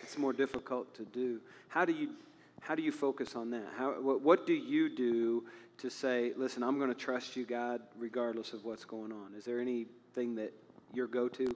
it's 0.00 0.16
more 0.16 0.32
difficult 0.32 0.94
to 0.94 1.04
do. 1.06 1.40
How 1.66 1.84
do 1.84 1.92
you 1.92 2.10
how 2.62 2.76
do 2.76 2.82
you 2.82 2.92
focus 2.92 3.34
on 3.34 3.50
that? 3.50 3.66
How, 3.76 4.00
what, 4.00 4.22
what 4.22 4.46
do 4.46 4.54
you 4.54 4.88
do 4.88 5.44
to 5.78 5.90
say, 5.90 6.32
listen, 6.36 6.62
I'm 6.62 6.78
going 6.78 6.90
to 6.90 6.98
trust 6.98 7.34
you, 7.34 7.44
God, 7.44 7.82
regardless 7.98 8.52
of 8.52 8.64
what's 8.64 8.84
going 8.84 9.10
on? 9.10 9.34
Is 9.36 9.44
there 9.44 9.60
anything 9.60 10.36
that 10.36 10.52
your 10.94 11.08
go 11.08 11.28
to? 11.28 11.52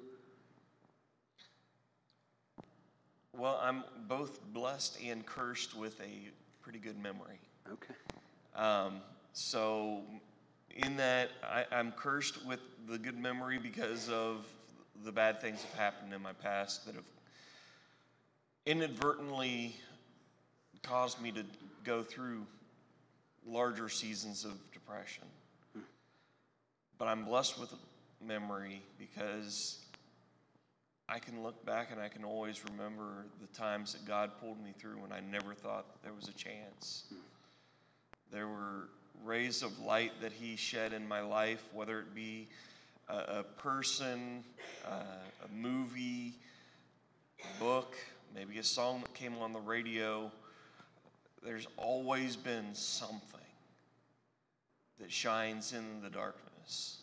Well, 3.32 3.60
I'm 3.62 3.84
both 4.08 4.40
blessed 4.52 4.98
and 5.04 5.24
cursed 5.24 5.76
with 5.76 6.00
a 6.00 6.30
pretty 6.60 6.80
good 6.80 7.00
memory. 7.00 7.38
Okay. 7.72 7.94
Um, 8.56 9.00
so, 9.32 10.02
in 10.74 10.96
that, 10.96 11.30
I, 11.44 11.66
I'm 11.70 11.92
cursed 11.92 12.44
with 12.44 12.60
the 12.88 12.98
good 12.98 13.18
memory 13.18 13.58
because 13.58 14.08
of 14.08 14.44
the 15.04 15.12
bad 15.12 15.40
things 15.40 15.62
that 15.62 15.68
have 15.68 15.78
happened 15.78 16.14
in 16.14 16.22
my 16.22 16.32
past 16.32 16.84
that 16.86 16.96
have 16.96 17.04
inadvertently 18.64 19.76
caused 20.88 21.20
me 21.20 21.32
to 21.32 21.44
go 21.84 22.02
through 22.02 22.46
larger 23.46 23.88
seasons 23.88 24.44
of 24.44 24.52
depression. 24.72 25.24
But 26.98 27.08
I'm 27.08 27.24
blessed 27.24 27.58
with 27.58 27.72
memory 28.24 28.82
because 28.98 29.78
I 31.08 31.18
can 31.18 31.42
look 31.42 31.64
back 31.64 31.90
and 31.92 32.00
I 32.00 32.08
can 32.08 32.24
always 32.24 32.62
remember 32.70 33.26
the 33.40 33.46
times 33.58 33.92
that 33.92 34.04
God 34.06 34.30
pulled 34.40 34.62
me 34.62 34.72
through 34.78 34.96
when 35.00 35.12
I 35.12 35.20
never 35.20 35.54
thought 35.54 36.02
there 36.02 36.12
was 36.12 36.28
a 36.28 36.32
chance. 36.32 37.04
There 38.32 38.48
were 38.48 38.88
rays 39.24 39.62
of 39.62 39.78
light 39.80 40.12
that 40.22 40.32
He 40.32 40.56
shed 40.56 40.92
in 40.92 41.06
my 41.06 41.20
life, 41.20 41.62
whether 41.72 42.00
it 42.00 42.14
be 42.14 42.48
a, 43.08 43.40
a 43.40 43.42
person, 43.42 44.42
uh, 44.86 45.44
a 45.44 45.54
movie, 45.54 46.34
a 47.40 47.60
book, 47.62 47.94
maybe 48.34 48.58
a 48.58 48.64
song 48.64 49.00
that 49.02 49.14
came 49.14 49.36
on 49.38 49.52
the 49.52 49.60
radio 49.60 50.30
there's 51.46 51.66
always 51.76 52.36
been 52.36 52.74
something 52.74 53.40
that 55.00 55.10
shines 55.12 55.72
in 55.72 56.02
the 56.02 56.10
darkness 56.10 56.98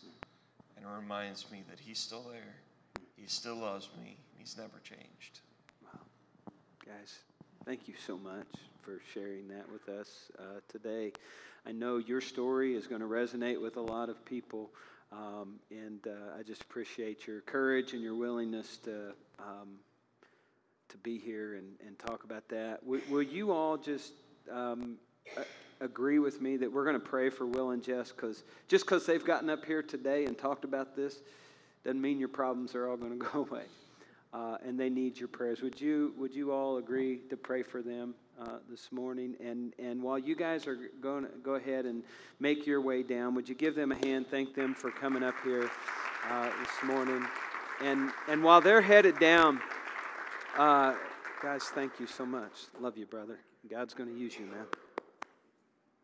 and 0.76 0.84
reminds 0.86 1.50
me 1.50 1.62
that 1.70 1.80
He's 1.80 1.98
still 1.98 2.26
there. 2.30 2.56
He 3.16 3.26
still 3.26 3.56
loves 3.56 3.88
me. 4.00 4.16
He's 4.36 4.56
never 4.56 4.80
changed. 4.84 5.40
Wow. 5.82 6.00
Guys, 6.84 7.18
Thank 7.64 7.88
you 7.88 7.94
so 8.06 8.18
much 8.18 8.46
for 8.82 9.00
sharing 9.14 9.48
that 9.48 9.64
with 9.72 9.88
us 9.88 10.30
uh, 10.38 10.60
today. 10.68 11.12
I 11.66 11.72
know 11.72 11.96
your 11.96 12.20
story 12.20 12.74
is 12.74 12.86
going 12.86 13.00
to 13.00 13.06
resonate 13.06 13.58
with 13.58 13.78
a 13.78 13.80
lot 13.80 14.10
of 14.10 14.22
people, 14.26 14.68
um, 15.10 15.54
and 15.70 16.06
uh, 16.06 16.38
I 16.38 16.42
just 16.42 16.60
appreciate 16.60 17.26
your 17.26 17.40
courage 17.40 17.94
and 17.94 18.02
your 18.02 18.16
willingness 18.16 18.76
to 18.84 19.14
um, 19.38 19.78
to 20.90 20.98
be 20.98 21.16
here 21.16 21.54
and, 21.54 21.68
and 21.86 21.98
talk 21.98 22.24
about 22.24 22.46
that. 22.50 22.82
W- 22.82 23.02
will 23.08 23.22
you 23.22 23.50
all 23.50 23.78
just 23.78 24.12
um, 24.52 24.96
agree 25.80 26.18
with 26.18 26.40
me 26.40 26.56
that 26.56 26.72
we're 26.72 26.84
going 26.84 27.00
to 27.00 27.00
pray 27.00 27.30
for 27.30 27.46
Will 27.46 27.70
and 27.70 27.82
Jess 27.82 28.12
because 28.12 28.44
just 28.68 28.84
because 28.84 29.06
they've 29.06 29.24
gotten 29.24 29.50
up 29.50 29.64
here 29.64 29.82
today 29.82 30.24
and 30.26 30.36
talked 30.36 30.64
about 30.64 30.96
this 30.96 31.20
doesn't 31.84 32.00
mean 32.00 32.18
your 32.18 32.28
problems 32.28 32.74
are 32.74 32.88
all 32.88 32.96
going 32.96 33.18
to 33.18 33.24
go 33.24 33.40
away. 33.40 33.64
Uh, 34.32 34.56
and 34.66 34.78
they 34.80 34.90
need 34.90 35.16
your 35.16 35.28
prayers. 35.28 35.62
Would 35.62 35.80
you, 35.80 36.12
would 36.18 36.34
you 36.34 36.50
all 36.50 36.78
agree 36.78 37.20
to 37.30 37.36
pray 37.36 37.62
for 37.62 37.82
them 37.82 38.14
uh, 38.40 38.58
this 38.68 38.90
morning? 38.90 39.36
And, 39.38 39.72
and 39.78 40.02
while 40.02 40.18
you 40.18 40.34
guys 40.34 40.66
are 40.66 40.76
going 41.00 41.22
to 41.22 41.30
go 41.44 41.54
ahead 41.54 41.84
and 41.84 42.02
make 42.40 42.66
your 42.66 42.80
way 42.80 43.04
down, 43.04 43.36
would 43.36 43.48
you 43.48 43.54
give 43.54 43.76
them 43.76 43.92
a 43.92 44.06
hand? 44.06 44.26
Thank 44.28 44.56
them 44.56 44.74
for 44.74 44.90
coming 44.90 45.22
up 45.22 45.36
here 45.44 45.70
uh, 46.28 46.50
this 46.60 46.82
morning. 46.82 47.24
And, 47.80 48.10
and 48.28 48.42
while 48.42 48.60
they're 48.60 48.80
headed 48.80 49.20
down, 49.20 49.60
uh, 50.58 50.94
guys, 51.40 51.62
thank 51.66 52.00
you 52.00 52.08
so 52.08 52.26
much. 52.26 52.52
Love 52.80 52.96
you, 52.96 53.06
brother. 53.06 53.38
God's 53.70 53.94
going 53.94 54.12
to 54.12 54.18
use 54.18 54.38
you, 54.38 54.44
man. 54.44 54.66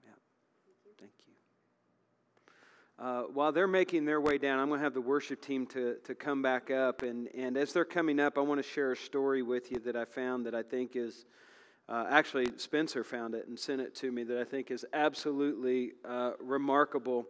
Yeah. 0.04 0.12
Thank 0.98 1.12
you. 1.26 3.04
Uh, 3.04 3.22
while 3.34 3.52
they're 3.52 3.68
making 3.68 4.06
their 4.06 4.20
way 4.20 4.38
down, 4.38 4.58
I'm 4.58 4.68
going 4.68 4.80
to 4.80 4.84
have 4.84 4.94
the 4.94 5.00
worship 5.02 5.42
team 5.42 5.66
to, 5.66 5.96
to 6.04 6.14
come 6.14 6.40
back 6.40 6.70
up. 6.70 7.02
And, 7.02 7.28
and 7.34 7.58
as 7.58 7.74
they're 7.74 7.84
coming 7.84 8.18
up, 8.18 8.38
I 8.38 8.40
want 8.40 8.62
to 8.62 8.68
share 8.68 8.92
a 8.92 8.96
story 8.96 9.42
with 9.42 9.70
you 9.70 9.78
that 9.80 9.94
I 9.94 10.06
found 10.06 10.46
that 10.46 10.54
I 10.54 10.62
think 10.62 10.96
is 10.96 11.26
uh, 11.86 12.06
actually, 12.08 12.46
Spencer 12.56 13.04
found 13.04 13.34
it 13.34 13.48
and 13.48 13.58
sent 13.58 13.80
it 13.80 13.94
to 13.96 14.12
me 14.12 14.22
that 14.22 14.38
I 14.38 14.44
think 14.44 14.70
is 14.70 14.86
absolutely 14.92 15.92
uh, 16.08 16.32
remarkable. 16.40 17.26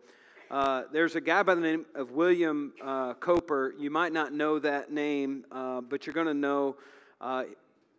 Uh, 0.51 0.83
there's 0.93 1.16
a 1.16 1.20
guy 1.20 1.43
by 1.43 1.55
the 1.55 1.61
name 1.62 1.87
of 1.95 2.12
William 2.12 2.74
uh, 2.85 3.14
Cowper. 3.14 3.72
You 3.78 3.91
might 3.91 4.12
not 4.12 4.33
know 4.33 4.59
that 4.59 4.93
name, 4.93 5.45
uh, 5.51 5.81
but 5.81 6.07
you're 6.07 6.14
going 6.14 6.26
to 6.26 6.35
know 6.35 6.76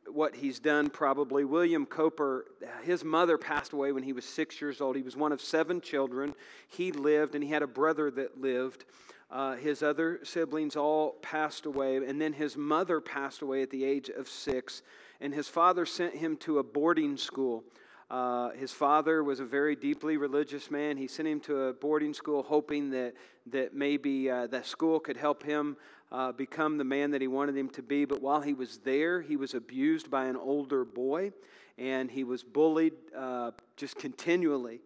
what 0.07 0.35
he's 0.35 0.59
done 0.59 0.89
probably. 0.89 1.45
William 1.45 1.85
Cowper, 1.85 2.45
his 2.83 3.03
mother 3.03 3.37
passed 3.37 3.73
away 3.73 3.91
when 3.91 4.03
he 4.03 4.13
was 4.13 4.25
six 4.25 4.61
years 4.61 4.81
old. 4.81 4.95
He 4.95 5.01
was 5.01 5.15
one 5.15 5.31
of 5.31 5.41
seven 5.41 5.81
children. 5.81 6.35
He 6.67 6.91
lived, 6.91 7.35
and 7.35 7.43
he 7.43 7.49
had 7.49 7.61
a 7.63 7.67
brother 7.67 8.11
that 8.11 8.39
lived. 8.39 8.85
Uh, 9.29 9.55
his 9.55 9.81
other 9.81 10.19
siblings 10.23 10.75
all 10.75 11.13
passed 11.21 11.65
away, 11.65 11.97
and 11.97 12.19
then 12.19 12.33
his 12.33 12.57
mother 12.57 12.99
passed 12.99 13.41
away 13.41 13.61
at 13.61 13.69
the 13.69 13.85
age 13.85 14.09
of 14.09 14.27
six, 14.27 14.81
and 15.21 15.33
his 15.33 15.47
father 15.47 15.85
sent 15.85 16.15
him 16.15 16.35
to 16.37 16.59
a 16.59 16.63
boarding 16.63 17.15
school. 17.15 17.63
Uh, 18.11 18.49
his 18.51 18.73
father 18.73 19.23
was 19.23 19.39
a 19.39 19.45
very 19.45 19.73
deeply 19.73 20.17
religious 20.17 20.69
man. 20.69 20.97
He 20.97 21.07
sent 21.07 21.29
him 21.29 21.39
to 21.41 21.61
a 21.61 21.73
boarding 21.73 22.13
school, 22.13 22.43
hoping 22.43 22.89
that, 22.89 23.13
that 23.45 23.73
maybe 23.73 24.29
uh, 24.29 24.47
that 24.47 24.65
school 24.65 24.99
could 24.99 25.15
help 25.15 25.43
him 25.43 25.77
uh, 26.11 26.33
become 26.33 26.77
the 26.77 26.83
man 26.83 27.11
that 27.11 27.21
he 27.21 27.27
wanted 27.29 27.55
him 27.55 27.69
to 27.69 27.81
be. 27.81 28.03
But 28.03 28.21
while 28.21 28.41
he 28.41 28.53
was 28.53 28.79
there, 28.79 29.21
he 29.21 29.37
was 29.37 29.53
abused 29.53 30.11
by 30.11 30.25
an 30.25 30.35
older 30.35 30.83
boy 30.83 31.31
and 31.77 32.11
he 32.11 32.25
was 32.25 32.43
bullied 32.43 32.91
uh, 33.15 33.51
just 33.77 33.95
continually. 33.95 34.81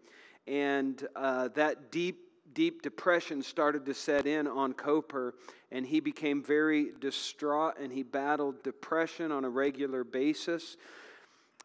And 0.46 1.04
uh, 1.16 1.48
that 1.56 1.92
deep, 1.92 2.20
deep 2.54 2.84
depression 2.84 3.42
started 3.42 3.88
to 3.88 3.96
set 3.96 4.28
in 4.28 4.46
on 4.46 4.74
Cowper, 4.74 5.34
and 5.72 5.84
he 5.84 6.00
became 6.00 6.44
very 6.44 6.92
distraught 7.00 7.80
and 7.80 7.92
he 7.92 8.04
battled 8.04 8.62
depression 8.62 9.32
on 9.32 9.46
a 9.46 9.50
regular 9.50 10.04
basis. 10.04 10.78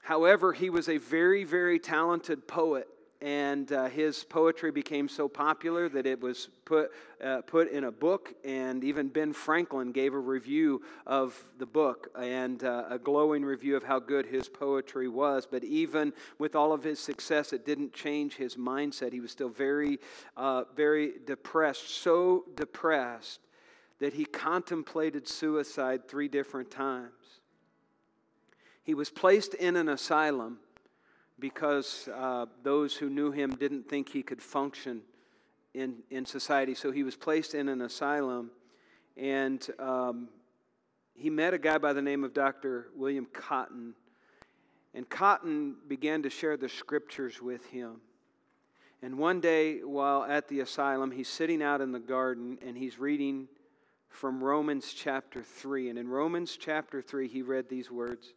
However, 0.00 0.52
he 0.52 0.70
was 0.70 0.88
a 0.88 0.98
very, 0.98 1.44
very 1.44 1.78
talented 1.78 2.48
poet 2.48 2.88
and 3.22 3.70
uh, 3.72 3.86
his 3.86 4.24
poetry 4.24 4.70
became 4.70 5.08
so 5.08 5.28
popular 5.28 5.88
that 5.90 6.06
it 6.06 6.20
was 6.20 6.48
put, 6.64 6.90
uh, 7.22 7.42
put 7.42 7.70
in 7.70 7.84
a 7.84 7.92
book, 7.92 8.32
and 8.44 8.82
even 8.82 9.08
Ben 9.08 9.34
Franklin 9.34 9.92
gave 9.92 10.14
a 10.14 10.18
review 10.18 10.80
of 11.06 11.38
the 11.58 11.66
book 11.66 12.08
and 12.18 12.64
uh, 12.64 12.84
a 12.88 12.98
glowing 12.98 13.44
review 13.44 13.76
of 13.76 13.84
how 13.84 13.98
good 13.98 14.24
his 14.24 14.48
poetry 14.48 15.08
was. 15.08 15.46
But 15.50 15.64
even 15.64 16.14
with 16.38 16.56
all 16.56 16.72
of 16.72 16.82
his 16.82 16.98
success, 16.98 17.52
it 17.52 17.66
didn't 17.66 17.92
change 17.92 18.36
his 18.36 18.56
mindset. 18.56 19.12
He 19.12 19.20
was 19.20 19.30
still 19.30 19.50
very, 19.50 19.98
uh, 20.36 20.64
very 20.74 21.12
depressed, 21.26 21.90
so 21.90 22.44
depressed 22.54 23.40
that 23.98 24.14
he 24.14 24.24
contemplated 24.24 25.28
suicide 25.28 26.08
three 26.08 26.28
different 26.28 26.70
times. 26.70 27.12
He 28.90 28.94
was 28.94 29.08
placed 29.08 29.54
in 29.54 29.76
an 29.76 29.88
asylum 29.88 30.58
because 31.38 32.08
uh, 32.12 32.46
those 32.64 32.96
who 32.96 33.08
knew 33.08 33.30
him 33.30 33.54
didn't 33.54 33.88
think 33.88 34.08
he 34.08 34.24
could 34.24 34.42
function 34.42 35.02
in, 35.74 35.98
in 36.10 36.26
society. 36.26 36.74
So 36.74 36.90
he 36.90 37.04
was 37.04 37.14
placed 37.14 37.54
in 37.54 37.68
an 37.68 37.82
asylum, 37.82 38.50
and 39.16 39.64
um, 39.78 40.28
he 41.14 41.30
met 41.30 41.54
a 41.54 41.58
guy 41.58 41.78
by 41.78 41.92
the 41.92 42.02
name 42.02 42.24
of 42.24 42.34
Dr. 42.34 42.88
William 42.96 43.28
Cotton. 43.32 43.94
And 44.92 45.08
Cotton 45.08 45.76
began 45.86 46.24
to 46.24 46.28
share 46.28 46.56
the 46.56 46.68
scriptures 46.68 47.40
with 47.40 47.64
him. 47.66 48.00
And 49.02 49.18
one 49.18 49.40
day, 49.40 49.84
while 49.84 50.24
at 50.24 50.48
the 50.48 50.58
asylum, 50.58 51.12
he's 51.12 51.28
sitting 51.28 51.62
out 51.62 51.80
in 51.80 51.92
the 51.92 52.00
garden 52.00 52.58
and 52.60 52.76
he's 52.76 52.98
reading 52.98 53.46
from 54.08 54.42
Romans 54.42 54.92
chapter 54.92 55.44
3. 55.44 55.90
And 55.90 55.96
in 55.96 56.08
Romans 56.08 56.58
chapter 56.60 57.00
3, 57.00 57.28
he 57.28 57.42
read 57.42 57.68
these 57.68 57.88
words 57.88 58.34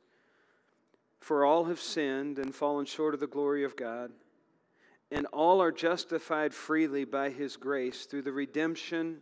for 1.24 1.46
all 1.46 1.64
have 1.64 1.80
sinned 1.80 2.38
and 2.38 2.54
fallen 2.54 2.86
short 2.86 3.14
of 3.14 3.22
the 3.22 3.28
glory 3.28 3.64
of 3.64 3.78
God, 3.78 4.12
and 5.10 5.26
all 5.28 5.62
are 5.62 5.72
justified 5.72 6.54
freely 6.54 7.06
by 7.06 7.30
his 7.30 7.56
grace 7.56 8.06
through 8.06 8.24
the 8.24 8.32
redemption 8.34 9.22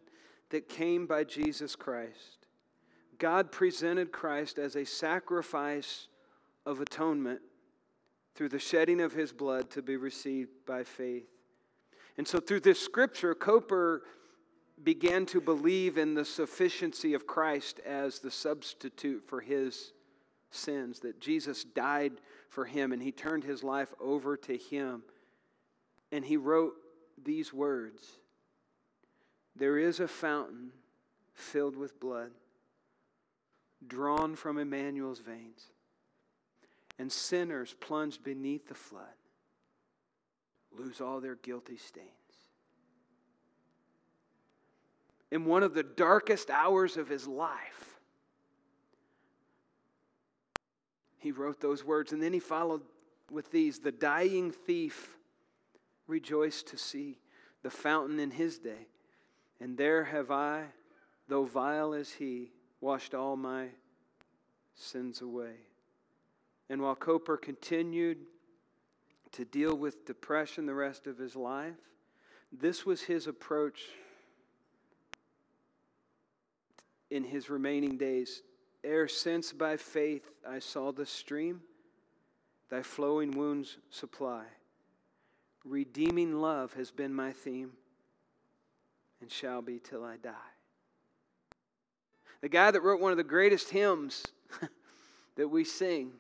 that 0.50 0.68
came 0.68 1.06
by 1.06 1.24
Jesus 1.24 1.76
Christ. 1.76 2.48
God 3.20 3.52
presented 3.52 4.12
Christ 4.12 4.58
as 4.58 4.76
a 4.76 4.84
sacrifice 4.84 6.08
of 6.66 6.82
atonement 6.82 7.42
through 8.34 8.50
the 8.50 8.58
shedding 8.58 9.00
of 9.00 9.14
his 9.14 9.32
blood 9.32 9.70
to 9.70 9.84
be 9.84 9.96
received 9.96 10.50
by 10.66 10.84
faith. 10.84 11.30
And 12.18 12.28
so, 12.28 12.40
through 12.40 12.62
this 12.62 12.80
scripture, 12.80 13.36
Cowper 13.36 14.02
began 14.84 15.28
to 15.28 15.40
believe 15.40 16.00
in 16.00 16.16
the 16.16 16.26
sufficiency 16.26 17.14
of 17.14 17.28
Christ 17.28 17.80
as 17.86 18.18
the 18.18 18.32
substitute 18.32 19.24
for 19.28 19.42
his 19.42 19.94
sins, 20.52 21.00
that 21.00 21.20
Jesus 21.20 21.64
died 21.64 22.14
for 22.50 22.66
him 22.66 22.92
and 22.92 23.02
he 23.02 23.12
turned 23.12 23.44
his 23.44 23.64
life 23.64 23.94
over 24.00 24.38
to 24.38 24.56
him. 24.58 25.04
And 26.12 26.26
he 26.26 26.38
wrote 26.38 26.74
these 27.24 27.54
words 27.54 28.20
There 29.56 29.78
is 29.78 30.00
a 30.00 30.08
fountain 30.08 30.72
filled 31.34 31.76
with 31.76 32.00
blood, 32.00 32.32
drawn 33.88 34.36
from 34.36 34.58
Emmanuel's 34.58 35.20
veins, 35.20 35.68
and 37.00 37.12
sinners 37.12 37.76
plunged 37.80 38.24
beneath 38.24 38.68
the 38.68 38.76
flood 38.76 39.06
lose 40.78 41.02
all 41.02 41.20
their 41.20 41.36
guilty 41.36 41.78
stains. 41.78 42.08
In 45.32 45.46
one 45.46 45.64
of 45.64 45.74
the 45.74 45.84
darkest 45.84 46.50
hours 46.50 46.98
of 46.98 47.08
his 47.08 47.28
life, 47.28 47.91
he 51.22 51.32
wrote 51.32 51.62
those 51.62 51.86
words. 51.86 52.12
And 52.12 52.22
then 52.22 52.34
he 52.34 52.40
followed 52.40 52.82
with 53.30 53.52
these 53.52 53.80
The 53.80 53.92
dying 53.92 54.52
thief 54.52 55.18
rejoiced 56.08 56.68
to 56.68 56.78
see 56.78 57.20
the 57.62 57.70
fountain 57.70 58.20
in 58.20 58.32
his 58.32 58.58
day. 58.58 58.88
And 59.60 59.78
there 59.78 60.06
have 60.06 60.32
I, 60.32 60.66
though 61.28 61.46
vile 61.46 61.94
as 61.94 62.14
he, 62.14 62.52
washed 62.82 63.14
all 63.14 63.38
my 63.38 63.68
sins 64.74 65.22
away. 65.22 65.54
And 66.70 66.82
while 66.82 66.96
Cowper 66.96 67.38
continued 67.38 68.18
to 69.34 69.46
deal 69.46 69.76
with 69.76 70.06
depression 70.06 70.66
the 70.66 70.74
rest 70.74 71.06
of 71.06 71.20
his 71.20 71.36
life, 71.36 71.76
this 72.52 72.84
was 72.84 73.04
his 73.04 73.28
approach 73.28 73.84
in 77.12 77.24
his 77.24 77.50
remaining 77.50 77.98
days 77.98 78.42
ere 78.84 79.08
since 79.08 79.54
by 79.54 79.78
faith 79.78 80.32
I 80.48 80.60
saw 80.60 80.92
the 80.92 81.06
stream, 81.06 81.62
thy 82.70 82.82
flowing 82.82 83.32
wounds 83.32 83.78
supply. 83.90 84.44
Redeeming 85.64 86.42
love 86.42 86.74
has 86.74 86.90
been 86.92 87.14
my 87.14 87.32
theme 87.32 87.74
and 89.22 89.32
shall 89.32 89.62
be 89.62 89.80
till 89.80 90.04
I 90.04 90.18
die. 90.18 90.32
The 92.42 92.50
guy 92.50 92.72
that 92.72 92.82
wrote 92.82 93.00
one 93.00 93.12
of 93.12 93.18
the 93.18 93.24
greatest 93.24 93.70
hymns 93.70 94.26
that 95.36 95.48
we 95.48 95.64
sing 95.64 96.14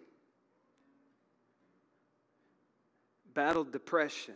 battled 3.34 3.72
depression. 3.72 4.36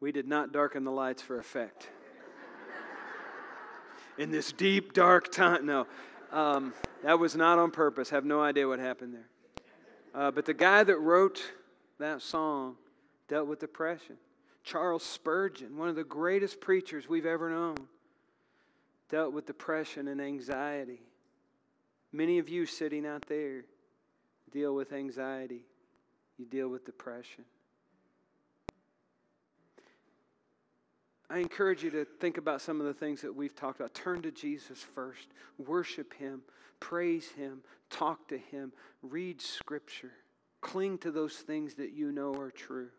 We 0.00 0.12
did 0.12 0.28
not 0.28 0.52
darken 0.52 0.84
the 0.84 0.92
lights 0.92 1.22
for 1.22 1.38
effect 1.38 1.88
in 4.18 4.30
this 4.30 4.52
deep, 4.52 4.92
dark 4.92 5.30
time. 5.32 5.66
No. 5.66 5.86
Um, 6.30 6.74
That 7.02 7.18
was 7.18 7.34
not 7.34 7.58
on 7.58 7.72
purpose. 7.72 8.10
Have 8.10 8.24
no 8.24 8.40
idea 8.40 8.68
what 8.68 8.78
happened 8.78 9.14
there. 9.14 9.28
Uh, 10.14 10.30
but 10.30 10.44
the 10.44 10.54
guy 10.54 10.84
that 10.84 10.98
wrote 10.98 11.42
that 11.98 12.22
song 12.22 12.76
dealt 13.28 13.48
with 13.48 13.58
depression. 13.58 14.16
Charles 14.62 15.02
Spurgeon, 15.02 15.76
one 15.76 15.88
of 15.88 15.96
the 15.96 16.04
greatest 16.04 16.60
preachers 16.60 17.08
we've 17.08 17.26
ever 17.26 17.50
known, 17.50 17.76
dealt 19.10 19.32
with 19.32 19.46
depression 19.46 20.06
and 20.06 20.20
anxiety. 20.20 21.02
Many 22.12 22.38
of 22.38 22.48
you 22.48 22.66
sitting 22.66 23.04
out 23.04 23.26
there 23.26 23.64
deal 24.52 24.74
with 24.74 24.92
anxiety, 24.92 25.64
you 26.38 26.46
deal 26.46 26.68
with 26.68 26.84
depression. 26.84 27.44
I 31.32 31.38
encourage 31.38 31.82
you 31.82 31.90
to 31.92 32.04
think 32.04 32.36
about 32.36 32.60
some 32.60 32.78
of 32.78 32.86
the 32.86 32.92
things 32.92 33.22
that 33.22 33.34
we've 33.34 33.54
talked 33.54 33.80
about. 33.80 33.94
Turn 33.94 34.20
to 34.20 34.30
Jesus 34.30 34.82
first, 34.94 35.28
worship 35.56 36.12
Him, 36.12 36.42
praise 36.78 37.30
Him, 37.30 37.62
talk 37.88 38.28
to 38.28 38.36
Him, 38.36 38.70
read 39.02 39.40
Scripture, 39.40 40.12
cling 40.60 40.98
to 40.98 41.10
those 41.10 41.36
things 41.36 41.74
that 41.76 41.92
you 41.94 42.12
know 42.12 42.34
are 42.34 42.50
true. 42.50 42.90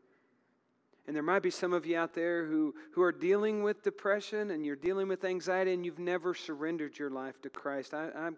And 1.05 1.15
there 1.15 1.21
might 1.21 1.43
be 1.43 1.51
some 1.51 1.73
of 1.73 1.85
you 1.85 1.95
out 1.95 2.15
there 2.15 2.47
who, 2.47 2.73
who 2.93 3.03
are 3.03 3.11
dealing 3.11 3.61
with 3.61 3.83
depression 3.83 4.49
and 4.49 4.65
you're 4.65 4.75
dealing 4.75 5.07
with 5.07 5.23
anxiety 5.25 5.73
and 5.73 5.85
you've 5.85 5.99
never 5.99 6.33
surrendered 6.33 6.97
your 6.97 7.11
life 7.11 7.39
to 7.43 7.51
Christ. 7.51 7.93
I, 7.93 8.09
I'm, 8.15 8.37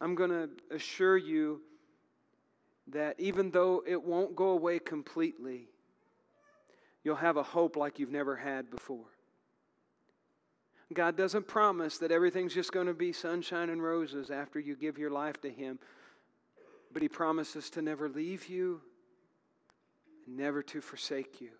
I'm 0.00 0.14
going 0.14 0.30
to 0.30 0.48
assure 0.70 1.18
you 1.18 1.60
that 2.86 3.20
even 3.20 3.50
though 3.50 3.82
it 3.86 4.02
won't 4.02 4.34
go 4.34 4.50
away 4.50 4.78
completely, 4.78 5.68
you'll 7.04 7.16
have 7.16 7.36
a 7.36 7.42
hope 7.42 7.76
like 7.76 7.98
you've 7.98 8.10
never 8.10 8.34
had 8.34 8.70
before. 8.70 9.06
God 10.92 11.16
doesn't 11.16 11.46
promise 11.46 11.98
that 11.98 12.12
everything's 12.12 12.54
just 12.54 12.72
going 12.72 12.86
to 12.86 12.94
be 12.94 13.12
sunshine 13.12 13.70
and 13.70 13.82
roses 13.82 14.30
after 14.30 14.58
you 14.58 14.76
give 14.76 14.98
your 14.98 15.10
life 15.10 15.40
to 15.42 15.50
Him, 15.50 15.78
but 16.92 17.02
He 17.02 17.08
promises 17.08 17.70
to 17.70 17.82
never 17.82 18.08
leave 18.08 18.48
you, 18.48 18.80
never 20.26 20.62
to 20.62 20.80
forsake 20.80 21.40
you. 21.40 21.50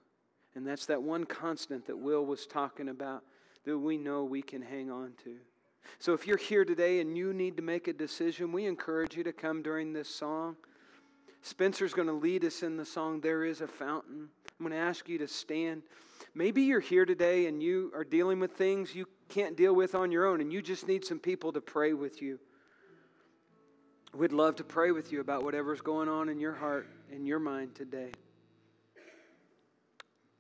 And 0.55 0.67
that's 0.67 0.87
that 0.87 1.03
one 1.03 1.25
constant 1.25 1.87
that 1.87 1.99
Will 1.99 2.25
was 2.25 2.47
talking 2.47 2.89
about 2.89 3.25
that 3.65 3.79
we 3.79 3.99
know 3.99 4.25
we 4.25 4.43
can 4.43 4.63
hang 4.63 4.91
on 4.91 5.13
to. 5.25 5.37
So 5.99 6.13
if 6.13 6.27
you're 6.27 6.37
here 6.37 6.65
today 6.65 7.01
and 7.01 7.17
you 7.17 7.33
need 7.33 7.57
to 7.57 7.63
make 7.63 7.89
a 7.89 7.93
decision, 7.93 8.53
we 8.53 8.67
encourage 8.67 9.17
you 9.17 9.25
to 9.25 9.33
come 9.33 9.63
during 9.63 9.93
this 9.93 10.09
song. 10.09 10.57
Spencer's 11.43 11.93
going 11.93 12.09
to 12.09 12.15
lead 12.15 12.45
us 12.45 12.63
in 12.63 12.77
the 12.77 12.87
song, 12.87 13.21
There 13.21 13.45
is 13.45 13.61
a 13.61 13.67
Fountain. 13.67 14.29
I'm 14.59 14.67
going 14.67 14.79
to 14.79 14.85
ask 14.85 15.09
you 15.09 15.19
to 15.19 15.27
stand. 15.27 15.83
Maybe 16.35 16.63
you're 16.63 16.81
here 16.81 17.05
today 17.05 17.47
and 17.47 17.63
you 17.63 17.91
are 17.95 18.05
dealing 18.05 18.39
with 18.39 18.53
things 18.53 18.95
you 18.95 19.07
can't 19.29 19.57
deal 19.57 19.75
with 19.75 19.95
on 19.95 20.13
your 20.13 20.27
own, 20.27 20.41
and 20.41 20.53
you 20.53 20.63
just 20.63 20.87
need 20.87 21.05
some 21.05 21.19
people 21.19 21.53
to 21.53 21.61
pray 21.61 21.93
with 21.93 22.23
you. 22.23 22.39
We'd 24.15 24.33
love 24.33 24.57
to 24.57 24.65
pray 24.65 24.93
with 24.93 25.11
you 25.11 25.21
about 25.21 25.43
whatever's 25.43 25.81
going 25.81 26.09
on 26.09 26.29
in 26.29 26.39
your 26.39 26.53
heart 26.53 26.87
and 27.11 27.27
your 27.27 27.41
mind 27.41 27.75
today. 27.75 28.13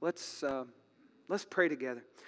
Let's, 0.00 0.44
uh, 0.44 0.64
let's 1.28 1.44
pray 1.44 1.68
together. 1.68 2.04